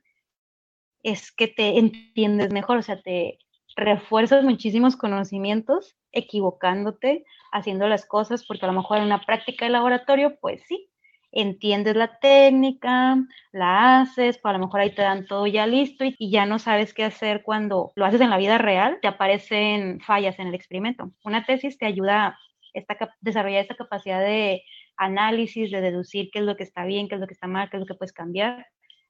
es 1.02 1.32
que 1.32 1.48
te 1.48 1.78
entiendes 1.78 2.52
mejor, 2.52 2.76
o 2.76 2.82
sea, 2.82 3.00
te 3.00 3.38
refuerzas 3.74 4.44
muchísimos 4.44 4.96
conocimientos 4.96 5.96
equivocándote, 6.12 7.24
haciendo 7.52 7.88
las 7.88 8.04
cosas, 8.04 8.44
porque 8.44 8.66
a 8.66 8.68
lo 8.68 8.74
mejor 8.74 8.98
en 8.98 9.04
una 9.04 9.24
práctica 9.24 9.64
de 9.64 9.70
laboratorio, 9.70 10.36
pues 10.40 10.62
sí, 10.68 10.90
entiendes 11.32 11.96
la 11.96 12.18
técnica, 12.18 13.16
la 13.52 14.00
haces, 14.00 14.38
pues 14.38 14.50
a 14.50 14.58
lo 14.58 14.64
mejor 14.64 14.80
ahí 14.80 14.94
te 14.94 15.02
dan 15.02 15.26
todo 15.26 15.46
ya 15.46 15.66
listo 15.66 16.04
y, 16.04 16.30
ya 16.30 16.46
no 16.46 16.58
sabes 16.58 16.94
qué 16.94 17.04
hacer 17.04 17.42
cuando 17.42 17.92
lo 17.96 18.04
haces 18.04 18.20
en 18.20 18.30
la 18.30 18.38
vida 18.38 18.58
real, 18.58 18.98
te 19.02 19.08
aparecen 19.08 20.00
fallas 20.00 20.38
en 20.38 20.48
el 20.48 20.54
experimento. 20.54 21.12
Una 21.24 21.44
tesis 21.44 21.78
te 21.78 21.86
ayuda 21.86 22.26
a 22.26 22.38
desarrollar 23.20 23.62
esta 23.62 23.76
capacidad 23.76 24.20
de 24.20 24.62
análisis, 24.96 25.70
de 25.70 25.80
deducir 25.80 26.30
qué 26.32 26.40
es 26.40 26.44
lo 26.44 26.56
que 26.56 26.64
está 26.64 26.84
bien, 26.84 27.08
qué 27.08 27.14
es 27.16 27.20
lo 27.20 27.26
que 27.26 27.34
está 27.34 27.46
mal, 27.46 27.70
qué 27.70 27.76
es 27.76 27.80
lo 27.80 27.86
que 27.86 27.94
puedes 27.94 28.12
cambiar 28.12 28.66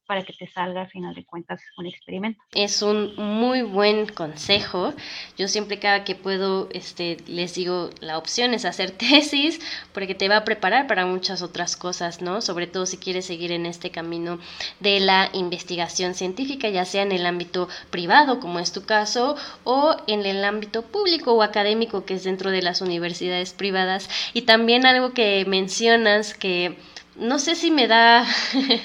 para 0.09 0.23
que 0.23 0.33
te 0.33 0.51
salga 0.51 0.81
al 0.81 0.89
final 0.89 1.15
de 1.15 1.23
cuentas 1.23 1.61
un 1.77 1.85
experimento. 1.85 2.43
Es 2.55 2.81
un 2.81 3.15
muy 3.17 3.61
buen 3.61 4.07
consejo. 4.07 4.95
Yo 5.37 5.49
siempre 5.49 5.79
cada 5.79 6.03
que 6.03 6.15
puedo 6.15 6.71
este, 6.73 7.19
les 7.27 7.55
digo, 7.55 7.91
la 8.01 8.17
opción 8.17 8.55
es 8.55 8.65
hacer 8.65 8.91
tesis 8.99 9.61
porque 9.93 10.15
te 10.15 10.31
va 10.31 10.39
a 10.39 10.45
preparar 10.45 10.87
para 10.87 11.05
muchas 11.05 11.43
otras 11.43 11.77
cosas, 11.77 12.23
¿no? 12.23 12.41
Sobre 12.41 12.67
todo 12.67 12.87
si 12.87 12.97
quieres 12.97 13.27
seguir 13.27 13.53
en 13.53 13.67
este 13.67 13.91
camino 13.91 14.39
de 14.81 14.99
la 15.01 15.29
investigación 15.35 16.15
científica, 16.15 16.71
ya 16.71 16.87
sea 16.87 17.03
en 17.03 17.13
el 17.13 17.27
ámbito 17.27 17.69
privado, 17.91 18.41
como 18.41 18.61
es 18.61 18.73
tu 18.73 18.87
caso, 18.87 19.37
o 19.65 19.95
en 20.07 20.25
el 20.25 20.43
ámbito 20.43 20.87
público 20.87 21.35
o 21.35 21.43
académico, 21.43 22.07
que 22.07 22.15
es 22.15 22.25
dentro 22.25 22.51
de 22.51 22.63
las 22.63 22.81
universidades 22.81 23.53
privadas. 23.53 24.09
Y 24.33 24.43
también 24.43 24.87
algo 24.87 25.13
que 25.13 25.45
mencionas 25.47 26.33
que 26.33 26.79
no 27.19 27.39
sé 27.39 27.55
si 27.55 27.71
me 27.71 27.87
da, 27.87 28.27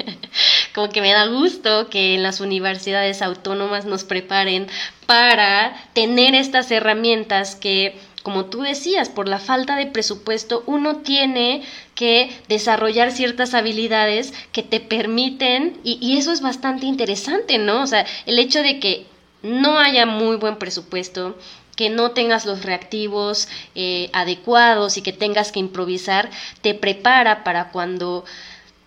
como 0.75 0.89
que 0.89 1.01
me 1.01 1.13
da 1.13 1.27
gusto 1.27 1.89
que 1.89 2.15
en 2.15 2.23
las 2.23 2.39
universidades 2.39 3.21
autónomas 3.21 3.85
nos 3.85 4.03
preparen 4.03 4.67
para 5.05 5.75
tener 5.93 6.35
estas 6.35 6.71
herramientas 6.71 7.55
que, 7.55 7.95
como 8.23 8.45
tú 8.45 8.61
decías, 8.61 9.09
por 9.09 9.27
la 9.27 9.39
falta 9.39 9.75
de 9.75 9.85
presupuesto, 9.85 10.63
uno 10.65 10.97
tiene 10.97 11.63
que 11.95 12.35
desarrollar 12.47 13.11
ciertas 13.11 13.53
habilidades 13.53 14.33
que 14.51 14.63
te 14.63 14.79
permiten, 14.79 15.77
y, 15.83 15.99
y 16.01 16.17
eso 16.17 16.31
es 16.31 16.41
bastante 16.41 16.85
interesante, 16.85 17.57
¿no? 17.57 17.83
O 17.83 17.87
sea, 17.87 18.05
el 18.25 18.39
hecho 18.39 18.61
de 18.61 18.79
que 18.79 19.05
no 19.43 19.77
haya 19.77 20.05
muy 20.05 20.37
buen 20.37 20.55
presupuesto, 20.55 21.37
que 21.75 21.89
no 21.89 22.11
tengas 22.11 22.45
los 22.45 22.63
reactivos 22.63 23.47
eh, 23.75 24.09
adecuados 24.13 24.97
y 24.97 25.01
que 25.01 25.13
tengas 25.13 25.51
que 25.51 25.59
improvisar, 25.59 26.29
te 26.61 26.73
prepara 26.73 27.43
para 27.43 27.71
cuando 27.71 28.25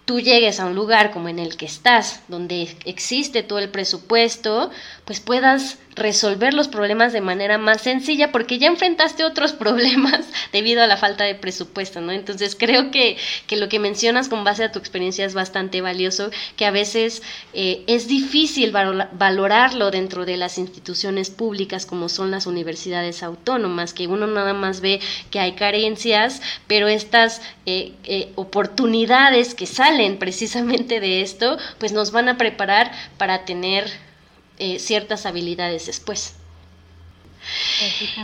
tú 0.05 0.21
llegues 0.21 0.61
a 0.61 0.67
un 0.67 0.75
lugar 0.75 1.11
como 1.11 1.29
en 1.29 1.39
el 1.39 1.57
que 1.57 1.67
estás, 1.67 2.23
donde 2.29 2.77
existe 2.85 3.43
todo 3.43 3.59
el 3.59 3.71
presupuesto, 3.71 4.71
pues 5.05 5.21
puedas 5.21 5.79
resolver 5.97 6.55
los 6.55 6.69
problemas 6.69 7.13
de 7.13 7.23
manera 7.23 7.59
más 7.59 7.81
sencilla 7.81 8.31
porque 8.31 8.59
ya 8.59 8.69
enfrentaste 8.69 9.25
otros 9.25 9.53
problemas 9.55 10.27
debido 10.53 10.83
a 10.83 10.87
la 10.87 10.97
falta 10.97 11.25
de 11.25 11.35
presupuesto, 11.35 12.01
¿no? 12.01 12.13
Entonces 12.13 12.55
creo 12.55 12.91
que, 12.91 13.17
que 13.47 13.57
lo 13.57 13.69
que 13.69 13.79
mencionas 13.79 14.29
con 14.29 14.45
base 14.45 14.65
a 14.65 14.73
tu 14.73 14.79
experiencia 14.79 15.25
es 15.25 15.35
bastante 15.35 15.81
valioso, 15.81 16.31
que 16.57 16.67
a 16.67 16.71
veces 16.71 17.23
eh, 17.55 17.83
es 17.87 18.07
difícil 18.07 18.73
valorarlo 18.73 19.91
dentro 19.91 20.27
de 20.27 20.37
las 20.37 20.59
instituciones 20.59 21.31
públicas 21.31 21.87
como 21.87 22.09
son 22.09 22.31
las 22.31 22.47
universidades 22.47 23.23
autónomas, 23.23 23.95
que 23.95 24.07
uno 24.07 24.27
nada 24.27 24.53
más 24.53 24.81
ve 24.81 25.01
que 25.31 25.41
hay 25.41 25.53
carencias, 25.53 26.43
pero 26.67 26.89
estas 26.89 27.41
eh, 27.65 27.93
eh, 28.05 28.33
oportunidades 28.35 29.55
que 29.55 29.67
salen 29.67 30.19
precisamente 30.19 31.01
de 31.01 31.23
esto, 31.23 31.59
pues 31.79 31.93
nos 31.93 32.11
van 32.11 32.29
a 32.29 32.37
preparar 32.37 32.93
para 33.17 33.45
tener 33.45 34.06
eh, 34.59 34.79
ciertas 34.79 35.27
habilidades 35.27 35.87
después. 35.87 36.37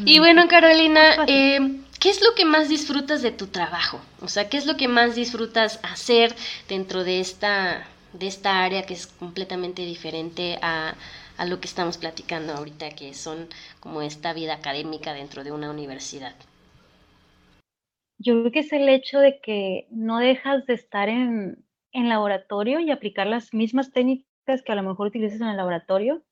Y 0.05 0.18
bueno, 0.18 0.49
Carolina, 0.49 1.25
eh, 1.27 1.81
¿qué 2.01 2.11
es 2.11 2.23
lo 2.23 2.35
que 2.35 2.45
más 2.45 2.68
disfrutas 2.68 3.23
de 3.23 3.31
tu 3.31 3.47
trabajo? 3.49 4.01
O 4.21 4.29
sea, 4.29 4.49
¿qué 4.49 4.57
es 4.57 4.66
lo 4.66 4.77
que 4.77 4.88
más 4.88 5.14
disfrutas 5.14 5.79
hacer 5.83 6.35
dentro 6.68 7.05
de 7.05 7.21
esta, 7.21 7.87
de 8.12 8.27
esta 8.27 8.64
área 8.64 8.85
que 8.85 8.95
es 8.95 9.07
completamente 9.07 9.83
diferente 9.83 10.59
a, 10.62 10.95
a 11.37 11.45
lo 11.45 11.61
que 11.61 11.68
estamos 11.68 11.99
platicando 11.99 12.53
ahorita, 12.55 12.90
que 12.90 13.14
son 13.14 13.49
como 13.81 14.03
esta 14.03 14.33
vida 14.33 14.55
académica 14.55 15.12
dentro 15.12 15.45
de 15.45 15.53
una 15.53 15.71
universidad? 15.71 16.35
Yo 18.18 18.40
creo 18.40 18.53
que 18.53 18.61
es 18.61 18.73
el 18.73 18.88
hecho 18.88 19.18
de 19.18 19.40
que 19.40 19.87
no 19.90 20.18
dejas 20.18 20.64
de 20.66 20.75
estar 20.75 21.09
en, 21.09 21.64
en 21.92 22.09
laboratorio 22.09 22.81
y 22.81 22.90
aplicar 22.90 23.27
las 23.27 23.53
mismas 23.53 23.90
técnicas 23.92 24.32
que 24.44 24.72
a 24.72 24.74
lo 24.74 24.83
mejor 24.83 25.09
utilizas 25.09 25.40
en 25.40 25.48
el 25.48 25.57
laboratorio, 25.57 26.22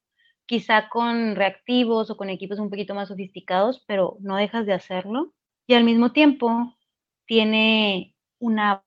quizá 0.46 0.88
con 0.88 1.37
reactivos 1.37 2.11
o 2.11 2.16
con 2.16 2.29
equipos 2.29 2.59
un 2.59 2.70
poquito 2.70 2.94
más 2.94 3.09
sofisticados, 3.09 3.85
pero 3.87 4.16
no 4.20 4.37
dejas 4.37 4.66
de 4.66 4.73
hacerlo. 4.73 5.33
Y 5.66 5.75
al 5.75 5.85
mismo 5.85 6.12
tiempo 6.12 6.77
tiene 7.27 8.16
una 8.40 8.83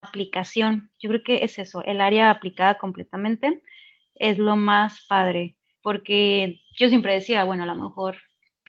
aplicación. 0.00 0.90
Yo 1.00 1.08
creo 1.10 1.22
que 1.24 1.44
es 1.44 1.58
eso, 1.58 1.82
el 1.84 2.00
área 2.00 2.30
aplicada 2.30 2.78
completamente 2.78 3.62
es 4.14 4.38
lo 4.38 4.56
más 4.56 5.04
padre, 5.08 5.56
porque 5.82 6.60
yo 6.78 6.88
siempre 6.88 7.14
decía, 7.14 7.44
bueno, 7.44 7.64
a 7.64 7.66
lo 7.66 7.74
mejor 7.74 8.18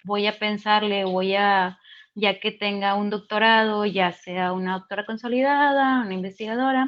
voy 0.04 0.26
a 0.26 0.40
pensarle, 0.40 1.06
voy 1.06 1.36
a, 1.36 1.80
ya 2.16 2.40
que 2.40 2.52
tenga 2.52 2.96
un 2.96 3.10
doctorado, 3.10 3.86
ya 3.86 4.12
sea 4.12 4.54
una 4.54 4.80
doctora 4.80 5.06
consolidada, 5.06 6.02
una 6.02 6.14
investigadora, 6.14 6.86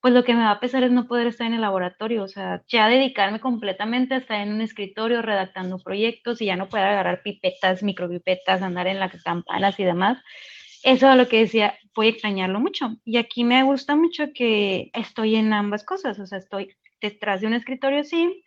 pues 0.00 0.14
lo 0.14 0.24
que 0.24 0.34
me 0.34 0.42
va 0.44 0.52
a 0.52 0.60
pesar 0.60 0.82
es 0.82 0.90
no 0.90 1.06
poder 1.06 1.26
estar 1.26 1.46
en 1.46 1.54
el 1.54 1.60
laboratorio, 1.60 2.22
o 2.22 2.28
sea, 2.28 2.62
ya 2.68 2.88
dedicarme 2.88 3.40
completamente 3.40 4.14
a 4.14 4.18
estar 4.18 4.40
en 4.40 4.52
un 4.52 4.60
escritorio 4.62 5.20
redactando 5.20 5.78
proyectos 5.78 6.40
y 6.40 6.46
ya 6.46 6.56
no 6.56 6.68
poder 6.68 6.86
agarrar 6.86 7.22
pipetas, 7.22 7.82
micropipetas, 7.82 8.62
andar 8.62 8.86
en 8.86 8.98
las 8.98 9.22
campanas 9.22 9.78
y 9.78 9.84
demás. 9.84 10.18
Eso 10.82 11.10
es 11.10 11.16
lo 11.16 11.28
que 11.28 11.40
decía, 11.40 11.78
voy 11.94 12.06
a 12.06 12.10
extrañarlo 12.10 12.60
mucho. 12.60 12.96
Y 13.04 13.18
aquí 13.18 13.44
me 13.44 13.62
gusta 13.62 13.94
mucho 13.96 14.32
que 14.34 14.90
estoy 14.94 15.36
en 15.36 15.52
ambas 15.52 15.84
cosas, 15.84 16.18
o 16.18 16.26
sea, 16.26 16.38
estoy 16.38 16.74
detrás 17.02 17.42
de 17.42 17.48
un 17.48 17.54
escritorio, 17.54 18.02
sí, 18.04 18.42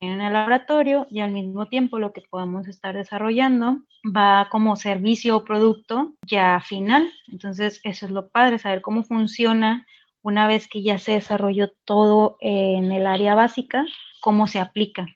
en 0.00 0.20
el 0.20 0.32
laboratorio 0.32 1.06
y 1.10 1.20
al 1.20 1.30
mismo 1.30 1.66
tiempo 1.66 1.98
lo 1.98 2.12
que 2.12 2.22
podamos 2.30 2.66
estar 2.68 2.96
desarrollando 2.96 3.82
va 4.04 4.48
como 4.50 4.76
servicio 4.76 5.36
o 5.36 5.44
producto 5.44 6.14
ya 6.26 6.60
final. 6.60 7.10
Entonces, 7.28 7.80
eso 7.84 8.06
es 8.06 8.12
lo 8.12 8.28
padre, 8.30 8.58
saber 8.58 8.80
cómo 8.80 9.04
funciona 9.04 9.86
una 10.22 10.46
vez 10.46 10.68
que 10.68 10.82
ya 10.82 10.98
se 10.98 11.12
desarrolló 11.12 11.72
todo 11.84 12.36
en 12.40 12.92
el 12.92 13.06
área 13.06 13.34
básica, 13.34 13.84
cómo 14.20 14.46
se 14.46 14.58
aplica. 14.58 15.06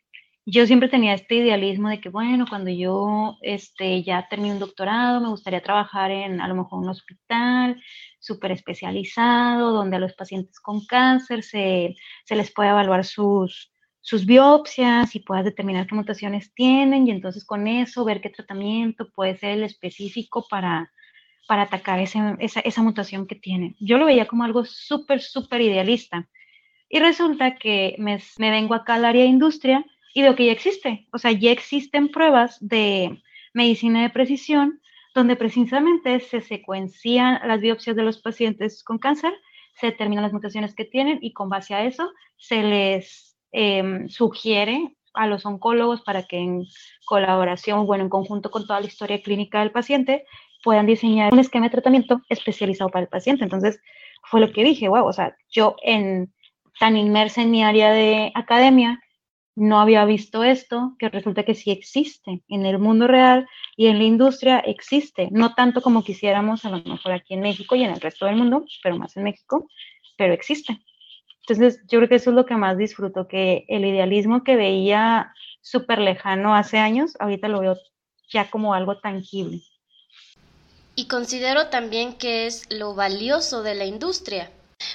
Yo 0.47 0.67
siempre 0.67 0.90
tenía 0.90 1.14
este 1.14 1.37
idealismo 1.37 1.88
de 1.88 2.01
que, 2.01 2.11
bueno, 2.11 2.45
cuando 2.49 2.71
yo 2.71 3.38
este, 3.40 4.03
ya 4.03 4.29
termine 4.29 4.53
un 4.55 4.61
doctorado, 4.61 5.21
me 5.21 5.31
gustaría 5.31 5.62
trabajar 5.62 6.11
en 6.11 6.40
a 6.40 6.49
lo 6.49 6.55
mejor 6.55 6.81
un 6.81 6.90
hospital 6.90 7.83
súper 8.19 8.53
especializado, 8.53 9.73
donde 9.73 9.97
a 9.97 10.01
los 10.01 10.12
pacientes 10.14 10.61
con 10.61 10.85
cáncer 10.85 11.43
se, 11.43 11.95
se 12.25 12.37
les 12.37 12.53
pueda 12.53 12.71
evaluar 12.71 13.05
sus, 13.07 13.73
sus 14.03 14.27
biopsias 14.27 15.17
y 15.17 15.21
puedas 15.21 15.47
determinar 15.47 15.87
qué 15.87 15.95
mutaciones 15.95 16.53
tienen 16.53 17.09
y 17.09 17.11
entonces 17.11 17.43
con 17.47 17.67
eso 17.67 18.05
ver 18.05 18.21
qué 18.21 18.29
tratamiento 18.29 19.09
puede 19.14 19.38
ser 19.38 19.53
el 19.53 19.64
específico 19.64 20.47
para, 20.51 20.93
para 21.46 21.62
atacar 21.62 22.00
esa, 22.00 22.83
mutación 22.83 23.26
que 23.26 23.35
tienen. 23.35 23.76
Yo 23.80 23.98
lo 23.98 24.07
veía 24.07 24.26
como 24.26 24.44
algo 24.44 24.64
súper, 24.64 25.20
súper 25.20 25.61
idealista. 25.61 26.28
Y 26.88 27.00
resulta 27.00 27.57
que 27.57 27.96
me, 27.98 28.20
vengo 28.38 28.74
acá 28.74 28.94
al 28.94 29.04
área 29.04 29.22
de 29.22 29.28
industria 29.28 29.85
y 30.14 30.22
veo 30.22 30.37
que 30.37 30.46
ya 30.46 30.52
existe. 30.52 31.07
O 31.12 31.18
sea, 31.18 31.33
ya 31.33 31.50
existen 31.50 32.09
pruebas 32.09 32.57
de 32.61 33.20
medicina 33.52 34.02
de 34.02 34.11
precisión 34.11 34.80
donde 35.14 35.37
precisamente 35.37 36.19
se 36.21 36.40
secuencian 36.40 37.40
las 37.46 37.60
biopsias 37.60 37.94
de 37.94 38.02
los 38.02 38.19
pacientes 38.19 38.83
con 38.83 38.98
cáncer, 38.98 39.33
se 39.75 39.87
determinan 39.87 40.25
las 40.25 40.33
mutaciones 40.33 40.75
que 40.75 40.85
tienen 40.85 41.19
y 41.23 41.33
con 41.33 41.48
base 41.48 41.75
a 41.75 41.85
eso 41.85 42.10
se 42.37 42.62
les 42.62 43.37
em, 43.52 44.08
sugiere 44.08 44.96
a 45.14 45.29
los 45.29 45.46
oncólogos 45.46 46.02
para 46.02 46.25
que 46.25 46.38
en 46.38 46.66
colaboración, 47.04 47.87
bueno, 47.87 48.02
en 48.04 48.10
conjunto 48.10 48.50
con 48.50 48.66
toda 48.66 48.81
la 48.81 48.87
historia 48.87 49.23
clínica 49.23 49.60
del 49.60 49.71
paciente, 49.71 50.25
puedan 50.65 50.87
diseñar 50.87 51.33
un 51.33 51.38
esquema 51.38 51.67
de 51.67 51.73
tratamiento 51.73 52.23
especializado 52.29 52.90
para 52.90 53.04
el 53.04 53.08
paciente. 53.08 53.44
Entonces, 53.44 53.81
fue 54.25 54.40
lo 54.40 54.52
que 54.52 54.65
dije, 54.65 54.88
wow, 54.88 55.06
o 55.06 55.12
sea, 55.12 55.37
yo 55.50 55.77
en 55.83 56.33
tan 56.81 56.96
inmersa 56.96 57.42
en 57.42 57.50
mi 57.50 57.62
área 57.62 57.92
de 57.92 58.33
academia, 58.35 59.00
no 59.56 59.79
había 59.79 60.04
visto 60.04 60.42
esto, 60.42 60.96
que 60.98 61.08
resulta 61.08 61.44
que 61.44 61.54
sí 61.54 61.71
existe 61.71 62.42
en 62.48 62.67
el 62.67 62.81
mundo 62.81 63.06
real 63.06 63.46
y 63.77 63.87
en 63.87 63.98
la 63.98 64.04
industria 64.04 64.58
existe, 64.58 65.29
no 65.31 65.54
tanto 65.54 65.81
como 65.81 66.02
quisiéramos 66.02 66.65
a 66.65 66.71
lo 66.71 66.83
mejor 66.83 67.12
aquí 67.12 67.35
en 67.35 67.40
México 67.40 67.77
y 67.77 67.85
en 67.85 67.90
el 67.90 68.00
resto 68.00 68.27
del 68.27 68.35
mundo, 68.35 68.65
pero 68.83 68.98
más 68.98 69.17
en 69.17 69.23
México, 69.23 69.69
pero 70.19 70.33
existe. 70.33 70.81
Entonces, 71.46 71.81
yo 71.88 71.98
creo 71.98 72.08
que 72.08 72.15
eso 72.17 72.31
es 72.31 72.37
lo 72.37 72.46
que 72.46 72.56
más 72.56 72.77
disfruto, 72.79 73.29
que 73.29 73.65
el 73.69 73.85
idealismo 73.85 74.42
que 74.42 74.56
veía 74.56 75.33
súper 75.60 76.00
lejano 76.00 76.56
hace 76.56 76.79
años, 76.79 77.15
ahorita 77.21 77.48
lo 77.48 77.60
veo 77.60 77.77
ya 78.31 78.50
como 78.50 78.75
algo 78.75 78.98
tangible. 78.98 79.60
Y 80.97 81.07
considero 81.07 81.69
también 81.69 82.15
que 82.15 82.47
es 82.47 82.65
lo 82.71 82.95
valioso 82.95 83.63
de 83.63 83.75
la 83.75 83.85
industria. 83.85 84.51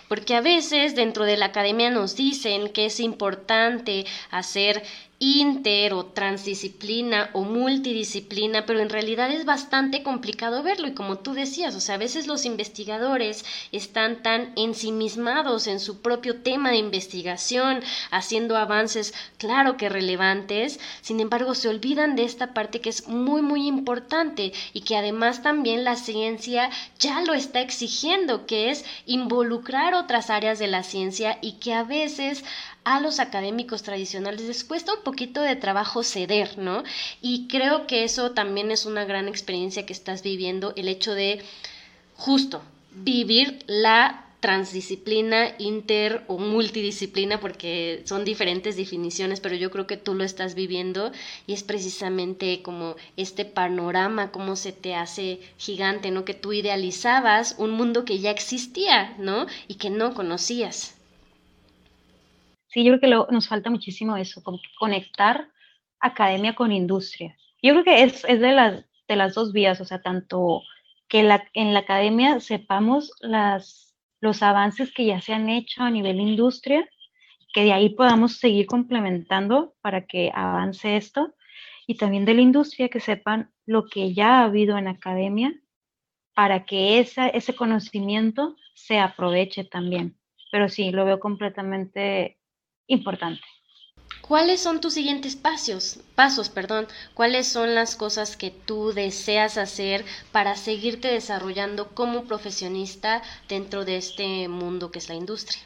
Porque 0.08 0.36
a 0.36 0.42
veces 0.42 0.96
dentro 0.96 1.26
de 1.26 1.38
la 1.38 1.48
academia 1.48 1.90
nos 1.90 2.16
dicen 2.16 2.70
que 2.70 2.86
es 2.86 3.00
importante 3.00 4.06
hacer 4.30 4.84
inter 5.20 5.94
o 5.94 6.06
transdisciplina 6.06 7.30
o 7.34 7.42
multidisciplina, 7.44 8.66
pero 8.66 8.80
en 8.80 8.90
realidad 8.90 9.30
es 9.32 9.44
bastante 9.44 10.02
complicado 10.02 10.64
verlo. 10.64 10.88
Y 10.88 10.94
como 10.94 11.20
tú 11.20 11.34
decías, 11.34 11.76
o 11.76 11.82
sea, 11.82 11.96
a 11.96 12.00
veces 12.00 12.26
los 12.26 12.46
investigadores 12.46 13.44
están 13.74 14.24
tan 14.24 14.54
ensimismados 14.56 15.68
en 15.68 15.82
su 15.82 16.02
propio 16.02 16.42
tema 16.42 16.72
de 16.72 16.78
investigación, 16.78 17.82
haciendo 18.12 18.56
avances, 18.56 19.14
claro 19.38 19.76
que 19.76 19.90
relevantes, 19.90 20.80
sin 21.02 21.20
embargo 21.20 21.54
se 21.54 21.68
olvidan 21.68 22.16
de 22.16 22.24
esta 22.24 22.54
parte 22.54 22.80
que 22.80 22.90
es 22.90 23.08
muy, 23.10 23.42
muy 23.42 23.68
importante 23.68 24.54
y 24.74 24.82
que 24.82 24.96
además 24.96 25.44
también 25.44 25.84
la 25.84 25.98
ciencia 25.98 26.70
ya 26.98 27.22
lo 27.22 27.34
está 27.34 27.60
exigiendo, 27.60 28.46
que 28.46 28.70
es 28.70 28.86
involucrar 29.06 29.94
otras 29.94 30.30
áreas 30.30 30.60
de 30.60 30.68
la 30.68 30.84
ciencia 30.84 31.38
y 31.42 31.54
que 31.54 31.74
a 31.74 31.84
veces 31.84 32.44
a 32.84 33.00
los 33.00 33.20
académicos 33.20 33.84
tradicionales 33.84 34.42
les 34.42 34.64
cuesta 34.64 34.94
un 34.94 35.04
poquito 35.10 35.42
de 35.42 35.56
trabajo 35.56 36.04
ceder, 36.04 36.60
¿no? 36.60 36.84
Y 37.20 37.48
creo 37.48 37.88
que 37.88 38.04
eso 38.04 38.32
también 38.32 38.70
es 38.70 38.86
una 38.86 39.06
gran 39.06 39.28
experiencia 39.28 39.86
que 39.88 39.94
estás 39.94 40.22
viviendo, 40.22 40.74
el 40.76 40.88
hecho 40.88 41.14
de 41.16 41.42
justo 42.16 42.62
vivir 42.92 43.64
la 43.66 44.26
transdisciplina, 44.40 45.56
inter 45.58 46.24
o 46.28 46.38
multidisciplina, 46.38 47.40
porque 47.40 48.04
son 48.06 48.24
diferentes 48.24 48.78
definiciones, 48.78 49.40
pero 49.40 49.56
yo 49.56 49.72
creo 49.72 49.88
que 49.88 49.98
tú 49.98 50.14
lo 50.14 50.24
estás 50.24 50.54
viviendo 50.54 51.12
y 51.48 51.54
es 51.54 51.64
precisamente 51.64 52.62
como 52.62 52.96
este 53.18 53.46
panorama, 53.46 54.32
cómo 54.32 54.56
se 54.56 54.72
te 54.72 54.96
hace 54.96 55.40
gigante, 55.58 56.12
¿no? 56.12 56.24
Que 56.24 56.36
tú 56.36 56.54
idealizabas 56.54 57.56
un 57.58 57.72
mundo 57.72 58.06
que 58.06 58.20
ya 58.20 58.32
existía, 58.32 59.16
¿no? 59.18 59.48
Y 59.68 59.76
que 59.76 59.90
no 59.90 60.14
conocías. 60.14 60.99
Sí, 62.70 62.84
yo 62.84 62.98
creo 62.98 63.26
que 63.28 63.34
nos 63.34 63.48
falta 63.48 63.70
muchísimo 63.70 64.16
eso, 64.16 64.44
como 64.44 64.60
conectar 64.80 65.50
academia 66.00 66.54
con 66.56 66.72
industria. 66.72 67.36
Yo 67.62 67.74
creo 67.74 67.84
que 67.84 68.04
es, 68.04 68.24
es 68.26 68.40
de, 68.40 68.52
las, 68.52 68.86
de 69.08 69.16
las 69.16 69.34
dos 69.34 69.52
vías, 69.54 69.82
o 69.82 69.86
sea, 69.86 70.02
tanto 70.02 70.62
que 71.08 71.24
la, 71.24 71.44
en 71.54 71.74
la 71.74 71.80
academia 71.80 72.40
sepamos 72.40 73.12
las, 73.22 73.98
los 74.22 74.44
avances 74.44 74.94
que 74.94 75.06
ya 75.06 75.20
se 75.20 75.34
han 75.34 75.50
hecho 75.50 75.82
a 75.82 75.90
nivel 75.90 76.20
industria, 76.20 76.88
que 77.54 77.64
de 77.64 77.74
ahí 77.74 77.90
podamos 77.90 78.38
seguir 78.38 78.68
complementando 78.68 79.74
para 79.82 80.06
que 80.06 80.32
avance 80.34 80.96
esto, 80.96 81.34
y 81.88 81.98
también 81.98 82.26
de 82.26 82.36
la 82.36 82.42
industria 82.42 82.90
que 82.90 83.00
sepan 83.00 83.52
lo 83.66 83.88
que 83.88 84.14
ya 84.14 84.42
ha 84.42 84.44
habido 84.44 84.78
en 84.78 84.88
academia 84.88 85.60
para 86.36 86.66
que 86.66 87.00
esa, 87.00 87.28
ese 87.28 87.56
conocimiento 87.56 88.56
se 88.76 89.00
aproveche 89.00 89.64
también. 89.64 90.20
Pero 90.52 90.70
sí, 90.70 90.92
lo 90.92 91.04
veo 91.04 91.20
completamente 91.20 92.39
importante. 92.90 93.42
¿Cuáles 94.22 94.62
son 94.62 94.80
tus 94.80 94.94
siguientes 94.94 95.36
pasos? 95.36 96.04
Pasos, 96.14 96.50
perdón. 96.50 96.86
¿Cuáles 97.16 97.48
son 97.48 97.74
las 97.74 97.96
cosas 97.96 98.38
que 98.38 98.52
tú 98.52 98.92
deseas 98.94 99.58
hacer 99.58 100.06
para 100.32 100.56
seguirte 100.56 101.08
desarrollando 101.08 101.88
como 101.96 102.26
profesionista 102.26 103.24
dentro 103.48 103.86
de 103.86 103.98
este 103.98 104.48
mundo 104.48 104.92
que 104.92 105.00
es 105.00 105.10
la 105.10 105.16
industria? 105.16 105.64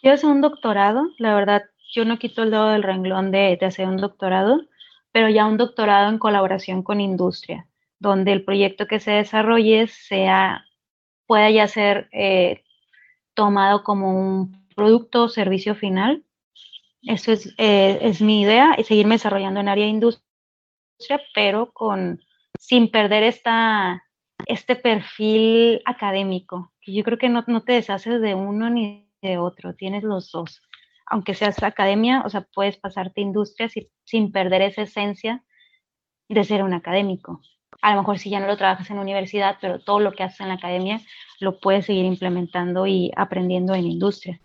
Quiero 0.00 0.16
hacer 0.16 0.28
un 0.28 0.42
doctorado. 0.42 1.08
La 1.16 1.34
verdad, 1.34 1.62
yo 1.94 2.04
no 2.04 2.18
quito 2.18 2.42
el 2.42 2.50
dedo 2.50 2.68
del 2.68 2.82
renglón 2.82 3.30
de, 3.30 3.58
hacer 3.62 3.86
un 3.86 3.96
doctorado, 3.96 4.60
pero 5.10 5.30
ya 5.30 5.46
un 5.46 5.56
doctorado 5.56 6.10
en 6.10 6.18
colaboración 6.18 6.82
con 6.82 7.00
industria, 7.00 7.66
donde 7.98 8.32
el 8.32 8.44
proyecto 8.44 8.86
que 8.86 9.00
se 9.00 9.12
desarrolle 9.12 9.86
sea 9.86 10.66
pueda 11.26 11.48
ya 11.50 11.68
ser 11.68 12.10
eh, 12.12 12.64
tomado 13.34 13.82
como 13.82 14.14
un 14.14 14.59
producto 14.80 15.24
o 15.24 15.28
servicio 15.28 15.74
final. 15.74 16.24
Eso 17.02 17.32
es, 17.32 17.54
eh, 17.58 17.98
es 18.00 18.22
mi 18.22 18.40
idea, 18.40 18.76
y 18.78 18.84
seguirme 18.84 19.16
desarrollando 19.16 19.60
en 19.60 19.68
área 19.68 19.84
de 19.84 19.90
industria, 19.90 21.20
pero 21.34 21.70
con, 21.72 22.20
sin 22.58 22.90
perder 22.90 23.24
esta, 23.24 24.02
este 24.46 24.76
perfil 24.76 25.82
académico, 25.84 26.72
que 26.80 26.94
yo 26.94 27.04
creo 27.04 27.18
que 27.18 27.28
no, 27.28 27.44
no 27.46 27.62
te 27.62 27.74
deshaces 27.74 28.22
de 28.22 28.34
uno 28.34 28.70
ni 28.70 29.06
de 29.20 29.36
otro, 29.36 29.74
tienes 29.74 30.02
los 30.02 30.30
dos. 30.30 30.62
Aunque 31.04 31.34
seas 31.34 31.62
academia, 31.62 32.22
o 32.24 32.30
sea, 32.30 32.46
puedes 32.54 32.78
pasarte 32.78 33.20
industria 33.20 33.68
sin 34.04 34.32
perder 34.32 34.62
esa 34.62 34.82
esencia 34.82 35.44
de 36.28 36.44
ser 36.44 36.62
un 36.62 36.72
académico. 36.72 37.42
A 37.82 37.92
lo 37.94 38.00
mejor 38.00 38.18
si 38.18 38.30
ya 38.30 38.40
no 38.40 38.46
lo 38.46 38.56
trabajas 38.56 38.90
en 38.90 38.98
universidad, 38.98 39.58
pero 39.60 39.78
todo 39.78 40.00
lo 40.00 40.12
que 40.12 40.22
haces 40.22 40.40
en 40.40 40.48
la 40.48 40.54
academia 40.54 41.00
lo 41.38 41.60
puedes 41.60 41.84
seguir 41.84 42.06
implementando 42.06 42.86
y 42.86 43.10
aprendiendo 43.14 43.74
en 43.74 43.86
industria. 43.86 44.40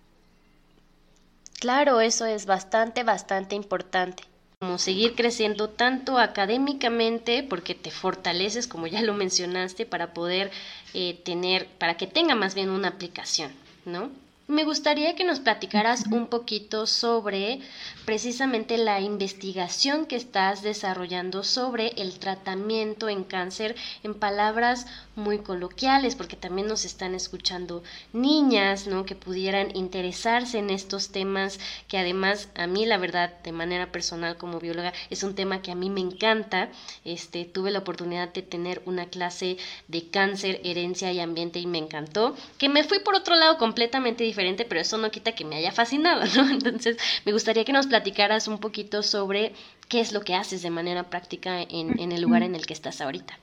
Claro, 1.66 2.00
eso 2.00 2.28
es 2.28 2.46
bastante, 2.46 3.02
bastante 3.02 3.56
importante. 3.56 4.22
Como 4.60 4.78
seguir 4.78 5.16
creciendo 5.16 5.68
tanto 5.68 6.20
académicamente, 6.20 7.42
porque 7.42 7.74
te 7.74 7.90
fortaleces, 7.90 8.68
como 8.68 8.86
ya 8.86 9.02
lo 9.02 9.16
mencionaste, 9.16 9.88
para 9.88 10.14
poder 10.14 10.52
eh, 10.94 11.20
tener, 11.24 11.66
para 11.80 11.98
que 11.98 12.06
tenga 12.06 12.36
más 12.36 12.54
bien 12.54 12.70
una 12.70 12.90
aplicación, 12.90 13.52
¿no? 13.84 14.12
Me 14.48 14.64
gustaría 14.64 15.16
que 15.16 15.24
nos 15.24 15.40
platicaras 15.40 16.04
un 16.12 16.28
poquito 16.28 16.86
sobre 16.86 17.62
precisamente 18.06 18.78
la 18.78 19.02
investigación 19.02 20.06
que 20.06 20.18
estás 20.18 20.62
desarrollando 20.62 21.44
sobre 21.44 21.94
el 21.98 22.20
tratamiento 22.20 23.10
en 23.10 23.24
cáncer 23.24 23.76
en 24.04 24.14
palabras 24.14 24.86
muy 25.16 25.40
coloquiales, 25.40 26.16
porque 26.16 26.36
también 26.36 26.68
nos 26.68 26.86
están 26.86 27.16
escuchando 27.16 27.84
niñas, 28.14 28.88
¿no? 28.88 29.06
Que 29.06 29.16
pudieran 29.16 29.76
interesarse 29.76 30.60
en 30.60 30.70
estos 30.70 31.10
temas, 31.10 31.60
que 31.88 31.98
además 31.98 32.50
a 32.56 32.68
mí 32.68 32.86
la 32.86 32.98
verdad, 32.98 33.34
de 33.44 33.52
manera 33.52 33.92
personal 33.92 34.38
como 34.38 34.60
bióloga, 34.60 34.94
es 35.10 35.24
un 35.24 35.36
tema 35.36 35.62
que 35.62 35.72
a 35.72 35.76
mí 35.76 35.90
me 35.90 36.02
encanta. 36.02 36.70
Este, 37.04 37.46
tuve 37.46 37.72
la 37.72 37.80
oportunidad 37.80 38.34
de 38.34 38.42
tener 38.42 38.82
una 38.86 39.08
clase 39.08 39.58
de 39.88 40.10
cáncer, 40.10 40.62
herencia 40.64 41.12
y 41.12 41.20
ambiente 41.20 41.60
y 41.60 41.68
me 41.68 41.78
encantó, 41.78 42.36
que 42.58 42.70
me 42.70 42.84
fui 42.84 43.00
por 43.00 43.16
otro 43.16 43.36
lado 43.36 43.58
completamente 43.58 44.24
diferente, 44.24 44.66
pero 44.66 44.82
eso 44.82 44.98
no 44.98 45.12
quita 45.12 45.34
que 45.34 45.46
me 45.46 45.56
haya 45.56 45.72
fascinado, 45.72 46.24
¿no? 46.36 46.50
Entonces, 46.54 46.98
me 47.26 47.32
gustaría 47.32 47.66
que 47.66 47.74
nos 47.74 47.88
platicaras 47.88 48.48
un 48.48 48.60
poquito 48.60 49.04
sobre 49.04 49.54
qué 49.88 50.00
es 50.00 50.12
lo 50.12 50.22
que 50.22 50.36
haces 50.36 50.62
de 50.62 50.70
manera 50.70 51.10
práctica 51.10 51.62
en, 51.62 52.00
en 52.00 52.12
el 52.12 52.22
lugar 52.22 52.44
en 52.44 52.56
el 52.56 52.66
que 52.66 52.74
estás 52.74 53.02
ahorita. 53.02 53.40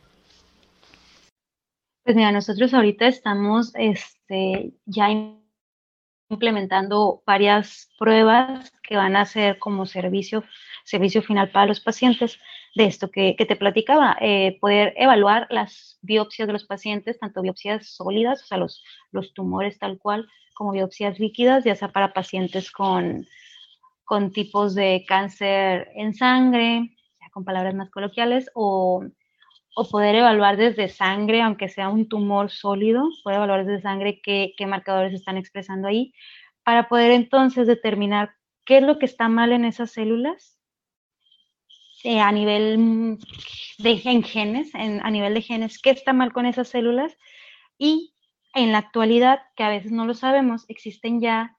Pues 2.05 2.17
mira, 2.17 2.33
nosotros 2.33 2.75
ahorita 2.75 3.07
estamos 3.07 3.73
este, 3.77 4.73
ya 4.87 5.09
implementando 6.29 7.23
varias 7.25 7.91
pruebas 7.97 8.73
que 8.83 8.97
van 8.97 9.15
a 9.15 9.25
ser 9.25 9.61
como 9.61 9.87
servicio, 9.87 10.43
servicio 10.85 11.23
final 11.23 11.51
para 11.53 11.67
los 11.67 11.81
pacientes. 11.81 12.41
De 12.75 12.87
esto 12.87 13.11
que, 13.11 13.37
te 13.37 13.55
platicaba, 13.55 14.17
eh, 14.21 14.59
poder 14.61 14.95
evaluar 14.97 15.47
las 15.51 15.99
biopsias 16.03 16.47
de 16.47 16.55
los 16.55 16.65
pacientes, 16.65 17.21
tanto 17.21 17.43
biopsias 17.43 17.87
sólidas, 17.87 18.43
o 18.43 18.47
sea, 18.47 18.59
los, 18.59 18.83
los 19.13 19.33
tumores 19.35 19.79
tal 19.79 19.99
cual, 19.99 20.27
como 20.55 20.73
biopsias 20.73 21.21
líquidas, 21.21 21.65
ya 21.65 21.77
sea 21.77 21.93
para 21.93 22.15
pacientes 22.15 22.73
con, 22.73 23.27
con 24.05 24.33
tipos 24.33 24.75
de 24.75 25.05
cáncer 25.07 25.91
en 25.95 26.15
sangre, 26.15 26.97
con 27.31 27.45
palabras 27.45 27.75
más 27.75 27.91
coloquiales, 27.91 28.51
o 28.55 29.05
o 29.75 29.89
poder 29.89 30.15
evaluar 30.17 30.57
desde 30.57 30.89
sangre, 30.89 31.41
aunque 31.41 31.69
sea 31.69 31.89
un 31.89 32.09
tumor 32.09 32.51
sólido, 32.51 33.09
poder 33.23 33.37
evaluar 33.39 33.65
desde 33.65 33.83
sangre 33.83 34.21
qué, 34.23 34.55
marcadores 34.67 35.15
están 35.15 35.37
expresando 35.37 35.89
ahí, 35.89 36.13
para 36.63 36.89
poder 36.89 37.13
entonces 37.13 37.67
determinar 37.67 38.35
qué 38.65 38.79
es 38.79 38.83
lo 38.83 38.99
que 38.99 39.07
está 39.07 39.29
mal 39.29 39.53
en 39.53 39.65
esas 39.65 39.91
células 39.91 40.59
eh, 42.05 42.21
a 42.21 42.31
nivel 42.33 42.79
mm, 42.79 43.19
de 43.79 43.97
genes, 44.23 44.75
a 44.75 45.11
nivel 45.11 45.35
de 45.35 45.43
genes, 45.43 45.81
qué 45.81 45.91
está 45.91 46.13
mal 46.13 46.33
con 46.33 46.47
esas 46.47 46.69
células. 46.69 47.17
Y 47.79 48.15
en 48.55 48.73
la 48.73 48.79
actualidad, 48.79 49.41
que 49.57 49.65
a 49.65 49.69
veces 49.69 49.93
no 49.93 50.05
lo 50.07 50.15
sabemos, 50.15 50.65
existen 50.69 51.21
ya 51.21 51.57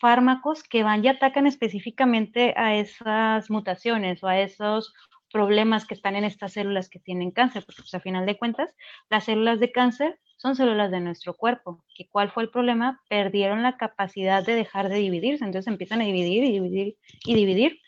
fármacos 0.00 0.62
que 0.62 0.82
van 0.82 1.04
y 1.04 1.08
atacan 1.08 1.46
específicamente 1.46 2.54
a 2.56 2.76
esas 2.76 3.50
mutaciones 3.50 4.22
o 4.22 4.28
a 4.28 4.40
esos 4.40 4.94
problemas 5.32 5.86
que 5.86 5.94
están 5.94 6.16
en 6.16 6.24
estas 6.24 6.52
células 6.54 6.88
que 6.88 6.98
tienen 6.98 7.30
cáncer, 7.30 7.64
porque 7.64 7.82
pues, 7.82 7.94
a 7.94 8.00
final 8.00 8.26
de 8.26 8.38
cuentas 8.38 8.74
las 9.10 9.24
células 9.24 9.60
de 9.60 9.72
cáncer 9.72 10.18
son 10.36 10.56
células 10.56 10.90
de 10.90 11.00
nuestro 11.00 11.34
cuerpo. 11.34 11.84
¿Y 11.96 12.08
cuál 12.08 12.30
fue 12.30 12.44
el 12.44 12.50
problema? 12.50 13.00
Perdieron 13.08 13.62
la 13.62 13.76
capacidad 13.76 14.44
de 14.44 14.54
dejar 14.54 14.88
de 14.88 14.96
dividirse, 14.96 15.44
entonces 15.44 15.68
empiezan 15.68 16.00
a 16.00 16.04
dividir 16.04 16.44
y 16.44 16.52
dividir 16.52 16.96
y 17.24 17.34
dividir 17.34 17.80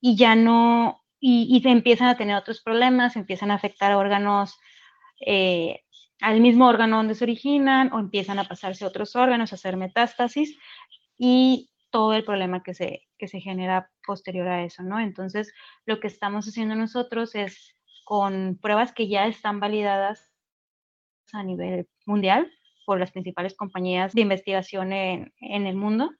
y 0.00 0.16
ya 0.16 0.34
no, 0.34 1.02
y, 1.18 1.46
y 1.50 1.66
empiezan 1.68 2.08
a 2.08 2.16
tener 2.18 2.36
otros 2.36 2.60
problemas, 2.60 3.16
empiezan 3.16 3.50
a 3.50 3.54
afectar 3.54 3.90
a 3.92 3.96
órganos, 3.96 4.58
eh, 5.24 5.80
al 6.20 6.40
mismo 6.40 6.68
órgano 6.68 6.98
donde 6.98 7.14
se 7.14 7.24
originan 7.24 7.90
o 7.92 7.98
empiezan 7.98 8.38
a 8.38 8.44
pasarse 8.44 8.84
a 8.84 8.88
otros 8.88 9.16
órganos, 9.16 9.52
a 9.52 9.54
hacer 9.54 9.78
metástasis 9.78 10.58
y 11.16 11.70
todo 11.88 12.12
el 12.12 12.24
problema 12.24 12.62
que 12.62 12.74
se, 12.74 13.08
que 13.16 13.28
se 13.28 13.40
genera 13.40 13.90
posterior 14.06 14.48
a 14.48 14.64
eso, 14.64 14.82
¿no? 14.82 15.00
Entonces, 15.00 15.52
lo 15.86 16.00
que 16.00 16.06
estamos 16.06 16.46
haciendo 16.46 16.74
nosotros 16.74 17.34
es 17.34 17.76
con 18.04 18.58
pruebas 18.60 18.92
que 18.92 19.08
ya 19.08 19.26
están 19.26 19.60
validadas 19.60 20.30
a 21.32 21.42
nivel 21.42 21.88
mundial 22.06 22.50
por 22.86 23.00
las 23.00 23.10
principales 23.10 23.56
compañías 23.56 24.12
de 24.12 24.20
investigación 24.20 24.92
en, 24.92 25.32
el 25.40 25.74
mundo, 25.74 26.10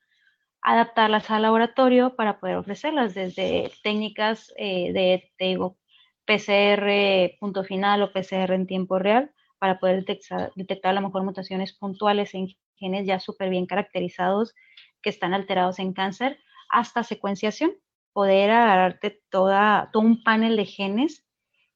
adaptarlas 0.63 1.31
al 1.31 1.43
laboratorio 1.43 2.17
para 2.17 2.41
poder 2.41 2.57
ofrecerlas 2.57 3.15
desde 3.15 3.71
técnicas 3.83 4.53
eh, 4.57 4.93
de, 4.93 5.31
digo, 5.39 5.77
PCR 6.25 7.37
punto 7.39 7.65
final 7.65 8.03
o 8.03 8.13
PCR 8.13 8.53
en 8.55 8.67
tiempo 8.67 8.99
real 8.99 9.31
para 9.59 9.79
poder 9.79 9.97
detectar, 9.97 10.53
detectar 10.57 10.93
a 10.93 10.95
lo 10.95 11.03
mejor 11.03 11.23
mutaciones 11.23 11.75
puntuales 11.75 12.35
en 12.35 12.49
genes 12.77 13.07
ya 13.07 13.21
súper 13.21 13.51
bien 13.51 13.67
caracterizados 13.67 14.55
que 15.03 15.11
están 15.11 15.35
alterados 15.35 15.79
en 15.79 15.93
cáncer, 15.93 16.39
hasta 16.69 17.03
secuenciación, 17.03 17.73
poder 18.13 18.51
agarrarte 18.51 19.23
toda, 19.31 19.91
todo 19.93 20.03
un 20.03 20.23
panel 20.23 20.57
de 20.57 20.67
genes 20.67 21.25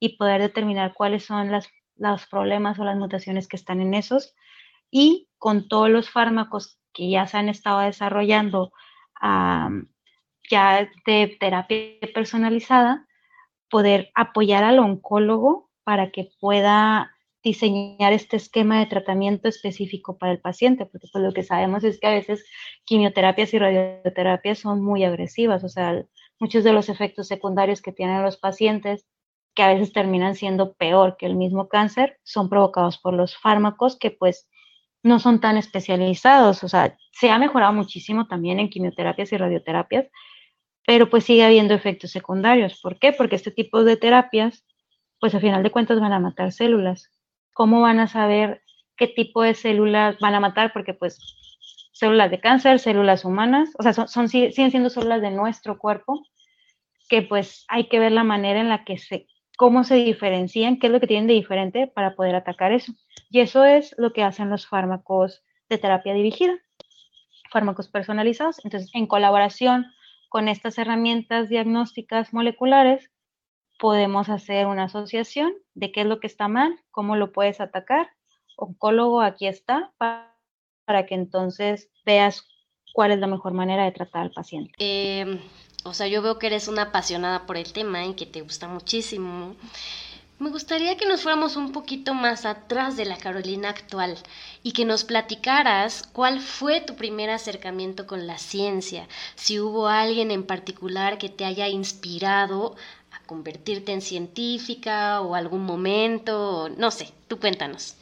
y 0.01 0.17
poder 0.17 0.41
determinar 0.41 0.95
cuáles 0.95 1.25
son 1.25 1.51
las, 1.51 1.69
los 1.97 2.27
problemas 2.27 2.79
o 2.79 2.85
las 2.85 2.97
mutaciones 2.97 3.49
que 3.49 3.57
están 3.57 3.81
en 3.81 3.95
esos. 3.95 4.35
Y 4.91 5.29
con 5.39 5.69
todos 5.69 5.91
los 5.91 6.11
fármacos 6.11 6.79
que 6.93 7.11
ya 7.11 7.27
se 7.27 7.37
han 7.37 7.49
estado 7.49 7.81
desarrollando 7.81 8.73
ya 10.51 10.89
de 11.07 11.37
terapia 11.41 11.99
personalizada, 12.15 13.07
poder 13.69 14.11
apoyar 14.15 14.65
al 14.65 14.79
oncólogo 14.79 15.71
para 15.85 16.11
que 16.11 16.31
pueda 16.41 17.18
diseñar 17.43 18.13
este 18.13 18.37
esquema 18.37 18.81
de 18.81 18.87
tratamiento 18.87 19.49
específico 19.49 20.19
para 20.19 20.33
el 20.33 20.41
paciente, 20.41 20.87
porque 20.87 21.07
pues 21.13 21.23
lo 21.25 21.33
que 21.33 21.43
sabemos 21.43 21.85
es 21.85 22.01
que 22.01 22.07
a 22.07 22.13
veces 22.13 22.45
quimioterapias 22.85 23.55
y 23.55 23.59
radioterapias 23.59 24.59
son 24.59 24.83
muy 24.83 25.05
agresivas, 25.05 25.63
o 25.65 25.69
sea, 25.69 26.05
muchos 26.41 26.65
de 26.65 26.73
los 26.73 26.89
efectos 26.89 27.29
secundarios 27.29 27.81
que 27.81 27.93
tienen 27.93 28.23
los 28.23 28.37
pacientes, 28.37 29.07
que 29.55 29.63
a 29.63 29.73
veces 29.73 29.93
terminan 29.93 30.35
siendo 30.35 30.75
peor 30.75 31.17
que 31.17 31.27
el 31.27 31.37
mismo 31.37 31.69
cáncer, 31.69 32.19
son 32.23 32.49
provocados 32.49 32.99
por 32.99 33.15
los 33.15 33.37
fármacos 33.37 33.99
que 33.99 34.11
pues 34.11 34.49
no 35.03 35.21
son 35.21 35.41
tan 35.41 35.57
especializados, 35.57 36.65
o 36.65 36.69
sea, 36.69 36.97
se 37.13 37.31
ha 37.31 37.39
mejorado 37.39 37.73
muchísimo 37.73 38.27
también 38.27 38.59
en 38.59 38.69
quimioterapias 38.69 39.33
y 39.33 39.37
radioterapias, 39.37 40.09
pero 40.87 41.11
pues 41.11 41.25
sigue 41.25 41.45
habiendo 41.45 41.75
efectos 41.75 42.11
secundarios. 42.11 42.81
¿Por 42.81 42.99
qué? 42.99 43.13
Porque 43.13 43.37
este 43.37 43.51
tipo 43.51 43.85
de 43.85 43.97
terapias, 43.97 44.65
pues 45.21 45.35
a 45.35 45.41
final 45.41 45.63
de 45.63 45.71
cuentas 45.71 46.01
van 46.01 46.13
a 46.13 46.21
matar 46.21 46.53
células. 46.53 47.11
¿Cómo 47.59 47.81
van 47.81 47.99
a 47.99 48.07
saber 48.07 48.63
qué 48.97 49.09
tipo 49.09 49.43
de 49.43 49.53
células 49.53 50.17
van 50.21 50.33
a 50.33 50.39
matar? 50.39 50.73
Porque 50.73 50.95
pues 50.95 51.19
células 51.93 52.31
de 52.31 52.39
cáncer, 52.39 52.79
células 52.79 53.25
humanas, 53.25 53.71
o 53.77 53.83
sea, 53.83 53.93
son, 53.93 54.29
siguen 54.29 54.71
siendo 54.71 54.91
células 54.91 55.21
de 55.21 55.33
nuestro 55.33 55.77
cuerpo, 55.77 56.23
que 57.09 57.23
pues 57.23 57.65
hay 57.67 57.89
que 57.89 57.99
ver 57.99 58.13
la 58.13 58.23
manera 58.23 58.61
en 58.61 58.69
la 58.69 58.85
que 58.85 58.97
se, 58.97 59.27
cómo 59.57 59.83
se 59.83 59.97
diferencian, 59.97 60.79
qué 60.79 60.87
es 60.87 60.93
lo 60.93 61.01
que 61.01 61.09
tienen 61.09 61.27
de 61.27 61.35
diferente 61.35 61.89
para 61.89 62.15
poder 62.15 62.37
atacar 62.37 62.71
eso. 62.71 62.93
Y 63.29 63.41
eso 63.41 63.65
es 63.65 63.93
lo 63.99 64.13
que 64.13 64.23
hacen 64.23 64.51
los 64.51 64.69
fármacos 64.69 65.43
de 65.69 65.79
terapia 65.79 66.15
dirigida, 66.15 66.55
fármacos 67.51 67.89
personalizados. 67.89 68.65
Entonces, 68.65 68.89
en 68.95 69.09
colaboración 69.09 69.87
con 70.29 70.47
estas 70.47 70.79
herramientas 70.79 71.49
diagnósticas 71.49 72.33
moleculares, 72.33 73.11
podemos 73.79 74.29
hacer 74.29 74.67
una 74.67 74.85
asociación 74.85 75.53
de 75.75 75.93
qué 75.93 76.03
es 76.03 76.07
lo 76.07 76.21
que 76.21 76.27
está 76.27 76.49
mal, 76.49 76.79
cómo 76.91 77.17
lo 77.17 77.33
puedes 77.33 77.61
atacar. 77.61 78.11
Oncólogo, 78.57 79.21
aquí 79.23 79.47
está, 79.47 79.93
para, 79.99 81.07
que 81.07 81.15
entonces 81.15 81.91
veas 82.05 82.45
cuál 82.93 83.13
es 83.13 83.19
la 83.19 83.27
mejor 83.27 83.53
manera 83.53 83.85
de 83.85 83.93
tratar 83.93 84.23
al 84.23 84.33
paciente. 84.33 84.73
Em, 84.79 85.39
o 85.85 85.95
sea, 85.95 86.09
yo 86.09 86.23
veo 86.23 86.39
que 86.39 86.49
eres 86.49 86.67
una 86.67 86.83
apasionada 86.83 87.47
por 87.47 87.57
el 87.57 87.73
tema 87.73 88.05
y 88.05 88.15
que 88.15 88.27
te 88.27 88.43
gusta 88.43 88.67
muchísimo. 88.67 89.55
Me 90.41 90.51
gustaría 90.51 90.97
que 90.97 91.07
nos 91.07 91.23
fuéramos 91.23 91.57
un 91.57 91.73
poquito 91.73 92.15
más 92.15 92.45
atrás 92.45 92.97
de 92.97 93.05
la 93.05 93.17
Carolina 93.17 93.71
actual 93.71 94.17
y 94.63 94.71
que 94.71 94.85
nos 94.85 95.03
platicaras 95.03 96.09
cuál 96.13 96.39
fue 96.39 96.81
tu 96.81 96.95
primer 96.95 97.29
acercamiento 97.31 98.07
con 98.07 98.29
la 98.29 98.39
ciencia, 98.39 99.09
si 99.35 99.59
hubo 99.59 99.89
alguien 99.89 100.31
en 100.31 100.47
particular 100.47 101.19
que 101.19 101.29
te 101.29 101.45
haya 101.45 101.67
inspirado 101.67 102.77
convertirte 103.29 103.93
en 103.93 104.01
científica 104.01 105.21
o 105.21 105.37
algún 105.37 105.65
momento, 105.65 106.69
no 106.77 106.91
sé, 106.91 107.11
tú 107.29 107.39
cuéntanos. 107.39 107.97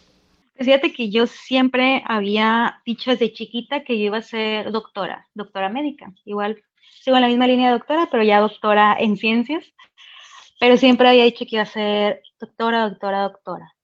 Pues 0.55 0.67
fíjate 0.67 0.95
que 0.95 1.11
yo 1.11 1.27
siempre 1.27 2.03
había 2.07 2.81
dicho 2.87 3.11
desde 3.11 3.35
chiquita 3.35 3.85
que 3.85 3.99
yo 3.99 4.07
iba 4.07 4.19
a 4.19 4.23
ser 4.23 4.73
doctora, 4.73 5.27
doctora 5.35 5.69
médica. 5.69 6.15
Igual 6.25 6.63
sigo 7.03 7.17
en 7.17 7.23
la 7.23 7.29
misma 7.29 7.47
línea 7.47 7.67
de 7.69 7.79
doctora, 7.79 8.09
pero 8.11 8.23
ya 8.23 8.41
doctora 8.41 8.97
en 8.99 9.19
ciencias 9.19 9.65
pero 10.59 10.77
siempre 10.77 11.09
había 11.09 11.25
dicho 11.25 11.45
que 11.45 11.57
iba 11.57 11.63
a 11.63 11.67
ser 11.67 12.23
doctora, 12.41 12.89
doctora, 12.89 13.23
doctora. 13.23 13.75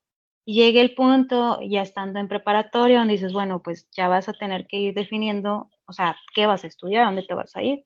Y 0.44 0.54
llegué 0.54 0.80
el 0.80 0.94
punto, 0.94 1.60
ya 1.62 1.82
estando 1.82 2.18
en 2.18 2.28
preparatoria, 2.28 2.98
donde 2.98 3.14
dices, 3.14 3.32
bueno, 3.32 3.62
pues 3.62 3.88
ya 3.92 4.08
vas 4.08 4.28
a 4.28 4.32
tener 4.32 4.66
que 4.66 4.78
ir 4.78 4.94
definiendo, 4.94 5.70
o 5.86 5.92
sea, 5.92 6.16
qué 6.34 6.46
vas 6.46 6.64
a 6.64 6.66
estudiar, 6.66 7.06
dónde 7.06 7.22
te 7.22 7.34
vas 7.34 7.54
a 7.56 7.62
ir. 7.62 7.84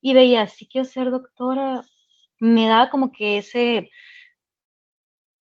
Y 0.00 0.14
veía, 0.14 0.46
si 0.46 0.66
quiero 0.66 0.84
ser 0.86 1.10
doctora, 1.10 1.82
me 2.40 2.68
daba 2.68 2.90
como 2.90 3.12
que 3.12 3.38
ese, 3.38 3.90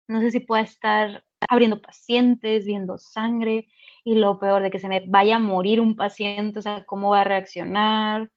no 0.08 0.20
sé 0.20 0.30
si 0.30 0.40
pueda 0.40 0.62
estar 0.62 1.24
abriendo 1.48 1.80
pacientes, 1.80 2.66
viendo 2.66 2.98
sangre, 2.98 3.68
y 4.04 4.14
lo 4.16 4.38
peor 4.38 4.62
de 4.62 4.70
que 4.70 4.78
se 4.78 4.88
me 4.88 5.04
vaya 5.06 5.36
a 5.36 5.38
morir 5.38 5.80
un 5.80 5.96
paciente, 5.96 6.58
o 6.58 6.62
sea, 6.62 6.84
cómo 6.84 7.10
va 7.10 7.22
a 7.22 7.24
reaccionar, 7.24 8.30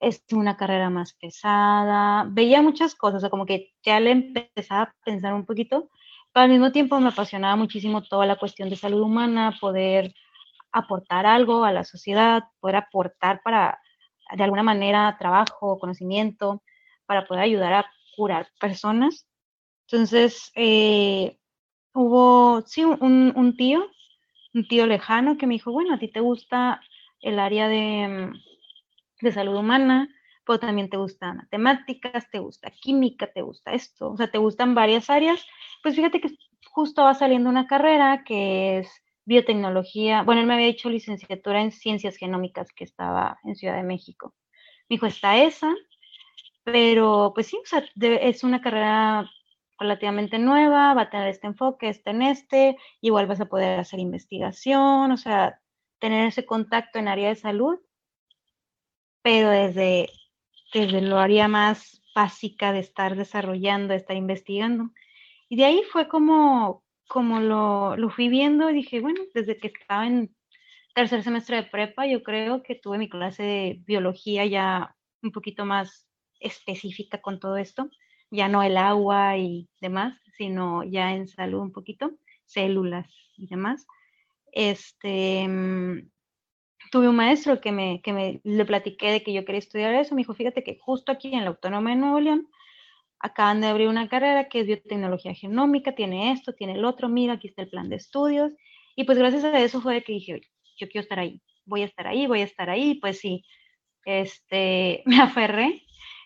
es 0.00 0.24
una 0.32 0.56
carrera 0.56 0.90
más 0.90 1.14
pesada, 1.14 2.26
veía 2.30 2.62
muchas 2.62 2.94
cosas, 2.94 3.24
o 3.24 3.30
como 3.30 3.46
que 3.46 3.72
ya 3.82 4.00
le 4.00 4.10
empezaba 4.12 4.82
a 4.82 4.94
pensar 5.04 5.34
un 5.34 5.46
poquito, 5.46 5.90
pero 6.32 6.44
al 6.44 6.50
mismo 6.50 6.72
tiempo 6.72 7.00
me 7.00 7.08
apasionaba 7.08 7.56
muchísimo 7.56 8.02
toda 8.02 8.26
la 8.26 8.36
cuestión 8.36 8.68
de 8.70 8.76
salud 8.76 9.00
humana, 9.02 9.56
poder 9.60 10.14
aportar 10.72 11.26
algo 11.26 11.64
a 11.64 11.72
la 11.72 11.84
sociedad, 11.84 12.44
poder 12.60 12.76
aportar 12.76 13.40
para, 13.44 13.78
de 14.36 14.44
alguna 14.44 14.62
manera, 14.62 15.16
trabajo, 15.18 15.78
conocimiento, 15.78 16.62
para 17.06 17.26
poder 17.26 17.44
ayudar 17.44 17.72
a 17.72 17.86
curar 18.16 18.48
personas. 18.60 19.26
Entonces, 19.88 20.50
eh, 20.56 21.38
hubo, 21.94 22.62
sí, 22.66 22.84
un, 22.84 23.56
tío, 23.56 23.90
un 24.54 24.68
tío 24.68 24.86
lejano 24.86 25.36
que 25.38 25.46
me 25.46 25.54
dijo, 25.54 25.72
bueno, 25.72 25.94
a 25.94 25.98
ti 25.98 26.08
te 26.08 26.20
gusta 26.20 26.80
el 27.20 27.38
área 27.38 27.68
de 27.68 28.32
de 29.20 29.32
salud 29.32 29.56
humana, 29.56 30.08
pero 30.44 30.60
también 30.60 30.90
te 30.90 30.96
gustan 30.96 31.38
matemáticas, 31.38 32.30
te 32.30 32.38
gusta 32.38 32.70
química, 32.70 33.32
te 33.32 33.42
gusta 33.42 33.72
esto, 33.72 34.10
o 34.10 34.16
sea, 34.16 34.30
te 34.30 34.38
gustan 34.38 34.74
varias 34.74 35.10
áreas, 35.10 35.44
pues 35.82 35.96
fíjate 35.96 36.20
que 36.20 36.30
justo 36.70 37.02
va 37.02 37.14
saliendo 37.14 37.48
una 37.48 37.66
carrera 37.66 38.22
que 38.24 38.78
es 38.78 38.90
biotecnología, 39.24 40.22
bueno, 40.22 40.42
él 40.42 40.46
me 40.46 40.54
había 40.54 40.66
dicho 40.66 40.90
licenciatura 40.90 41.62
en 41.62 41.72
ciencias 41.72 42.16
genómicas 42.16 42.72
que 42.72 42.84
estaba 42.84 43.38
en 43.44 43.56
Ciudad 43.56 43.76
de 43.76 43.82
México. 43.82 44.34
Me 44.88 44.96
dijo, 44.96 45.06
está 45.06 45.38
esa, 45.42 45.72
pero 46.64 47.32
pues 47.34 47.46
sí, 47.48 47.58
o 47.62 47.66
sea, 47.66 47.84
es 48.00 48.44
una 48.44 48.60
carrera 48.60 49.30
relativamente 49.78 50.38
nueva, 50.38 50.94
va 50.94 51.02
a 51.02 51.10
tener 51.10 51.28
este 51.28 51.46
enfoque, 51.46 51.88
este 51.88 52.10
en 52.10 52.22
este, 52.22 52.76
igual 53.00 53.26
vas 53.26 53.40
a 53.40 53.46
poder 53.46 53.80
hacer 53.80 54.00
investigación, 54.00 55.12
o 55.12 55.16
sea, 55.16 55.60
tener 56.00 56.28
ese 56.28 56.46
contacto 56.46 56.98
en 56.98 57.08
área 57.08 57.28
de 57.28 57.36
salud 57.36 57.78
pero 59.24 59.48
desde, 59.48 60.10
desde 60.74 61.00
lo 61.00 61.18
área 61.18 61.48
más 61.48 62.02
básica 62.14 62.74
de 62.74 62.80
estar 62.80 63.16
desarrollando, 63.16 63.94
de 63.94 63.98
estar 64.00 64.16
investigando. 64.16 64.90
Y 65.48 65.56
de 65.56 65.64
ahí 65.64 65.82
fue 65.90 66.08
como, 66.08 66.84
como 67.08 67.40
lo, 67.40 67.96
lo 67.96 68.10
fui 68.10 68.28
viendo 68.28 68.68
y 68.68 68.74
dije, 68.74 69.00
bueno, 69.00 69.22
desde 69.32 69.56
que 69.56 69.68
estaba 69.68 70.06
en 70.06 70.36
tercer 70.94 71.22
semestre 71.22 71.56
de 71.56 71.62
prepa, 71.62 72.06
yo 72.06 72.22
creo 72.22 72.62
que 72.62 72.74
tuve 72.74 72.98
mi 72.98 73.08
clase 73.08 73.42
de 73.42 73.78
biología 73.86 74.44
ya 74.44 74.94
un 75.22 75.32
poquito 75.32 75.64
más 75.64 76.06
específica 76.40 77.20
con 77.20 77.40
todo 77.40 77.56
esto, 77.56 77.88
ya 78.30 78.48
no 78.48 78.62
el 78.62 78.76
agua 78.76 79.36
y 79.38 79.68
demás, 79.80 80.18
sino 80.36 80.82
ya 80.84 81.14
en 81.14 81.28
salud 81.28 81.60
un 81.60 81.72
poquito, 81.72 82.12
células 82.44 83.06
y 83.36 83.46
demás. 83.46 83.86
Este, 84.52 85.46
mm, 85.48 86.10
tuve 86.90 87.08
un 87.08 87.16
maestro 87.16 87.60
que 87.60 87.72
me, 87.72 88.00
que 88.02 88.12
me 88.12 88.40
le 88.44 88.64
platiqué 88.64 89.10
de 89.10 89.22
que 89.22 89.32
yo 89.32 89.44
quería 89.44 89.58
estudiar 89.58 89.94
eso, 89.94 90.14
me 90.14 90.20
dijo, 90.20 90.34
fíjate 90.34 90.62
que 90.62 90.78
justo 90.80 91.12
aquí 91.12 91.34
en 91.34 91.44
la 91.44 91.50
Autónoma 91.50 91.90
de 91.90 91.96
Nuevo 91.96 92.20
León 92.20 92.48
acaban 93.24 93.60
de 93.60 93.68
abrir 93.68 93.88
una 93.88 94.08
carrera 94.08 94.48
que 94.48 94.60
es 94.60 94.66
biotecnología 94.66 95.34
genómica, 95.34 95.94
tiene 95.94 96.32
esto, 96.32 96.52
tiene 96.52 96.74
el 96.74 96.84
otro, 96.84 97.08
mira, 97.08 97.34
aquí 97.34 97.48
está 97.48 97.62
el 97.62 97.70
plan 97.70 97.88
de 97.88 97.96
estudios. 97.96 98.52
Y 98.96 99.04
pues 99.04 99.18
gracias 99.18 99.44
a 99.44 99.58
eso 99.60 99.80
fue 99.80 100.02
que 100.02 100.12
dije, 100.12 100.42
yo 100.76 100.88
quiero 100.88 101.02
estar 101.02 101.18
ahí, 101.18 101.40
voy 101.64 101.82
a 101.82 101.86
estar 101.86 102.06
ahí, 102.06 102.26
voy 102.26 102.42
a 102.42 102.44
estar 102.44 102.68
ahí. 102.68 102.96
Pues 103.00 103.18
sí, 103.18 103.44
este, 104.04 105.02
me 105.06 105.20
aferré 105.20 105.83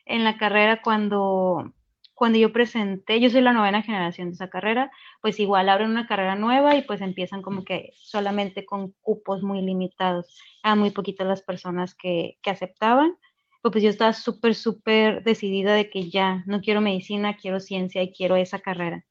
en 0.09 0.25
la 0.25 0.39
carrera 0.39 0.83
cuando, 0.83 1.73
cuando 2.15 2.39
yo 2.39 2.53
presenté, 2.53 3.21
yo 3.21 3.31
soy 3.31 3.43
la 3.43 3.53
novena 3.53 3.83
generación 3.83 4.29
de 4.29 4.35
esa 4.35 4.49
carrera, 4.49 4.91
pues 5.21 5.39
igual 5.39 5.69
abren 5.69 5.91
una 5.91 6.07
carrera 6.07 6.35
nueva 6.35 6.75
y 6.75 6.83
pues 6.83 7.01
empiezan 7.01 7.43
como 7.43 7.65
que 7.65 7.93
solamente 7.95 8.65
con 8.67 8.93
cupos 9.03 9.43
muy 9.43 9.63
limitados. 9.63 10.35
Eran 10.65 10.81
muy 10.81 10.91
poquitas 10.91 11.27
las 11.27 11.43
personas 11.43 11.95
que, 11.95 12.39
que 12.43 12.51
aceptaban. 12.51 13.17
pues 13.63 13.83
yo 13.83 13.91
estaba 13.91 14.15
súper, 14.15 14.55
súper 14.55 15.23
decidida 15.23 15.75
de 15.75 15.91
que 15.91 16.11
ya 16.11 16.43
no 16.47 16.61
quiero 16.61 16.81
medicina, 16.81 17.37
quiero 17.37 17.61
ciencia 17.61 18.03
y 18.03 18.13
quiero 18.13 18.37
esa 18.37 18.59
carrera. 18.61 19.05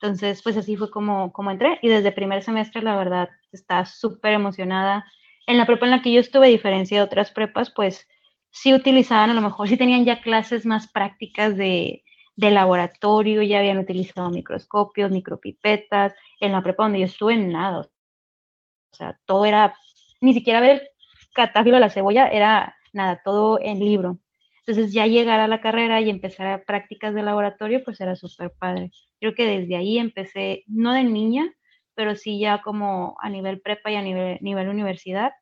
Entonces, 0.00 0.42
pues 0.42 0.56
así 0.56 0.76
fue 0.76 0.90
como, 0.90 1.32
como 1.32 1.50
entré 1.50 1.78
y 1.82 1.88
desde 1.88 2.12
primer 2.12 2.42
semestre, 2.44 2.82
la 2.82 2.96
verdad, 2.96 3.28
estaba 3.50 3.84
súper 3.84 4.32
emocionada. 4.32 5.04
En 5.46 5.58
la 5.58 5.66
prepa 5.66 5.86
en 5.86 5.90
la 5.90 6.02
que 6.02 6.12
yo 6.12 6.20
estuve, 6.20 6.46
a 6.46 6.50
diferencia 6.50 6.98
de 6.98 7.04
otras 7.04 7.32
prepas, 7.32 7.72
pues 7.74 8.06
sí 8.50 8.74
utilizaban, 8.74 9.30
a 9.30 9.34
lo 9.34 9.40
mejor 9.40 9.68
sí 9.68 9.76
tenían 9.76 10.04
ya 10.04 10.20
clases 10.20 10.66
más 10.66 10.90
prácticas 10.90 11.56
de, 11.56 12.04
de 12.36 12.50
laboratorio, 12.50 13.42
ya 13.42 13.58
habían 13.58 13.78
utilizado 13.78 14.30
microscopios, 14.30 15.10
micropipetas. 15.10 16.14
En 16.40 16.52
la 16.52 16.62
prepa 16.62 16.84
donde 16.84 17.00
yo 17.00 17.06
estuve, 17.06 17.36
nada. 17.36 17.80
O 17.80 18.96
sea, 18.96 19.18
todo 19.26 19.44
era, 19.44 19.74
ni 20.20 20.34
siquiera 20.34 20.60
ver 20.60 20.90
catáfilo 21.34 21.76
de 21.76 21.80
la 21.80 21.90
cebolla, 21.90 22.28
era 22.28 22.76
nada, 22.92 23.20
todo 23.24 23.58
en 23.60 23.80
libro. 23.80 24.18
Entonces 24.66 24.92
ya 24.92 25.06
llegar 25.06 25.40
a 25.40 25.48
la 25.48 25.60
carrera 25.60 26.00
y 26.00 26.10
empezar 26.10 26.46
a 26.46 26.62
prácticas 26.62 27.14
de 27.14 27.22
laboratorio, 27.22 27.82
pues 27.84 28.00
era 28.00 28.16
súper 28.16 28.52
padre. 28.58 28.90
Creo 29.18 29.34
que 29.34 29.46
desde 29.46 29.76
ahí 29.76 29.98
empecé, 29.98 30.64
no 30.66 30.92
de 30.92 31.04
niña, 31.04 31.52
pero 31.94 32.14
sí 32.16 32.38
ya 32.38 32.62
como 32.62 33.16
a 33.20 33.30
nivel 33.30 33.60
prepa 33.60 33.90
y 33.90 33.96
a 33.96 34.02
nivel, 34.02 34.38
nivel 34.42 34.68
universidad, 34.68 35.32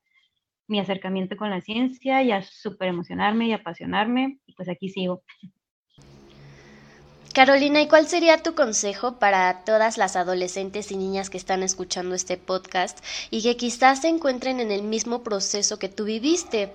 mi 0.68 0.80
acercamiento 0.80 1.36
con 1.36 1.50
la 1.50 1.60
ciencia 1.60 2.22
y 2.22 2.32
a 2.32 2.42
súper 2.42 2.88
emocionarme 2.88 3.46
y 3.46 3.52
apasionarme, 3.52 4.38
y 4.46 4.52
pues 4.54 4.68
aquí 4.68 4.88
sigo. 4.88 5.22
Carolina, 7.32 7.82
¿y 7.82 7.88
cuál 7.88 8.06
sería 8.06 8.42
tu 8.42 8.54
consejo 8.54 9.18
para 9.18 9.64
todas 9.64 9.98
las 9.98 10.16
adolescentes 10.16 10.90
y 10.90 10.96
niñas 10.96 11.28
que 11.28 11.36
están 11.36 11.62
escuchando 11.62 12.14
este 12.14 12.38
podcast 12.38 13.04
y 13.30 13.42
que 13.42 13.58
quizás 13.58 14.00
se 14.00 14.08
encuentren 14.08 14.58
en 14.58 14.70
el 14.70 14.82
mismo 14.82 15.22
proceso 15.22 15.78
que 15.78 15.88
tú 15.88 16.04
viviste? 16.04 16.72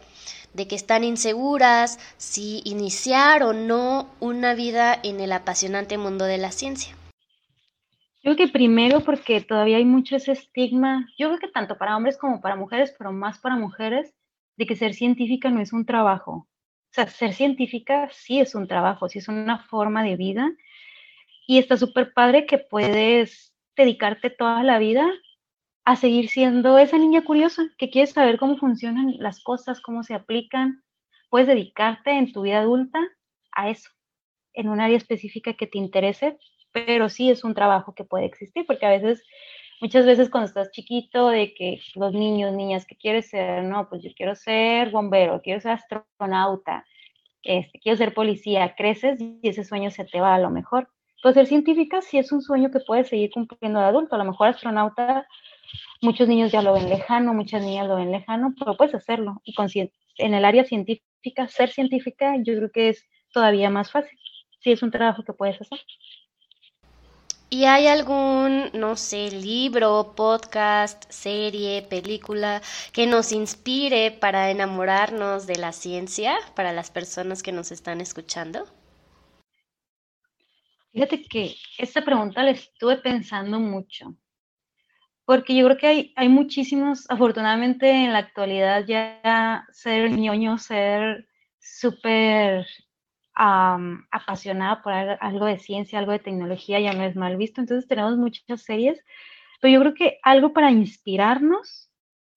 de 0.53 0.67
que 0.67 0.75
están 0.75 1.03
inseguras 1.03 1.97
si 2.17 2.61
iniciar 2.65 3.43
o 3.43 3.53
no 3.53 4.09
una 4.19 4.53
vida 4.53 4.99
en 5.01 5.19
el 5.19 5.31
apasionante 5.31 5.97
mundo 5.97 6.25
de 6.25 6.37
la 6.37 6.51
ciencia? 6.51 6.95
Yo 8.23 8.35
creo 8.35 8.47
que 8.47 8.53
primero 8.53 8.99
porque 9.01 9.41
todavía 9.41 9.77
hay 9.77 9.85
mucho 9.85 10.15
ese 10.15 10.33
estigma, 10.33 11.07
yo 11.17 11.29
creo 11.29 11.39
que 11.39 11.47
tanto 11.47 11.77
para 11.77 11.97
hombres 11.97 12.19
como 12.19 12.39
para 12.39 12.55
mujeres, 12.55 12.93
pero 12.97 13.11
más 13.11 13.39
para 13.39 13.55
mujeres, 13.55 14.13
de 14.57 14.67
que 14.67 14.75
ser 14.75 14.93
científica 14.93 15.49
no 15.49 15.59
es 15.59 15.73
un 15.73 15.87
trabajo. 15.87 16.31
O 16.31 16.93
sea, 16.93 17.07
ser 17.07 17.33
científica 17.33 18.09
sí 18.11 18.39
es 18.39 18.53
un 18.53 18.67
trabajo, 18.67 19.09
sí 19.09 19.17
es 19.19 19.27
una 19.27 19.59
forma 19.59 20.03
de 20.03 20.17
vida. 20.17 20.51
Y 21.47 21.57
está 21.57 21.77
súper 21.77 22.13
padre 22.13 22.45
que 22.45 22.59
puedes 22.59 23.55
dedicarte 23.75 24.29
toda 24.29 24.61
la 24.61 24.77
vida 24.77 25.09
a 25.83 25.95
seguir 25.95 26.29
siendo 26.29 26.77
esa 26.77 26.99
niña 26.99 27.23
curiosa 27.23 27.63
que 27.79 27.89
quiere 27.89 28.05
saber 28.05 28.37
cómo 28.37 28.57
funcionan 28.57 29.15
las 29.17 29.41
cosas, 29.41 29.81
cómo 29.81 30.03
se 30.03 30.13
aplican. 30.13 30.83
Puedes 31.29 31.47
dedicarte 31.47 32.11
en 32.11 32.31
tu 32.31 32.43
vida 32.43 32.59
adulta 32.59 32.99
a 33.53 33.69
eso, 33.69 33.89
en 34.53 34.69
un 34.69 34.79
área 34.79 34.97
específica 34.97 35.53
que 35.53 35.65
te 35.65 35.79
interese, 35.79 36.37
pero 36.71 37.09
sí 37.09 37.29
es 37.29 37.43
un 37.43 37.53
trabajo 37.53 37.93
que 37.95 38.03
puede 38.03 38.25
existir, 38.25 38.65
porque 38.65 38.85
a 38.85 38.89
veces, 38.89 39.23
muchas 39.81 40.05
veces 40.05 40.29
cuando 40.29 40.47
estás 40.47 40.71
chiquito, 40.71 41.29
de 41.29 41.53
que 41.53 41.79
los 41.95 42.13
niños, 42.13 42.53
niñas, 42.53 42.85
¿qué 42.85 42.95
quieres 42.95 43.29
ser? 43.29 43.63
No, 43.63 43.89
pues 43.89 44.03
yo 44.03 44.09
quiero 44.15 44.35
ser 44.35 44.91
bombero, 44.91 45.41
quiero 45.41 45.59
ser 45.61 45.71
astronauta, 45.71 46.85
este, 47.43 47.79
quiero 47.79 47.97
ser 47.97 48.13
policía, 48.13 48.75
creces 48.75 49.19
y 49.21 49.39
ese 49.43 49.63
sueño 49.63 49.91
se 49.91 50.05
te 50.05 50.21
va 50.21 50.35
a 50.35 50.39
lo 50.39 50.49
mejor. 50.49 50.89
Pues 51.23 51.35
ser 51.35 51.47
científica 51.47 52.01
sí 52.01 52.17
es 52.17 52.31
un 52.31 52.41
sueño 52.41 52.71
que 52.71 52.79
puedes 52.79 53.09
seguir 53.09 53.31
cumpliendo 53.31 53.79
de 53.79 53.85
adulto, 53.85 54.15
a 54.15 54.17
lo 54.19 54.25
mejor 54.25 54.49
astronauta 54.49 55.27
Muchos 56.01 56.27
niños 56.27 56.51
ya 56.51 56.61
lo 56.63 56.73
ven 56.73 56.89
lejano, 56.89 57.33
muchas 57.33 57.61
niñas 57.63 57.87
lo 57.87 57.95
ven 57.95 58.11
lejano, 58.11 58.53
pero 58.57 58.75
puedes 58.75 58.95
hacerlo. 58.95 59.39
Y 59.43 59.55
en 60.17 60.33
el 60.33 60.45
área 60.45 60.63
científica, 60.63 61.47
ser 61.47 61.69
científica, 61.69 62.35
yo 62.37 62.55
creo 62.55 62.71
que 62.71 62.89
es 62.89 63.07
todavía 63.31 63.69
más 63.69 63.91
fácil. 63.91 64.17
Sí, 64.59 64.71
es 64.71 64.81
un 64.83 64.91
trabajo 64.91 65.23
que 65.23 65.33
puedes 65.33 65.61
hacer. 65.61 65.79
¿Y 67.53 67.65
hay 67.65 67.87
algún, 67.87 68.71
no 68.73 68.95
sé, 68.95 69.29
libro, 69.29 70.13
podcast, 70.15 71.03
serie, 71.11 71.81
película 71.81 72.61
que 72.93 73.05
nos 73.05 73.33
inspire 73.33 74.09
para 74.11 74.49
enamorarnos 74.49 75.47
de 75.47 75.57
la 75.57 75.73
ciencia 75.73 76.37
para 76.55 76.71
las 76.71 76.91
personas 76.91 77.43
que 77.43 77.51
nos 77.51 77.73
están 77.73 77.99
escuchando? 77.99 78.65
Fíjate 80.93 81.23
que 81.23 81.55
esta 81.77 82.01
pregunta 82.05 82.41
la 82.41 82.51
estuve 82.51 82.95
pensando 82.95 83.59
mucho 83.59 84.15
porque 85.25 85.53
yo 85.53 85.65
creo 85.65 85.77
que 85.77 85.87
hay, 85.87 86.13
hay 86.15 86.29
muchísimos, 86.29 87.05
afortunadamente 87.09 87.89
en 87.89 88.13
la 88.13 88.19
actualidad 88.19 88.85
ya 88.85 89.65
ser 89.73 90.09
ñoño, 90.09 90.57
ser 90.57 91.27
súper 91.59 92.65
apasionada 93.41 94.81
por 94.83 94.93
algo 94.93 95.45
de 95.45 95.57
ciencia, 95.57 95.99
algo 95.99 96.11
de 96.11 96.19
tecnología, 96.19 96.79
ya 96.79 96.93
no 96.93 97.03
es 97.03 97.15
mal 97.15 97.37
visto, 97.37 97.61
entonces 97.61 97.87
tenemos 97.87 98.17
muchas 98.17 98.61
series, 98.61 99.03
pero 99.59 99.73
yo 99.73 99.79
creo 99.79 99.93
que 99.93 100.19
algo 100.23 100.53
para 100.53 100.71
inspirarnos, 100.71 101.89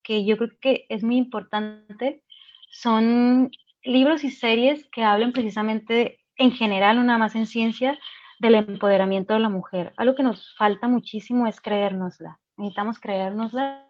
que 0.03 0.25
yo 0.25 0.37
creo 0.37 0.51
que 0.59 0.85
es 0.89 1.03
muy 1.03 1.17
importante, 1.17 2.23
son 2.71 3.51
libros 3.83 4.23
y 4.23 4.31
series 4.31 4.87
que 4.91 5.03
hablen 5.03 5.31
precisamente 5.31 6.19
en 6.37 6.51
general, 6.51 6.97
no 6.97 7.03
nada 7.03 7.19
más 7.19 7.35
en 7.35 7.45
ciencia, 7.45 7.97
del 8.39 8.55
empoderamiento 8.55 9.33
de 9.33 9.39
la 9.39 9.49
mujer. 9.49 9.93
Algo 9.97 10.15
que 10.15 10.23
nos 10.23 10.55
falta 10.57 10.87
muchísimo 10.87 11.47
es 11.47 11.61
creérnosla 11.61 12.39
necesitamos 12.57 12.99
creérnoslas. 12.99 13.83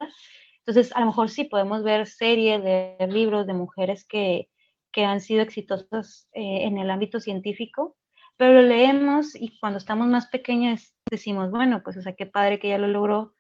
Entonces, 0.60 0.96
a 0.96 1.00
lo 1.00 1.08
mejor 1.08 1.30
sí 1.30 1.46
podemos 1.46 1.84
ver 1.84 2.08
series 2.08 2.64
de 2.64 2.98
libros 3.10 3.46
de 3.46 3.54
mujeres 3.54 4.06
que, 4.06 4.50
que 4.96 5.04
han 5.04 5.20
sido 5.20 5.42
exitosas 5.42 6.30
eh, 6.32 6.60
en 6.62 6.78
el 6.78 6.90
ámbito 6.90 7.20
científico, 7.20 7.98
pero 8.38 8.62
leemos 8.62 9.36
y 9.36 9.60
cuando 9.60 9.78
estamos 9.78 10.08
más 10.08 10.28
pequeñas 10.28 10.96
decimos, 11.12 11.52
bueno, 11.52 11.82
pues, 11.84 11.98
o 11.98 12.02
sea, 12.02 12.14
qué 12.16 12.26
padre 12.26 12.60
que 12.60 12.70
ya 12.70 12.78
lo 12.78 12.88
logró, 12.88 13.34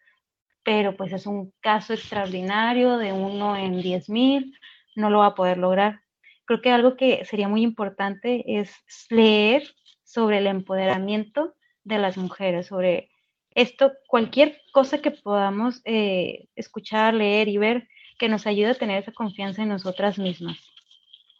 pero 0.64 0.97
pues 0.97 1.14
es 1.14 1.26
un 1.26 1.53
caso 1.62 1.93
extraordinario 1.93 2.97
de 2.97 3.14
uno 3.14 3.56
en 3.56 3.82
diez 3.82 4.10
mil, 4.10 4.53
no 4.97 5.10
lo 5.10 5.20
va 5.20 5.28
a 5.28 5.36
poder 5.36 5.58
lograr. 5.58 6.01
Creo 6.43 6.62
que 6.62 6.72
algo 6.72 6.97
que 6.97 7.24
sería 7.24 7.47
muy 7.47 7.62
importante 7.62 8.43
es 8.60 8.74
leer 9.10 9.64
sobre 10.03 10.39
el 10.39 10.47
empoderamiento 10.47 11.56
de 11.86 11.99
las 11.99 12.18
mujeres, 12.18 12.68
sobre 12.68 13.12
esto, 13.51 13.93
cualquier 14.10 14.60
cosa 14.74 15.01
que 15.01 15.12
podamos 15.12 15.82
eh, 15.86 16.49
escuchar, 16.58 17.14
leer 17.14 17.47
y 17.47 17.58
ver 17.58 17.88
que 18.20 18.28
nos 18.28 18.45
ayude 18.45 18.72
a 18.72 18.76
tener 18.76 19.01
esa 19.01 19.14
confianza 19.14 19.64
en 19.64 19.70
nosotras 19.70 20.20
mismas. 20.20 20.74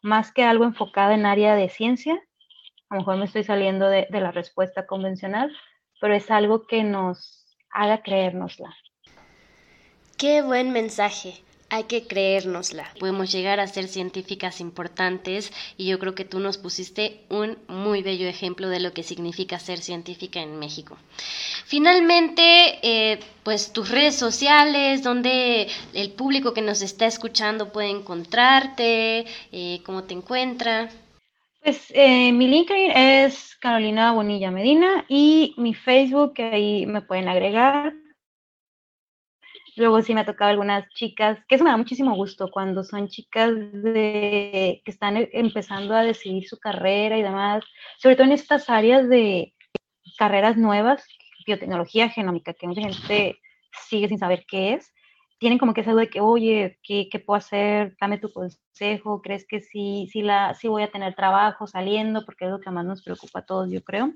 Más 0.06 0.32
que 0.32 0.44
algo 0.44 0.66
enfocado 0.66 1.14
en 1.14 1.26
área 1.26 1.56
de 1.56 1.68
ciencia, 1.68 2.14
a 2.90 2.94
lo 2.94 3.00
mejor 3.00 3.18
me 3.18 3.26
estoy 3.26 3.44
saliendo 3.44 3.90
de, 3.90 4.06
de 4.12 4.22
la 4.22 4.30
respuesta 4.32 4.86
convencional, 4.86 5.52
pero 6.00 6.14
es 6.14 6.30
algo 6.30 6.68
que 6.68 6.84
nos 6.84 7.58
haga 7.72 8.04
creérnosla. 8.04 8.72
Qué 10.16 10.44
buen 10.44 10.72
mensaje 10.72 11.44
hay 11.76 11.84
que 11.84 12.08
creérnosla. 12.08 12.90
Podemos 13.00 13.32
llegar 13.32 13.60
a 13.60 13.68
ser 13.68 13.88
científicas 13.88 14.62
importantes 14.62 15.52
y 15.78 15.88
yo 15.88 16.00
creo 16.00 16.16
que 16.16 16.24
tú 16.24 16.40
nos 16.40 16.58
pusiste 16.58 17.20
un 17.30 17.58
muy 17.68 18.02
bello 18.02 18.28
ejemplo 18.28 18.70
de 18.70 18.80
lo 18.80 18.94
que 18.94 19.04
significa 19.04 19.60
ser 19.60 19.80
científica 19.80 20.40
en 20.40 20.58
México. 20.58 20.98
Finalmente, 21.66 22.80
eh, 22.82 23.20
pues 23.44 23.74
tus 23.74 23.90
redes 23.90 24.16
sociales, 24.16 25.04
donde 25.04 25.68
el 25.94 26.12
público 26.12 26.54
que 26.54 26.62
nos 26.62 26.82
está 26.82 27.08
escuchando 27.08 27.74
puede 27.74 27.90
encontrarte, 27.90 29.26
eh, 29.52 29.82
cómo 29.86 30.06
te 30.06 30.14
encuentra. 30.14 30.90
Pues 31.62 31.92
eh, 31.94 32.32
mi 32.32 32.48
LinkedIn 32.48 32.92
es 32.92 33.58
Carolina 33.60 34.14
Bonilla 34.14 34.50
Medina 34.50 35.04
y 35.10 35.54
mi 35.58 35.74
Facebook, 35.74 36.36
que 36.36 36.44
ahí 36.44 36.86
me 36.86 37.02
pueden 37.02 37.28
agregar 37.28 37.94
Luego 39.76 40.02
sí 40.02 40.14
me 40.14 40.22
ha 40.22 40.26
tocado 40.26 40.52
algunas 40.52 40.88
chicas, 40.90 41.38
que 41.48 41.56
eso 41.56 41.64
me 41.64 41.70
da 41.70 41.78
muchísimo 41.78 42.16
gusto 42.16 42.50
cuando 42.50 42.84
son 42.84 43.08
chicas 43.10 43.52
de, 43.54 44.82
que 44.86 44.92
están 44.92 45.18
e, 45.18 45.30
empezando 45.34 45.94
a 45.96 46.04
decidir 46.04 46.48
su 46.48 46.58
carrera 46.60 47.18
y 47.18 47.24
demás, 47.24 47.64
sobre 47.98 48.16
todo 48.16 48.28
en 48.28 48.34
estas 48.34 48.70
áreas 48.70 49.10
de 49.10 49.54
carreras 50.18 50.58
nuevas, 50.58 51.06
biotecnología 51.46 52.10
genómica, 52.10 52.54
que 52.54 52.68
mucha 52.68 52.82
gente 52.82 53.40
sigue 53.88 54.08
sin 54.08 54.18
saber 54.18 54.46
qué 54.48 54.74
es, 54.74 54.94
tienen 55.38 55.60
como 55.60 55.74
que 55.74 55.82
esa 55.82 55.92
duda 55.92 56.02
de 56.02 56.10
que, 56.10 56.22
oye, 56.22 56.80
¿qué, 56.82 57.10
qué 57.12 57.20
puedo 57.20 57.38
hacer? 57.38 57.96
Dame 58.00 58.18
tu 58.18 58.32
consejo, 58.32 59.22
¿crees 59.22 59.46
que 59.48 59.62
sí, 59.62 60.08
sí, 60.12 60.22
la, 60.22 60.54
sí 60.54 60.68
voy 60.68 60.84
a 60.84 60.92
tener 60.92 61.14
trabajo 61.16 61.68
saliendo? 61.68 62.24
Porque 62.26 62.46
es 62.46 62.52
lo 62.52 62.60
que 62.62 62.72
más 62.72 62.86
nos 62.86 63.04
preocupa 63.04 63.40
a 63.40 63.46
todos, 63.46 63.70
yo 63.70 63.84
creo. 63.84 64.14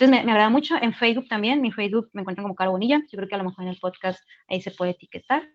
Entonces 0.00 0.24
me, 0.24 0.32
agrada 0.32 0.48
mucho. 0.48 0.76
En 0.80 0.94
Facebook 0.94 1.28
también, 1.28 1.60
mi 1.60 1.72
Facebook 1.72 2.08
me 2.14 2.22
encuentran 2.22 2.44
como 2.44 2.54
Caro 2.54 2.70
Bonilla. 2.70 3.02
Yo 3.10 3.18
creo 3.18 3.28
que 3.28 3.34
a 3.34 3.38
lo 3.38 3.44
mejor 3.44 3.64
en 3.64 3.70
el 3.70 3.78
podcast 3.78 4.18
ahí 4.48 4.62
se 4.62 4.70
puede 4.70 4.92
etiquetar. 4.92 5.46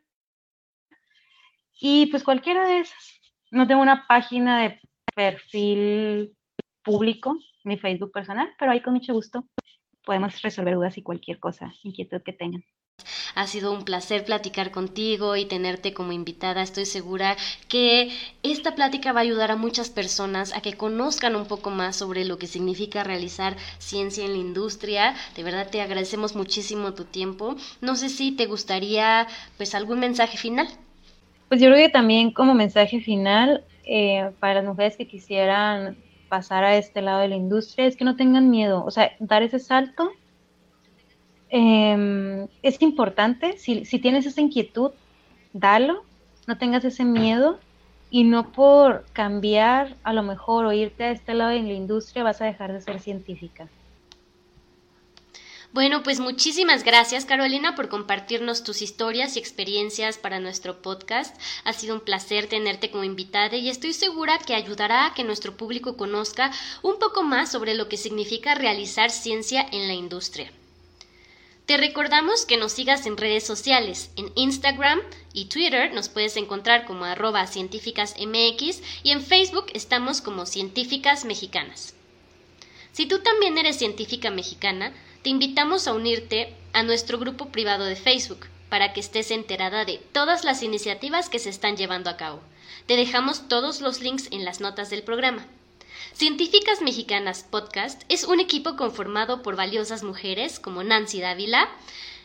Y 1.79 2.05
pues 2.07 2.23
cualquiera 2.23 2.67
de 2.67 2.81
esas. 2.81 3.21
No 3.49 3.65
tengo 3.65 3.81
una 3.81 4.05
página 4.07 4.61
de 4.61 4.79
perfil 5.15 6.35
público, 6.83 7.39
mi 7.63 7.77
Facebook 7.77 8.11
personal, 8.11 8.53
pero 8.59 8.71
ahí 8.71 8.81
con 8.81 8.93
mucho 8.93 9.13
gusto 9.13 9.47
podemos 10.03 10.39
resolver 10.43 10.75
dudas 10.75 10.95
y 10.99 11.01
cualquier 11.01 11.39
cosa, 11.39 11.73
inquietud 11.81 12.21
que 12.21 12.33
tengan. 12.33 12.63
Ha 13.35 13.47
sido 13.47 13.73
un 13.73 13.83
placer 13.83 14.23
platicar 14.23 14.71
contigo 14.71 15.35
y 15.35 15.43
tenerte 15.43 15.93
como 15.93 16.13
invitada. 16.13 16.61
Estoy 16.61 16.85
segura 16.85 17.35
que 17.67 18.09
esta 18.43 18.75
plática 18.75 19.11
va 19.11 19.19
a 19.19 19.23
ayudar 19.23 19.51
a 19.51 19.57
muchas 19.57 19.89
personas 19.89 20.55
a 20.55 20.61
que 20.61 20.75
conozcan 20.77 21.35
un 21.35 21.45
poco 21.45 21.69
más 21.69 21.97
sobre 21.97 22.23
lo 22.23 22.37
que 22.37 22.47
significa 22.47 23.03
realizar 23.03 23.57
ciencia 23.77 24.23
en 24.23 24.31
la 24.31 24.37
industria. 24.37 25.15
De 25.35 25.43
verdad 25.43 25.69
te 25.69 25.81
agradecemos 25.81 26.33
muchísimo 26.35 26.93
tu 26.93 27.03
tiempo. 27.03 27.57
No 27.81 27.97
sé 27.97 28.07
si 28.07 28.31
te 28.31 28.45
gustaría 28.45 29.27
pues 29.57 29.75
algún 29.75 29.99
mensaje 29.99 30.37
final. 30.37 30.69
Pues 31.49 31.59
yo 31.59 31.67
creo 31.67 31.85
que 31.85 31.91
también 31.91 32.31
como 32.31 32.53
mensaje 32.53 33.01
final 33.01 33.65
eh, 33.83 34.31
para 34.39 34.55
las 34.55 34.65
mujeres 34.65 34.95
que 34.95 35.07
quisieran 35.07 35.97
pasar 36.29 36.63
a 36.63 36.77
este 36.77 37.01
lado 37.01 37.19
de 37.19 37.27
la 37.27 37.35
industria 37.35 37.85
es 37.85 37.97
que 37.97 38.05
no 38.05 38.15
tengan 38.15 38.49
miedo, 38.49 38.83
o 38.83 38.89
sea, 38.89 39.11
dar 39.19 39.43
ese 39.43 39.59
salto 39.59 40.11
em, 41.55 42.47
es 42.63 42.81
importante, 42.81 43.57
si, 43.57 43.85
si 43.85 43.99
tienes 43.99 44.25
esa 44.25 44.41
inquietud, 44.41 44.91
dalo, 45.53 46.03
no 46.47 46.57
tengas 46.57 46.83
ese 46.83 47.05
miedo 47.05 47.59
y 48.09 48.25
no 48.25 48.51
por 48.51 49.05
cambiar 49.13 49.95
a 50.03 50.11
lo 50.11 50.21
mejor 50.21 50.65
o 50.65 50.73
irte 50.73 51.05
a 51.05 51.11
este 51.11 51.33
lado 51.33 51.51
de 51.51 51.61
la 51.61 51.73
industria 51.73 52.23
vas 52.23 52.41
a 52.41 52.45
dejar 52.45 52.73
de 52.73 52.81
ser 52.81 52.99
científica. 52.99 53.69
Bueno, 55.71 56.03
pues 56.03 56.19
muchísimas 56.19 56.83
gracias 56.83 57.25
Carolina 57.25 57.75
por 57.75 57.89
compartirnos 57.89 58.63
tus 58.63 58.81
historias 58.81 59.35
y 59.35 59.39
experiencias 59.39 60.17
para 60.17 60.39
nuestro 60.39 60.81
podcast. 60.81 61.35
Ha 61.65 61.73
sido 61.73 61.95
un 61.95 62.01
placer 62.01 62.47
tenerte 62.47 62.91
como 62.91 63.03
invitada 63.03 63.55
y 63.55 63.69
estoy 63.69 63.93
segura 63.93 64.39
que 64.39 64.55
ayudará 64.55 65.05
a 65.05 65.13
que 65.13 65.23
nuestro 65.23 65.57
público 65.57 65.97
conozca 65.97 66.51
un 66.81 66.99
poco 66.99 67.23
más 67.23 67.51
sobre 67.51 67.73
lo 67.73 67.89
que 67.89 67.97
significa 67.97 68.55
realizar 68.55 69.09
ciencia 69.09 69.65
en 69.71 69.87
la 69.87 69.93
industria. 69.93 70.51
Te 71.65 71.77
recordamos 71.77 72.45
que 72.45 72.57
nos 72.57 72.73
sigas 72.73 73.07
en 73.07 73.17
redes 73.17 73.43
sociales, 73.43 74.11
en 74.17 74.31
Instagram 74.35 74.99
y 75.33 75.45
Twitter 75.45 75.91
nos 75.95 76.09
puedes 76.09 76.37
encontrar 76.37 76.85
como 76.85 77.05
arroba 77.05 77.47
científicasmx 77.47 78.81
y 79.01 79.09
en 79.09 79.21
Facebook 79.23 79.65
estamos 79.73 80.21
como 80.21 80.45
científicas 80.45 81.25
mexicanas. 81.25 81.95
Si 82.91 83.07
tú 83.07 83.19
también 83.19 83.57
eres 83.57 83.77
científica 83.77 84.29
mexicana, 84.29 84.93
te 85.23 85.31
invitamos 85.31 85.87
a 85.87 85.93
unirte 85.93 86.53
a 86.73 86.83
nuestro 86.83 87.17
grupo 87.17 87.47
privado 87.47 87.85
de 87.85 87.95
Facebook 87.95 88.45
para 88.69 88.93
que 88.93 88.99
estés 88.99 89.31
enterada 89.31 89.85
de 89.85 89.97
todas 90.11 90.43
las 90.43 90.61
iniciativas 90.61 91.29
que 91.29 91.39
se 91.39 91.49
están 91.49 91.77
llevando 91.77 92.11
a 92.11 92.17
cabo. 92.17 92.41
Te 92.85 92.95
dejamos 92.95 93.47
todos 93.47 93.81
los 93.81 94.01
links 94.01 94.27
en 94.31 94.45
las 94.45 94.61
notas 94.61 94.91
del 94.91 95.01
programa. 95.01 95.47
Científicas 96.13 96.81
Mexicanas 96.81 97.45
Podcast 97.49 98.03
es 98.09 98.23
un 98.23 98.39
equipo 98.39 98.75
conformado 98.75 99.41
por 99.41 99.55
valiosas 99.55 100.03
mujeres 100.03 100.59
como 100.59 100.83
Nancy 100.83 101.19
Dávila, 101.19 101.69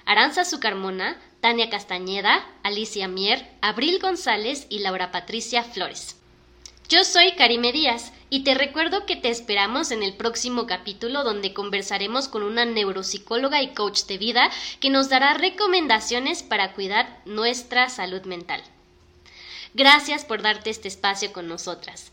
Aranza 0.06 0.44
Zucarmona, 0.44 1.20
Tania 1.40 1.70
Castañeda, 1.70 2.46
Alicia 2.62 3.08
Mier, 3.08 3.46
Abril 3.60 3.98
González 4.00 4.66
y 4.68 4.80
Laura 4.80 5.10
Patricia 5.10 5.64
Flores. 5.64 6.16
Yo 6.88 7.04
soy 7.04 7.32
Karime 7.32 7.72
Díaz 7.72 8.12
y 8.30 8.42
te 8.42 8.54
recuerdo 8.54 9.06
que 9.06 9.16
te 9.16 9.28
esperamos 9.28 9.92
en 9.92 10.02
el 10.02 10.14
próximo 10.14 10.66
capítulo 10.66 11.22
donde 11.22 11.54
conversaremos 11.54 12.28
con 12.28 12.42
una 12.42 12.64
neuropsicóloga 12.64 13.62
y 13.62 13.74
coach 13.74 14.06
de 14.06 14.18
vida 14.18 14.50
que 14.80 14.90
nos 14.90 15.08
dará 15.08 15.34
recomendaciones 15.34 16.42
para 16.42 16.72
cuidar 16.72 17.20
nuestra 17.26 17.88
salud 17.88 18.22
mental. 18.22 18.62
Gracias 19.74 20.24
por 20.24 20.42
darte 20.42 20.70
este 20.70 20.88
espacio 20.88 21.32
con 21.32 21.46
nosotras. 21.46 22.12